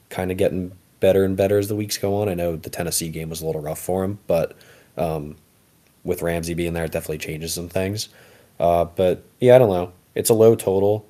kind 0.09 0.31
of 0.31 0.37
getting 0.37 0.71
better 0.99 1.23
and 1.23 1.35
better 1.35 1.57
as 1.57 1.67
the 1.67 1.75
weeks 1.75 1.97
go 1.97 2.15
on. 2.21 2.29
I 2.29 2.33
know 2.33 2.55
the 2.55 2.69
Tennessee 2.69 3.09
game 3.09 3.29
was 3.29 3.41
a 3.41 3.45
little 3.45 3.61
rough 3.61 3.79
for 3.79 4.03
him, 4.03 4.19
but 4.27 4.55
um, 4.97 5.35
with 6.03 6.21
Ramsey 6.21 6.53
being 6.53 6.73
there, 6.73 6.85
it 6.85 6.91
definitely 6.91 7.19
changes 7.19 7.53
some 7.53 7.69
things. 7.69 8.09
Uh, 8.59 8.85
but 8.85 9.23
yeah, 9.39 9.55
I 9.55 9.59
don't 9.59 9.69
know. 9.69 9.91
It's 10.15 10.29
a 10.29 10.33
low 10.33 10.55
total, 10.55 11.05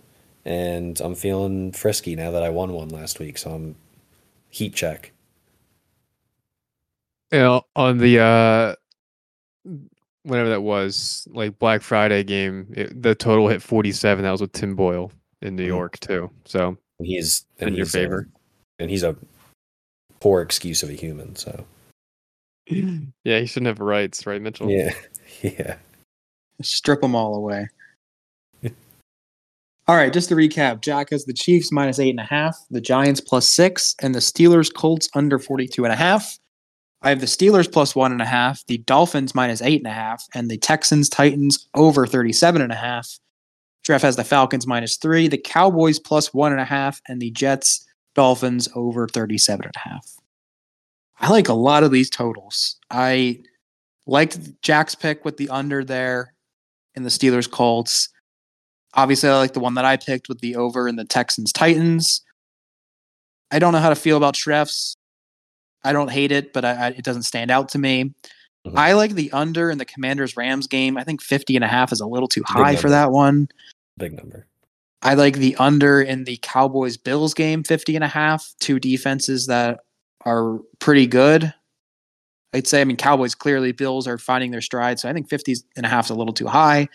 and 0.48 1.00
I'm 1.02 1.14
feeling 1.14 1.74
frisky 1.74 2.16
now 2.16 2.32
that 2.32 2.42
I 2.42 2.50
won 2.50 2.72
one 2.74 2.90
last 2.90 3.20
week, 3.20 3.38
so 3.38 3.52
I'm 3.52 3.76
heat 4.50 4.74
check. 4.74 5.12
You 7.32 7.40
know, 7.40 7.62
on 7.76 7.98
the 7.98 8.20
uh 8.20 8.76
whatever 10.24 10.50
that 10.50 10.62
was, 10.62 11.28
like 11.32 11.60
Black 11.60 11.82
Friday 11.82 12.24
game, 12.24 12.68
it, 12.76 13.02
the 13.02 13.16
total 13.16 13.48
hit 13.48 13.62
47. 13.62 14.24
That 14.24 14.32
was 14.32 14.42
with 14.42 14.52
Tim 14.54 14.76
Boyle 14.76 15.12
in 15.42 15.56
New 15.56 15.64
Mhm. 15.64 15.68
York 15.68 16.00
too. 16.00 16.32
So 16.46 16.78
And 17.00 17.08
he's 17.08 17.46
in 17.60 17.70
your 17.76 17.86
he's 17.86 17.96
a- 17.96 17.98
favor. 18.00 18.30
and 18.80 18.90
he's 18.90 19.04
a 19.04 19.16
poor 20.20 20.42
excuse 20.42 20.82
of 20.84 20.90
a 20.90 20.94
human. 20.94 21.36
So 21.36 21.66
yeah, 22.70 23.40
he 23.40 23.46
shouldn't 23.46 23.68
have 23.68 23.80
rights, 23.80 24.26
right, 24.26 24.42
Mitchell? 24.42 24.70
yeah, 24.70 24.94
yeah. 25.42 25.78
Strip 26.62 27.02
them 27.02 27.16
all 27.16 27.36
away. 27.36 27.68
All 29.88 29.96
right, 29.96 30.12
just 30.12 30.30
to 30.30 30.36
recap 30.36 30.82
Jack 30.82 31.12
has 31.12 31.26
the 31.26 31.34
Chiefs 31.34 31.72
minus 31.72 32.00
eight 32.00 32.10
and 32.10 32.20
a 32.20 32.24
half, 32.24 32.58
the 32.70 32.82
Giants 32.82 33.22
plus 33.22 33.48
six, 33.48 33.96
and 34.02 34.14
the 34.14 34.20
Steelers 34.20 34.74
Colts 34.74 35.10
under 35.16 35.40
42 35.40 35.86
and 35.86 35.94
a 35.94 35.98
half. 35.98 36.38
I 37.02 37.10
have 37.10 37.22
the 37.22 37.26
Steelers 37.26 37.72
plus 37.72 37.96
one 37.96 38.12
and 38.12 38.22
a 38.22 38.26
half, 38.26 38.66
the 38.66 38.80
Dolphins 38.80 39.34
minus 39.34 39.62
eight 39.62 39.80
and 39.80 39.88
a 39.88 39.94
half, 39.94 40.26
and 40.34 40.50
the 40.50 40.58
Texans 40.58 41.08
Titans 41.08 41.70
over 41.74 42.06
37 42.06 42.62
and 42.62 42.72
a 42.72 42.76
half. 42.76 43.20
Trev 43.84 44.02
has 44.02 44.18
the 44.18 44.26
Falcons 44.26 44.68
minus 44.68 44.98
three, 44.98 45.30
the 45.30 45.38
Cowboys 45.38 46.00
plus 46.00 46.34
one 46.34 46.52
and 46.52 46.60
a 46.60 46.66
half, 46.66 47.02
and 47.08 47.22
the 47.22 47.32
Jets 47.32 47.86
Dolphins 48.16 48.68
over 48.76 49.08
37 49.08 49.66
and 49.66 49.76
a 49.76 49.80
half. 49.80 50.18
I 51.20 51.30
like 51.30 51.48
a 51.48 51.54
lot 51.54 51.84
of 51.84 51.92
these 51.92 52.10
totals. 52.10 52.76
I 52.92 53.42
liked 54.06 54.62
Jack's 54.62 54.96
pick 54.96 55.24
with 55.24 55.38
the 55.38 55.50
under 55.50 55.86
there 55.86 56.34
in 56.96 57.04
the 57.04 57.10
Steelers 57.10 57.50
Colts. 57.50 58.10
Obviously, 58.94 59.30
I 59.30 59.38
like 59.38 59.54
the 59.54 59.60
one 59.60 59.76
that 59.76 59.86
I 59.86 59.98
picked 59.98 60.30
with 60.30 60.40
the 60.40 60.56
over 60.56 60.88
in 60.88 60.96
the 60.96 61.06
Texans 61.06 61.52
Titans. 61.52 62.22
I 63.52 63.60
don't 63.60 63.74
know 63.74 63.80
how 63.80 63.90
to 63.90 63.96
feel 63.96 64.18
about 64.18 64.34
Trev's. 64.34 64.96
I 65.84 65.94
don't 65.94 66.12
hate 66.12 66.32
it, 66.32 66.54
but 66.54 66.66
I, 66.66 66.72
I, 66.72 66.88
it 66.90 67.04
doesn't 67.04 67.24
stand 67.24 67.52
out 67.52 67.70
to 67.70 67.80
me. 67.80 68.14
Mhm. 68.66 68.74
I 68.78 68.94
like 68.94 69.12
the 69.12 69.32
under 69.32 69.70
in 69.70 69.78
the 69.78 69.86
Commanders 69.86 70.36
Rams 70.36 70.68
game. 70.68 70.98
I 70.98 71.04
think 71.04 71.22
50 71.22 71.56
and 71.56 71.64
a 71.64 71.68
half 71.68 71.92
is 71.92 72.02
a 72.02 72.08
little 72.08 72.28
too 72.28 72.44
high 72.46 72.76
for 72.76 72.90
that 72.90 73.12
one. 73.12 73.48
Big 73.98 74.14
number. 74.14 74.48
I 75.02 75.14
like 75.14 75.36
the 75.36 75.56
under 75.58 76.02
in 76.02 76.24
the 76.24 76.40
Cowboys 76.42 76.98
Bills 76.98 77.34
game, 77.34 77.64
50 77.64 77.96
and 77.96 78.04
a 78.04 78.08
half. 78.08 78.54
Two 78.60 78.80
defenses 78.80 79.46
that 79.48 79.82
are 80.26 80.60
pretty 80.80 81.08
good. 81.08 81.54
I'd 82.54 82.68
say, 82.68 82.82
I 82.82 82.84
mean, 82.86 82.98
Cowboys 82.98 83.36
clearly, 83.36 83.72
Bills 83.72 84.08
are 84.08 84.18
finding 84.18 84.52
their 84.52 84.62
stride. 84.62 85.00
So 85.00 85.08
I 85.08 85.14
think 85.14 85.30
50 85.30 85.56
and 85.76 85.86
a 85.86 85.90
half 85.90 86.06
is 86.06 86.10
a 86.12 86.16
little 86.16 86.34
too 86.34 86.48
high. 86.48 86.90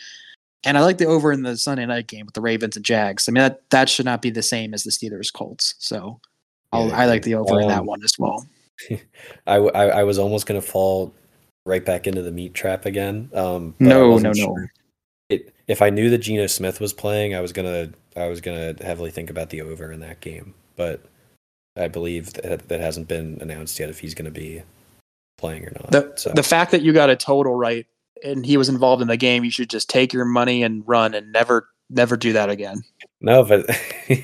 And 0.65 0.79
I 0.79 0.83
like 0.83 0.99
the 0.99 1.07
over 1.07 1.33
in 1.33 1.43
the 1.43 1.57
Sunday 1.57 1.87
night 1.87 2.07
game 2.07 2.27
with 2.27 2.35
the 2.35 2.41
Ravens 2.41 2.77
and 2.77 2.85
Jags. 2.85 3.29
I 3.29 3.33
mean, 3.33 3.43
that, 3.43 3.69
that 3.71 3.89
should 3.89 4.05
not 4.07 4.23
be 4.23 4.31
the 4.31 4.43
same 4.43 4.75
as 4.75 4.85
the 4.85 4.91
Steelers 4.91 5.33
Colts. 5.33 5.75
So 5.79 6.21
I'll, 6.73 6.89
Yeah, 6.89 6.97
I 6.97 7.07
like 7.07 7.23
the 7.23 7.35
over 7.35 7.61
in 7.61 7.69
that 7.69 7.81
um, 7.81 7.87
one 7.87 8.03
as 8.03 8.19
well. 8.19 8.47
I 9.47 9.57
I 9.57 10.05
was 10.05 10.19
almost 10.19 10.47
gonna 10.47 10.63
fall 10.63 11.15
right 11.65 11.85
back 11.85 12.07
into 12.07 12.23
the 12.23 12.33
meat 12.33 12.55
trap 12.55 12.87
again. 12.87 13.31
Um, 13.35 13.75
I 13.81 13.85
No, 13.85 14.19
no, 14.19 14.33
no. 14.33 14.57
It, 15.29 15.55
if 15.69 15.83
I 15.83 15.91
knew 15.91 16.11
that 16.11 16.19
Geno 16.19 16.47
Smith 16.47 16.81
was 16.81 16.93
playing, 16.93 17.35
I 17.35 17.41
was 17.41 17.53
gonna 17.53 17.91
I 18.17 18.27
was 18.27 18.41
gonna 18.41 18.75
heavily 18.81 19.11
think 19.11 19.31
about 19.31 19.51
the 19.51 19.63
over 19.63 19.93
in 19.93 20.01
that 20.01 20.21
game. 20.21 20.55
But 20.77 21.03
I 21.77 21.89
believe 21.89 22.33
that 22.35 22.69
that 22.69 22.81
hasn't 22.81 23.09
been 23.09 23.39
announced 23.41 23.79
yet 23.79 23.91
if 23.91 23.99
he's 23.99 24.15
gonna 24.15 24.31
be 24.31 24.63
playing 25.39 25.65
or 25.65 25.73
not. 25.73 25.91
The, 25.91 26.13
so 26.17 26.33
the 26.35 26.43
fact 26.43 26.71
that 26.73 26.83
you 26.83 26.93
got 26.93 27.11
a 27.11 27.17
total 27.17 27.55
right 27.55 27.87
and 28.25 28.45
he 28.45 28.57
was 28.57 28.69
involved 28.69 29.03
in 29.03 29.09
the 29.09 29.17
game, 29.17 29.45
you 29.45 29.51
should 29.51 29.71
just 29.71 29.89
take 29.91 30.13
your 30.13 30.25
money 30.25 30.63
and 30.63 30.83
run 30.87 31.15
and 31.15 31.33
never, 31.33 31.69
never 31.91 32.17
do 32.17 32.33
that 32.33 32.51
again. 32.51 32.83
no, 33.21 33.45
but 33.45 33.67
yeah, 34.09 34.21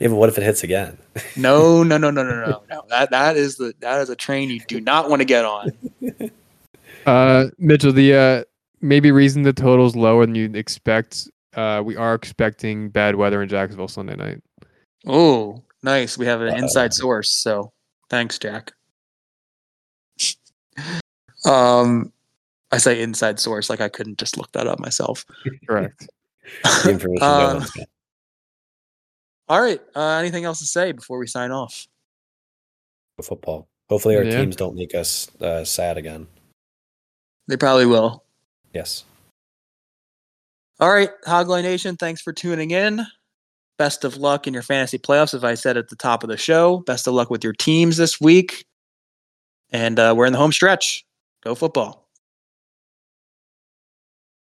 but 0.00 0.14
what 0.14 0.28
if 0.28 0.38
it 0.38 0.44
hits 0.44 0.62
again? 0.62 0.98
No, 1.36 1.82
no, 1.84 1.98
no, 1.98 2.10
no, 2.10 2.22
no, 2.22 2.44
no, 2.44 2.62
no. 2.70 2.82
That 2.88 3.10
that 3.10 3.36
is 3.36 3.56
the 3.56 3.74
that 3.80 4.00
is 4.00 4.10
a 4.10 4.16
train 4.16 4.50
you 4.50 4.60
do 4.60 4.80
not 4.80 5.08
want 5.08 5.20
to 5.20 5.26
get 5.26 5.44
on. 5.44 5.72
Uh, 7.06 7.46
Mitchell, 7.56 7.92
the 7.94 8.14
uh, 8.14 8.44
maybe 8.82 9.10
reason 9.10 9.42
the 9.42 9.54
total's 9.54 9.96
lower 9.96 10.26
than 10.26 10.34
you'd 10.34 10.54
expect. 10.54 11.30
Uh, 11.54 11.82
we 11.82 11.96
are 11.96 12.14
expecting 12.14 12.90
bad 12.90 13.16
weather 13.16 13.42
in 13.42 13.48
Jacksonville 13.48 13.88
Sunday 13.88 14.16
night. 14.16 14.42
Oh, 15.06 15.62
nice. 15.82 16.18
We 16.18 16.26
have 16.26 16.42
an 16.42 16.50
Uh-oh. 16.50 16.58
inside 16.58 16.92
source. 16.92 17.30
So 17.30 17.72
thanks, 18.10 18.38
Jack. 18.38 18.72
um, 21.46 22.12
I 22.72 22.78
say 22.78 23.00
inside 23.02 23.40
source 23.40 23.68
like 23.68 23.80
I 23.80 23.88
couldn't 23.88 24.18
just 24.18 24.36
look 24.36 24.52
that 24.52 24.66
up 24.66 24.78
myself. 24.78 25.24
Correct. 25.68 26.08
Information 26.86 27.18
no 27.20 27.26
Uh, 27.26 27.54
one's 27.54 27.70
got. 27.72 27.88
All 29.48 29.60
right. 29.60 29.80
Uh, 29.96 30.18
anything 30.18 30.44
else 30.44 30.60
to 30.60 30.66
say 30.66 30.92
before 30.92 31.18
we 31.18 31.26
sign 31.26 31.50
off? 31.50 31.86
football. 33.22 33.68
Hopefully, 33.90 34.16
our 34.16 34.22
Yeah. 34.22 34.40
teams 34.40 34.56
don't 34.56 34.74
make 34.74 34.94
us 34.94 35.30
uh, 35.42 35.62
sad 35.62 35.98
again. 35.98 36.26
They 37.48 37.58
probably 37.58 37.84
will. 37.84 38.24
Yes. 38.72 39.04
All 40.78 40.88
right, 40.90 41.10
Hogline 41.26 41.64
Nation, 41.64 41.96
thanks 41.98 42.22
for 42.22 42.32
tuning 42.32 42.70
in. 42.70 43.04
Best 43.76 44.04
of 44.04 44.16
luck 44.16 44.46
in 44.46 44.54
your 44.54 44.62
fantasy 44.62 44.96
playoffs, 44.98 45.34
as 45.34 45.44
I 45.44 45.52
said 45.54 45.76
at 45.76 45.88
the 45.90 45.96
top 45.96 46.22
of 46.22 46.30
the 46.30 46.38
show. 46.38 46.78
Best 46.86 47.06
of 47.06 47.12
luck 47.12 47.28
with 47.28 47.44
your 47.44 47.52
teams 47.52 47.98
this 47.98 48.18
week. 48.18 48.64
And 49.70 49.98
uh, 49.98 50.14
we're 50.16 50.24
in 50.26 50.32
the 50.32 50.38
home 50.38 50.52
stretch. 50.52 51.04
Go 51.44 51.54
football. 51.54 52.08